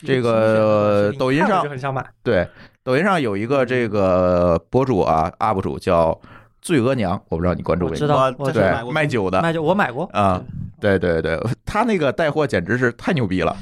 [0.00, 2.48] 这个抖音上很想买，对，
[2.82, 6.18] 抖音上有一个这个博主啊，UP 主叫
[6.66, 7.92] 醉额娘，我不知道你关注没？
[7.92, 10.42] 我知道我我对这是买，过卖酒的卖酒我买过，啊，
[10.80, 13.56] 对对对，他那个带货简直是太牛逼了，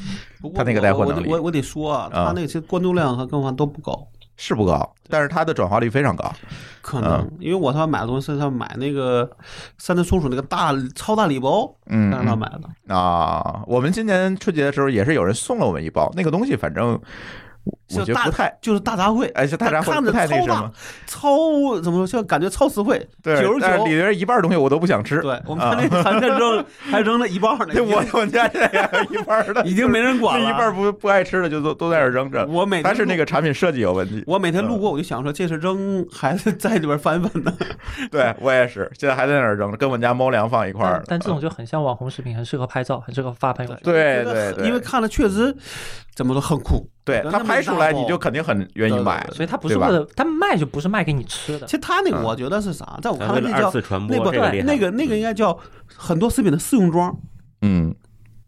[0.55, 4.09] 他那个带货我能力我我我得说啊，啊他那个其实关注量和更换都不高，
[4.39, 6.33] 是不高，但是他的转化率非常高。
[6.81, 9.31] 可能嗯因为我他妈买的东西是他买那个
[9.77, 12.51] 三只松鼠那个大超大礼包，嗯让他买
[12.87, 16.99] 的，啊，我们今年春节的时候也是有人送了我们一包，那个东西反正
[17.65, 20.71] 我觉得不太，就是大杂烩，哎，像大杂烩不太那什么，
[21.07, 23.95] 超怎么说，像感觉超实惠，对九十，九但里。
[23.95, 25.21] 边一半东西我都不想吃。
[25.21, 27.69] 对，我们看那个还在扔，还扔了一半呢。
[27.73, 30.45] 对，我我们家现在还有一半的，已经没人管了。
[30.45, 32.45] 那一半不不爱吃的就都都在那扔着。
[32.47, 34.23] 我每天但是那个产品设计有问题。
[34.27, 37.53] 我每天路过，我就想说，这是扔还是在里边翻翻呢？
[38.11, 41.05] 对我也是，现在还在那儿扔着，跟我们家猫粮放一块儿了。
[41.07, 43.81] 但但这种就很像网红食品，很适合拍照，很适合发朋友圈。
[43.85, 45.55] 对对对，因为看了确实
[46.15, 46.89] 怎么说很酷。
[47.05, 49.27] 对他拍出来，你就肯定很愿意买。
[49.33, 51.73] 所以他不是为了，它卖就不是卖给你吃的其。
[51.73, 55.59] 实他那个嗯我觉得是啥，在我看来那叫次传播那不这个，那个那个应该叫
[55.95, 57.15] 很多食品的试用装。
[57.61, 57.95] 嗯，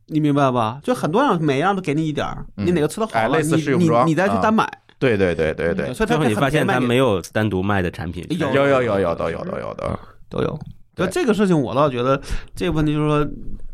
[0.06, 0.80] 你明白吧？
[0.82, 4.66] 就很多样，每样都给你一点你哪个吃的好了，你你你再去啊单买。
[4.98, 9.98] 对对对对对，所以他最后你发现他没有有单独卖的产品，有有有有有都有都有的。
[10.30, 10.58] 都有。
[10.94, 12.18] 对就这个事情，我倒觉得
[12.54, 13.30] 这个问题就是说，就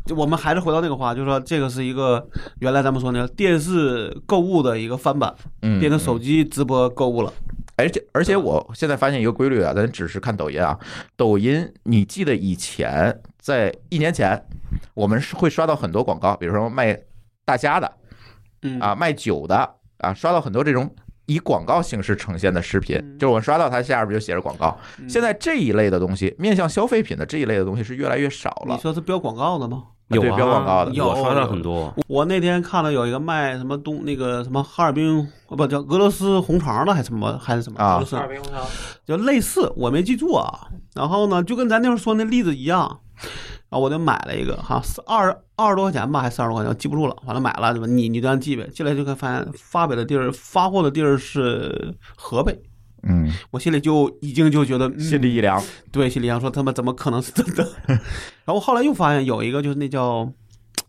[0.09, 2.27] 我们还是回到那个话，就是说这个是一个
[2.59, 7.31] 原来咱们说那个电视购物的一个翻版，嗯，变成手机直播购物了。
[7.75, 10.77] 而且而且我现在发现一个规律啊，咱只是看抖音啊，
[11.15, 14.45] 抖音你记得以前在一年前，
[14.93, 16.99] 我们是会刷到很多广告，比如说卖
[17.45, 17.91] 大虾的
[18.61, 20.93] 嗯啊，卖酒的啊，刷到很多这种。
[21.25, 24.77] 以广告形式呈现的视频，嗯就是我刷到它下边就写着广告。
[24.99, 28.81] 嗯现在这一类的东西，面向消费品的这一类的东西是越来越少了你。
[28.81, 29.83] 说是标广告的吗？
[30.09, 38.61] 对有啊标广告的有我刷很多，我那天看到有一个卖什么东那个什么哈尔滨不叫俄罗斯红肠的，还是什么还是什么啊俄罗斯哈尔滨红肠
[39.05, 40.67] 就类似，我没记住啊。
[40.93, 42.99] 然后呢，就跟咱那时候说那例子一样，
[43.69, 47.15] 然后我就买了一个哈，是二二十多块钱吧，还是三十多块钱，我记不住了。
[47.25, 47.87] 完了买了，对吧？
[47.87, 48.67] 你你这样记呗。
[48.73, 52.61] 进来就看发现发北的地儿，发货的地儿是河北，
[53.03, 55.61] 嗯，我心里就已经就觉得、嗯、心里一凉。
[55.91, 57.67] 对，心里想说他们怎么可能是真的？
[58.45, 60.31] 然后后来又发现有一个就是那叫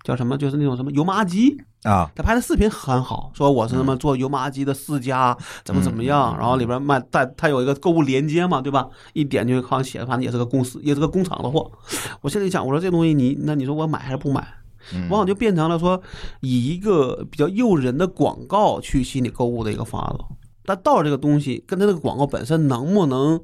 [0.04, 8.86] 叫什么，就是那种什么油麻鸡，啊，他拍的视频很好，说我是他妈做油麻鸡的世家，怎么怎么样，嗯然后里边卖但他有一个购物链接嘛，对吧？
[9.12, 11.70] 一点就好像写的，反正也是个公司，也是个工厂的货。
[12.20, 14.46] 我心里想，我说这东西你那你说我买还是不买？
[14.92, 16.00] 嗯往往就变成了说
[16.42, 20.26] 以一个比较诱人的广告去吸引你购物的一个方案了。
[20.64, 23.40] 但到这个东西跟它这个广告本身能不能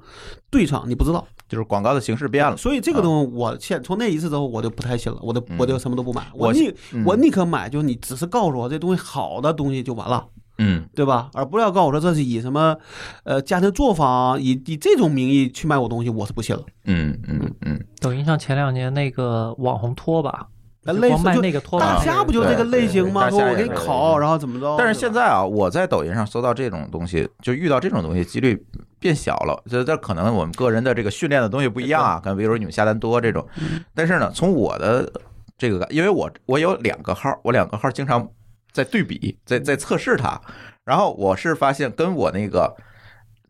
[0.50, 1.26] 对上，你不知道。
[1.48, 2.56] 就是广告的形式变了。
[2.56, 6.28] 所以这个东西，我现从那一次之后，我就不太信了，我就我就什么都不买。
[6.32, 10.26] 我我宁嗯我宁可买，就是你只是告诉我这东西好的东西就完了。
[10.62, 11.30] 嗯对吧？
[11.32, 12.76] 而不要告诉我说这是以什么，
[13.24, 16.62] 呃，家庭作坊以以这种名义去卖我东西，我是不信了。
[16.84, 20.46] 嗯嗯嗯，抖音上前两年那个网红拖把，
[20.84, 23.28] 类似就那个拖大那个，虾不就这个类型吗？
[23.28, 24.76] 说我给你烤，然后怎么着？
[24.78, 28.64] 但是现在在啊，我在抖音上搜到这种东西，就遇到这种东西几率
[28.98, 29.62] 变小了。
[29.68, 33.46] 这这可能我们个人的这个训练的东西不一样啊，可能比如说你们下单多这种。
[33.94, 35.12] 但是呢，从我的
[35.58, 38.26] 这个，因为我我有两个号，我两个号经常
[38.72, 40.40] 在对比，在在测试它，
[40.86, 42.74] 然后我是发现跟我那个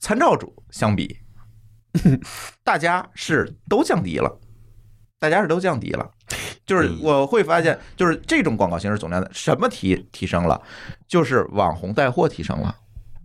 [0.00, 1.16] 参照组相比，
[2.64, 4.36] 大家是都降低了。
[5.20, 6.10] 大家是都降低了，
[6.70, 10.62] 就是嗯我会发现，就是这种广告形式总量的什么提提升了，
[11.08, 12.72] 就是网红带货提升了，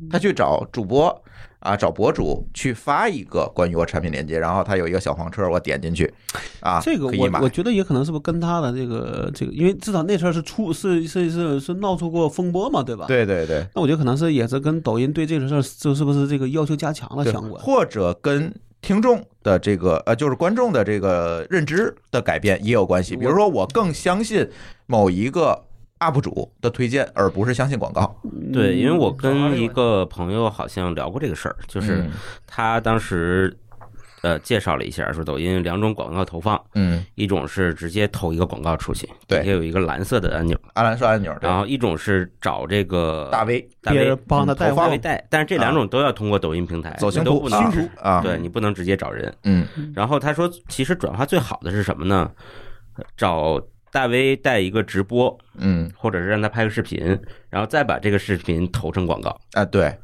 [0.09, 1.15] 他去找主播
[1.59, 6.11] 啊，找博主去发一个关于我产品链接，然后他有一个小黄车，我点进去
[6.59, 13.05] 啊，这个我我觉得也可能是不是跟他的这个这个，因为至少那事儿是出是是是是闹出过风波嘛，对吧？。
[13.07, 17.63] 对对对，那我觉得可能是也是跟抖音对这个事儿就是不是这个要求加强了相关。
[17.63, 18.51] 或者跟
[18.85, 23.15] 听众的这个呃，就是观众的这个认知的改变也有关系。
[23.17, 24.47] 比如说，我更相信
[24.85, 25.59] 某一个
[25.99, 28.15] UP 主的推荐，而不是相信广告。
[28.53, 32.11] 对，因为我嗯跟一个朋友好像聊过这个事儿，就是嗯
[32.45, 33.57] 他当时
[34.25, 39.43] 呃介绍了一下，说抖音有两种广告投放，嗯，一种是直接投一个广告出去，对。
[39.45, 44.71] 也有一个蓝色的按钮，啊，蓝色按钮，然后一种是找这个大 V 大别人 V 帮他带货。
[44.71, 47.71] 投放大 V 带，但是这两种都要通过抖音平台，走都不能啊
[48.01, 49.31] 啊，对你不能直接找人。
[49.43, 49.67] 嗯。
[49.95, 52.31] 然后他说，其实转化最好的是什么呢？
[53.15, 53.61] 找
[53.91, 55.91] 大 V 带一个直播，嗯。
[55.95, 57.19] 或者是让他拍个视频，
[57.51, 59.95] 然后再把这个视频投成广告，啊，对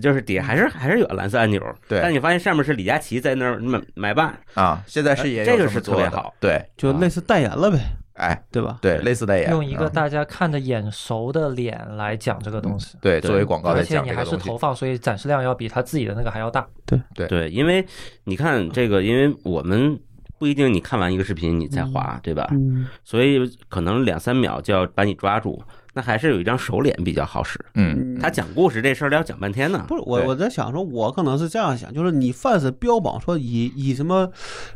[0.00, 7.78] 就是底下还是还是有蓝色按钮，对但你发现上面是李佳琦在那儿买买办，啊，现在是也有这个是特别好对，就类似代言了呗，
[8.14, 8.78] 哎，对吧？
[8.82, 16.66] 对，类似代言，用一个嗯大家看着眼熟的脸来讲这个东西，对对作为广告在而且你还是投放，所以展示量要比他自己的那个还要大。
[17.14, 17.84] 对对，因为
[18.24, 19.98] 你看这个，因为我们
[20.38, 22.48] 不一定你看完一个视频你再滑，对吧？
[22.50, 25.62] 嗯，所以可能两三秒就要把你抓住，
[25.94, 27.58] 那还是有一张熟脸比较好使。
[27.74, 29.96] 嗯他讲故事这事儿要讲半天呢不。
[29.96, 34.30] 是我我在想说，我可能是这样想，就是你凡是标榜说以以什么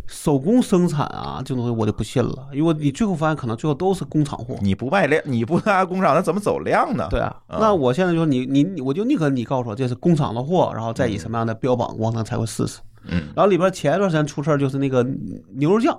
[0.07, 4.57] 手工生产啊这种东西，我就不信了，因为你最后发现可能最后都是工厂货。
[4.61, 7.07] 你不卖量，你不拿工厂，那怎么走量呢？
[7.11, 12.81] 对啊，嗯那我现在就说你你你我就宁可你告诉我这是工厂的货，然后再以什么样的标榜，我可能才会试试。
[13.09, 15.07] 嗯然后里边前一段时间出事儿就是那个
[15.55, 15.97] 牛肉酱，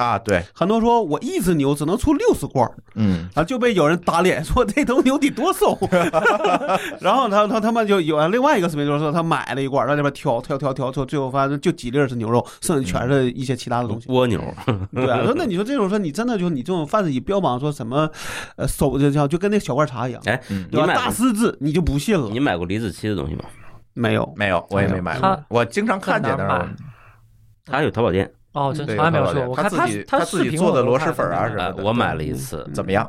[0.00, 3.28] 啊，对，很多说我一只牛只能出六十罐儿，嗯。
[3.34, 5.78] 然后就被有人打脸 说这头牛得多瘦，
[7.00, 14.06] 然后他他他们就有另外一个视频，就是说他买了一罐儿，在那边挑挑挑挑，最后最后发现就几粒儿是牛肉，剩下全是一些其他的东西。
[14.10, 14.42] 蜗牛，
[14.94, 18.08] 对啊，说那你说这种说你真的就你这种贩子以标榜说什么
[18.56, 20.86] 呃手就像就跟那小罐茶一样，哎，嗯，对吧？
[20.86, 22.28] 你买大狮子你就不信了。
[22.30, 23.44] 你，买过李子柒的东西吗？
[23.92, 24.32] 没有。
[24.36, 26.74] 没有，我也没买过，我经常看见，但是我在哪儿买
[27.66, 29.48] 他有淘宝店，哦，真对从来没有有去过。
[29.48, 33.08] 我看他自己他他自己做的螺蛳粉啊什么呃的，我买了一次，怎么样？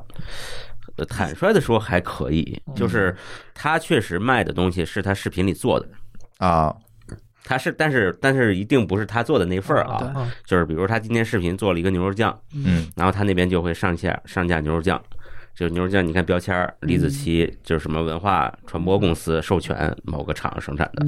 [0.98, 3.16] 呃坦率的说还可以，就是
[3.54, 5.88] 他确实卖的东西是他视频里做的，
[6.38, 6.76] 啊，
[7.44, 15.02] 他是但是但是一定不是他做的那份儿啊，嗯就是比如他今天视频做了一个牛肉酱，嗯然后他那边就会上架上架牛肉酱。
[15.54, 21.06] 就是牛肉酱，你看标签儿，李子柒就是什么文化传播公司授权某个厂生产的，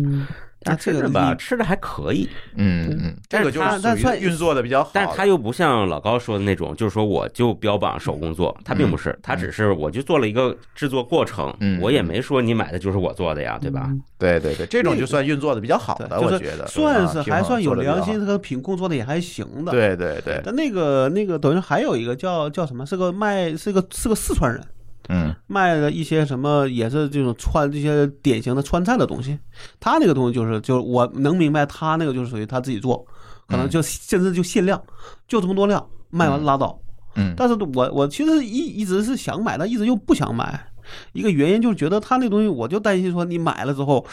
[0.65, 13.90] 那这个吧，你吃的还可以，嗯嗯，这个就是算运作的比较好，但是他又不像老高说的那种，就是说我就标榜手工做，他并不是，他只是我就做了一个制作过程嗯，我也没说你买的就是我做的呀，对吧？
[14.18, 19.72] 对对对，这种就算运作的比较好的，我觉得算是啊还算有良心，挺好这个品控做的也还行的。。
[19.72, 22.85] 对对对，但那个那个等于还有一个叫叫什么？
[22.85, 24.61] 是个卖是个是个四川人，
[25.09, 29.38] 嗯卖的一些什么也是这种川这些典型的川菜的东西。
[29.80, 33.05] 他那个东西就是就是我能明白，他那个就是属于他自己做，
[33.47, 34.81] 可能就甚至就限量，
[35.27, 36.80] 就这么多量，卖完拉倒。
[37.15, 40.67] 嗯但是我我其实一一直是想买，但一直又不想买。
[41.13, 44.05] 一个原因就是觉得他那东西，我就担心说你买了之后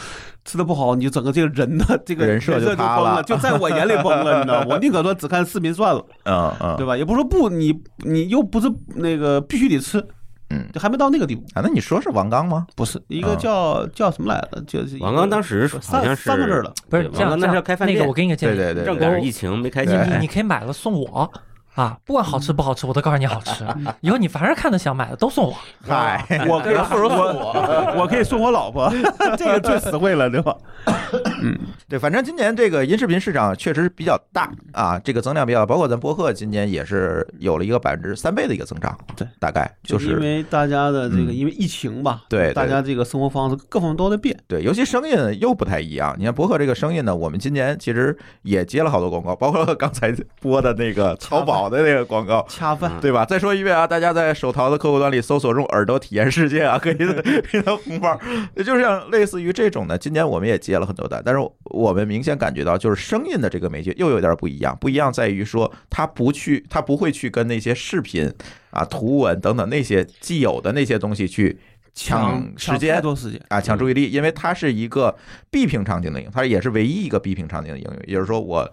[0.45, 4.67] 吃的不好，你就整个这个人的 这个人设就崩了，就在我眼里崩了，你知道吗？
[4.71, 6.95] 我宁可说只看视频算了，嗯嗯，对吧？
[6.95, 7.73] 也不是说不，你
[8.05, 10.01] 你又不是那个必须得吃，
[10.51, 11.43] 嗯就还没到那个地步。
[11.53, 12.67] 啊，那你说是王刚吗？
[12.75, 14.61] 不是一个嗯叫叫什么来着？
[14.67, 21.31] 就是王刚当时好三像是三个字儿的，不是对王刚那是要开饭店那个我，给你个建议，对对对正赶上疫情没开你你你可以买了送我
[21.75, 23.65] 啊，不管好吃不好吃，我都告诉你好吃。
[24.01, 25.55] 以后你凡是看着想买的都送我。
[25.87, 28.91] 嗨，我可以不如我 我可以送我老婆，
[29.37, 30.53] 这个最实惠了，对吧？
[31.87, 46.15] 对，反正今年这个音视频市场确实比较大啊，这个增量比较大，包括咱博客今年也是有了一个百分之三倍的一个增长，对，大概就是因为大家的这个嗯因为疫情吧，对对大家这个生活方式各方面都在变，对，尤其声音又不太一样。
[46.17, 52.45] 你看博客这个声音呢，我们今年其实也接了好多广告，包括刚才播的那个淘宝的那个广告。
[52.49, 52.91] 恰饭。
[53.01, 53.25] 对吧？
[53.25, 58.19] 再说一遍啊，大家在手淘的客户端里搜索“用耳朵体验世界”啊，可以给到红包。
[58.55, 64.77] 也就是像类似于这种的，今年我们也接了很多单，但是我们明显感觉到，就是声音的这个媒介又有点不一样。
[64.79, 68.31] 不一样在于说，它不去，它不会去跟那些视频
[68.71, 71.59] 啊、图文等等那些既有的那些东西去
[71.93, 73.01] 抢时太间。
[73.01, 75.15] 多时间，啊，抢注意力，因为它是一个
[75.49, 77.93] 闭屏场景的应用，它也是唯一一个闭屏场景的应用。
[78.07, 78.71] 也就是说，我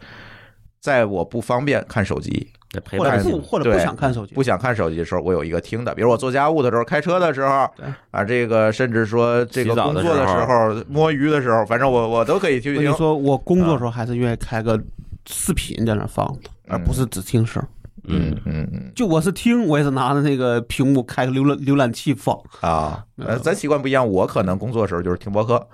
[0.81, 2.49] 在我不方便看手机、
[2.85, 12.74] 陪或者伴性不或者不对想看手机，不想看手机的时候，我有一个听的，比如我做家务的时候、开车的时候对啊，这个甚至说这个工作的时候时候、摸鱼的时候，反正我我都可以听。
[12.74, 14.78] 我跟你说，我工作的时候还是愿意开个
[15.27, 17.62] 视频在那放的，而不是只听声。
[17.62, 17.69] 嗯
[18.09, 25.67] 嗯嗯嗯就我是听，我也是拿着那个屏幕开个浏览浏览器放，啊，呃，咱习惯不一样，我可能工作的时候就是听播客，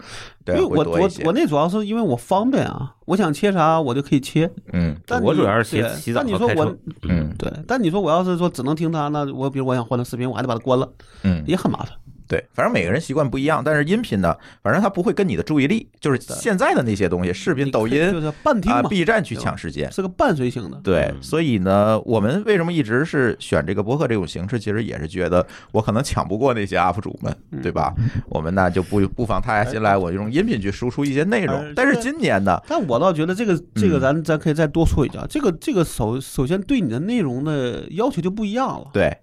[0.45, 4.51] 对，因为我我我那主要是因为我方便啊，我想切啥我就可以切。
[4.73, 4.95] 嗯。
[5.07, 6.77] 但我主要是洗洗澡但你说我
[7.09, 7.33] 嗯。
[7.39, 10.89] 对，但你说我要是说只能听它，那我比如我想换成视频，我还得把它关了，
[11.23, 11.43] 嗯。
[11.47, 11.91] 也很麻烦。
[12.27, 19.91] 对，反正每个人习惯不一样，但是音频呢，反正它不会跟你的注意力，就是现在的那些东西，视频、抖音就是半听啊、嘛，B 站去抢时间。
[19.93, 20.81] 是个伴随性的。
[20.83, 24.59] 对，嗯所以呢，我们为什么一直是选这个播客这种形式？
[24.59, 27.95] 其实也是觉得我可能抢不过那些 UP 主们，对吧？
[28.29, 31.73] 我们呢就不不妨踏下心来，我用音频去输出一些内容。
[31.77, 39.15] 但是今年呢，但我倒觉得这个这个嗯咱咱可以再多说一句啊，这个这个首首先对你的内容的要求就不一样了，对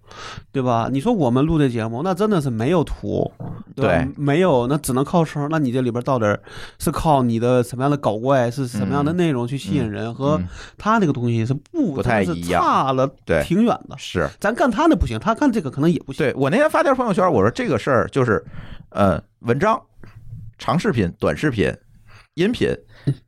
[0.51, 0.89] 对吧？
[0.91, 3.31] 你说我们录这节目，那真的是没有图，
[3.75, 5.47] 对对没有，那只能靠声。
[5.49, 6.37] 那你这里边到底
[6.77, 10.47] 是靠你的什么样的搞怪，是什么样的内容去吸引人，和嗯
[10.77, 13.95] 他那个东西是不不太一样差了对挺远的。
[13.97, 14.29] 是。
[14.39, 16.17] 咱干他那不行，他干这个可能也不行。
[16.25, 18.43] 对我那天发条朋友圈，我说这个事儿就是，
[18.89, 19.81] 呃，文章、
[20.57, 21.73] 长视频、短视频、
[22.33, 22.69] 音频、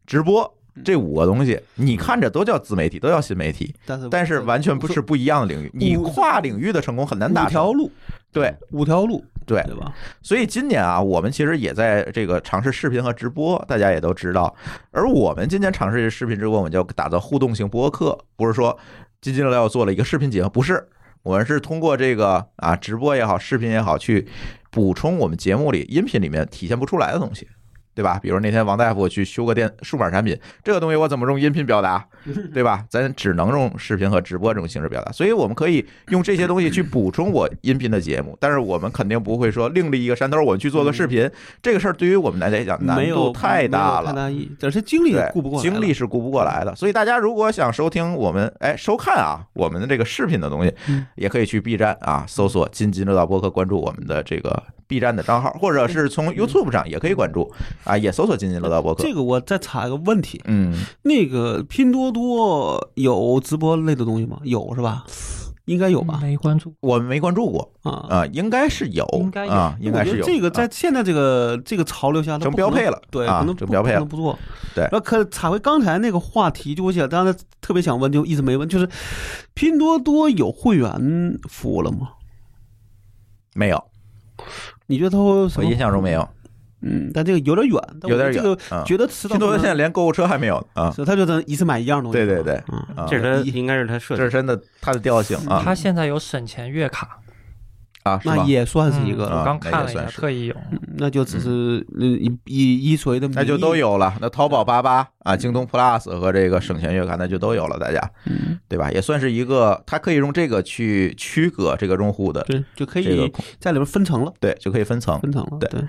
[0.06, 0.54] 直播
[0.84, 5.72] 这五个东西，你看着都叫自媒体，都叫新媒体，但是但是完全不是不一样的领域。
[5.74, 7.64] 你跨领域的成功很难达成。
[7.64, 7.92] 五条路，
[8.32, 9.94] 对五条路，对，对吧？
[10.22, 14.54] 所以今年啊，我们其实也在这个尝试视频和直播，大家也都知道。
[14.92, 18.78] 而我们今年尝试视频直播，我们就打造互动性播客，不是说
[19.22, 20.88] 津津乐道做了一个视频节目，不是，
[21.22, 24.28] 我们是通过这个啊直播也好，视频也好，去
[24.72, 27.48] 补充我们节目里音频里面体现不出来的东西。
[27.94, 28.20] 对吧？
[28.22, 32.06] 比如那天王大夫去修个电数码产品，这个东西我怎么用音频表达？
[32.54, 32.86] 对吧？
[32.90, 41.30] 咱只能用视频和直播这种形式表达，所以我们可以用这些东西去补充我音频的节目，但是我们肯定不会说另立一个山头，我们去做个视频。
[41.62, 44.16] 这个事儿对于我们来讲难度太大了太了。
[44.16, 54.64] 大意义，而且精力对顾不过来，精力是顾不过来的，所以大家如果想收听我们哎收看啊我们的这个视频的东西嗯，也可以去 B 站啊搜索“津津乐道播客”，关注我们的这个
[54.94, 57.52] B 站的账号，或者是从 YouTube 上也可以关注
[57.84, 64.40] 啊，也搜索“津津乐道播客这个我再查一个问题，嗯，那个拼多多有直播类的东西吗？
[64.44, 65.04] 有是吧？
[65.66, 66.20] 应该有吧？
[66.22, 66.76] 没关注。
[66.82, 70.26] 我没关注过啊，啊，应该是有，应该有啊，应该是有。
[70.26, 74.38] 这个在啊现在这个这个潮流下，它成标配了对，啊可能不成标配了不做。
[74.76, 78.90] 对那可插回刚才那个话题，就我想刚才特别想问，就一直没问，就是
[79.54, 82.10] 拼多多有会员服务了吗？
[83.56, 83.82] 没有，
[84.88, 86.28] 你觉得它会什么我印象中没有。
[86.86, 92.18] 嗯，但这个有点远，但我有点这个远啊觉得迟早拼多多现在连购物车还没有啊，是，他就能一次买一样东西。
[92.18, 93.08] 对对对嗯，啊。
[93.10, 95.62] 这是它应该是它设计这是真的它的调性啊。
[95.64, 97.20] 它现在有省钱月卡，
[98.04, 98.36] 啊，是吗？
[98.38, 100.56] 那也算是一个嗯了，啊我刚看了特意有。
[100.72, 104.14] 嗯那就只是呃以以以所谓的那就都有了。
[104.22, 108.92] 那淘宝八八啊、京东 Plus 和这个省钱月卡，那就都有了，大家嗯，对吧？
[108.92, 115.20] 也算是一个，它可以用这个去区隔这个用户的对，就可以在里面分层了，对，就可以分层。
[115.20, 115.58] 分层了。
[115.60, 115.82] 对对，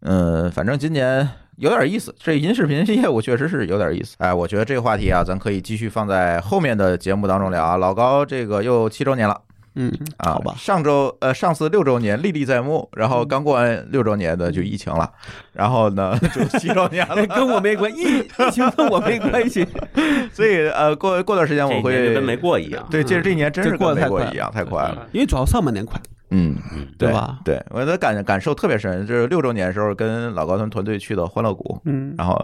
[0.00, 4.16] 嗯，反正今年有点意思，这音视频业务确实是有点意思。
[4.18, 7.78] 哎，我觉得这个话题啊，咱可以继续放在后面的节目当中聊啊。
[7.78, 9.40] 老高这个又七周年了。
[9.76, 15.10] 嗯，啊，好吧，上周呃上次六周年历历在目，然后刚过完六周年的就疫情了，
[15.52, 19.66] 然后呢 就七周年了， 跟我没关系，疫疫情跟我没关系。
[20.32, 22.86] 所以呃过过段时间我会跟没过一样。
[22.90, 24.34] 对，这这一年真是过跟没过得太快。
[24.34, 25.06] 一样，太快了。
[25.12, 26.00] 因为主要上半年快，
[26.30, 27.38] 嗯，嗯，对对吧？
[27.44, 32.34] 对，我的感感受特别深，就是六周年的时候跟老高他们团队去的欢乐谷，嗯，然后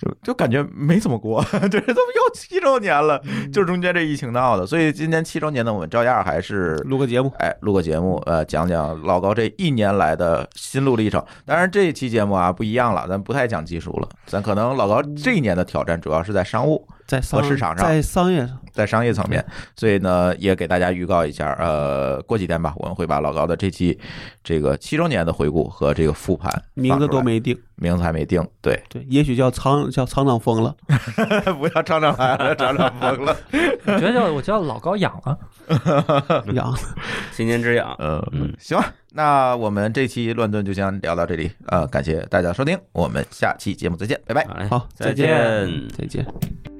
[0.00, 3.20] 就就感觉没怎么过， 就是怎么又七周年了？
[3.26, 11.22] 嗯就是中间这疫情闹的，所以今年七周年呢，我们照样还是录个节目，哎，录个节目，呃，讲讲老高这一年来的心路历程。
[11.44, 23.98] 当然，这一期节目啊不一样了，咱不太讲技术了，咱可能老高这一年的挑战主要是在商务，在商和市场上在商业上，在商业层面，所以呢，也给大家预告一下，呃，过几天吧，我们会把老高的这期
[24.44, 30.76] 这个七周年的回顾和这个复盘名字都没定，名字还没定，对，对，也许叫厂叫厂长疯了，
[31.58, 33.36] 不要厂长来了，厂长疯了，
[33.86, 36.72] 我觉得叫我叫老高养 了，养
[37.32, 44.42] 新年之痒，嗯嗯，行吧，那我们这期乱炖就先聊到这里，呃，感谢大家的收听，我们下期节目再见，拜拜。
[44.54, 45.88] 哎好，再见见。
[45.98, 46.79] 再见。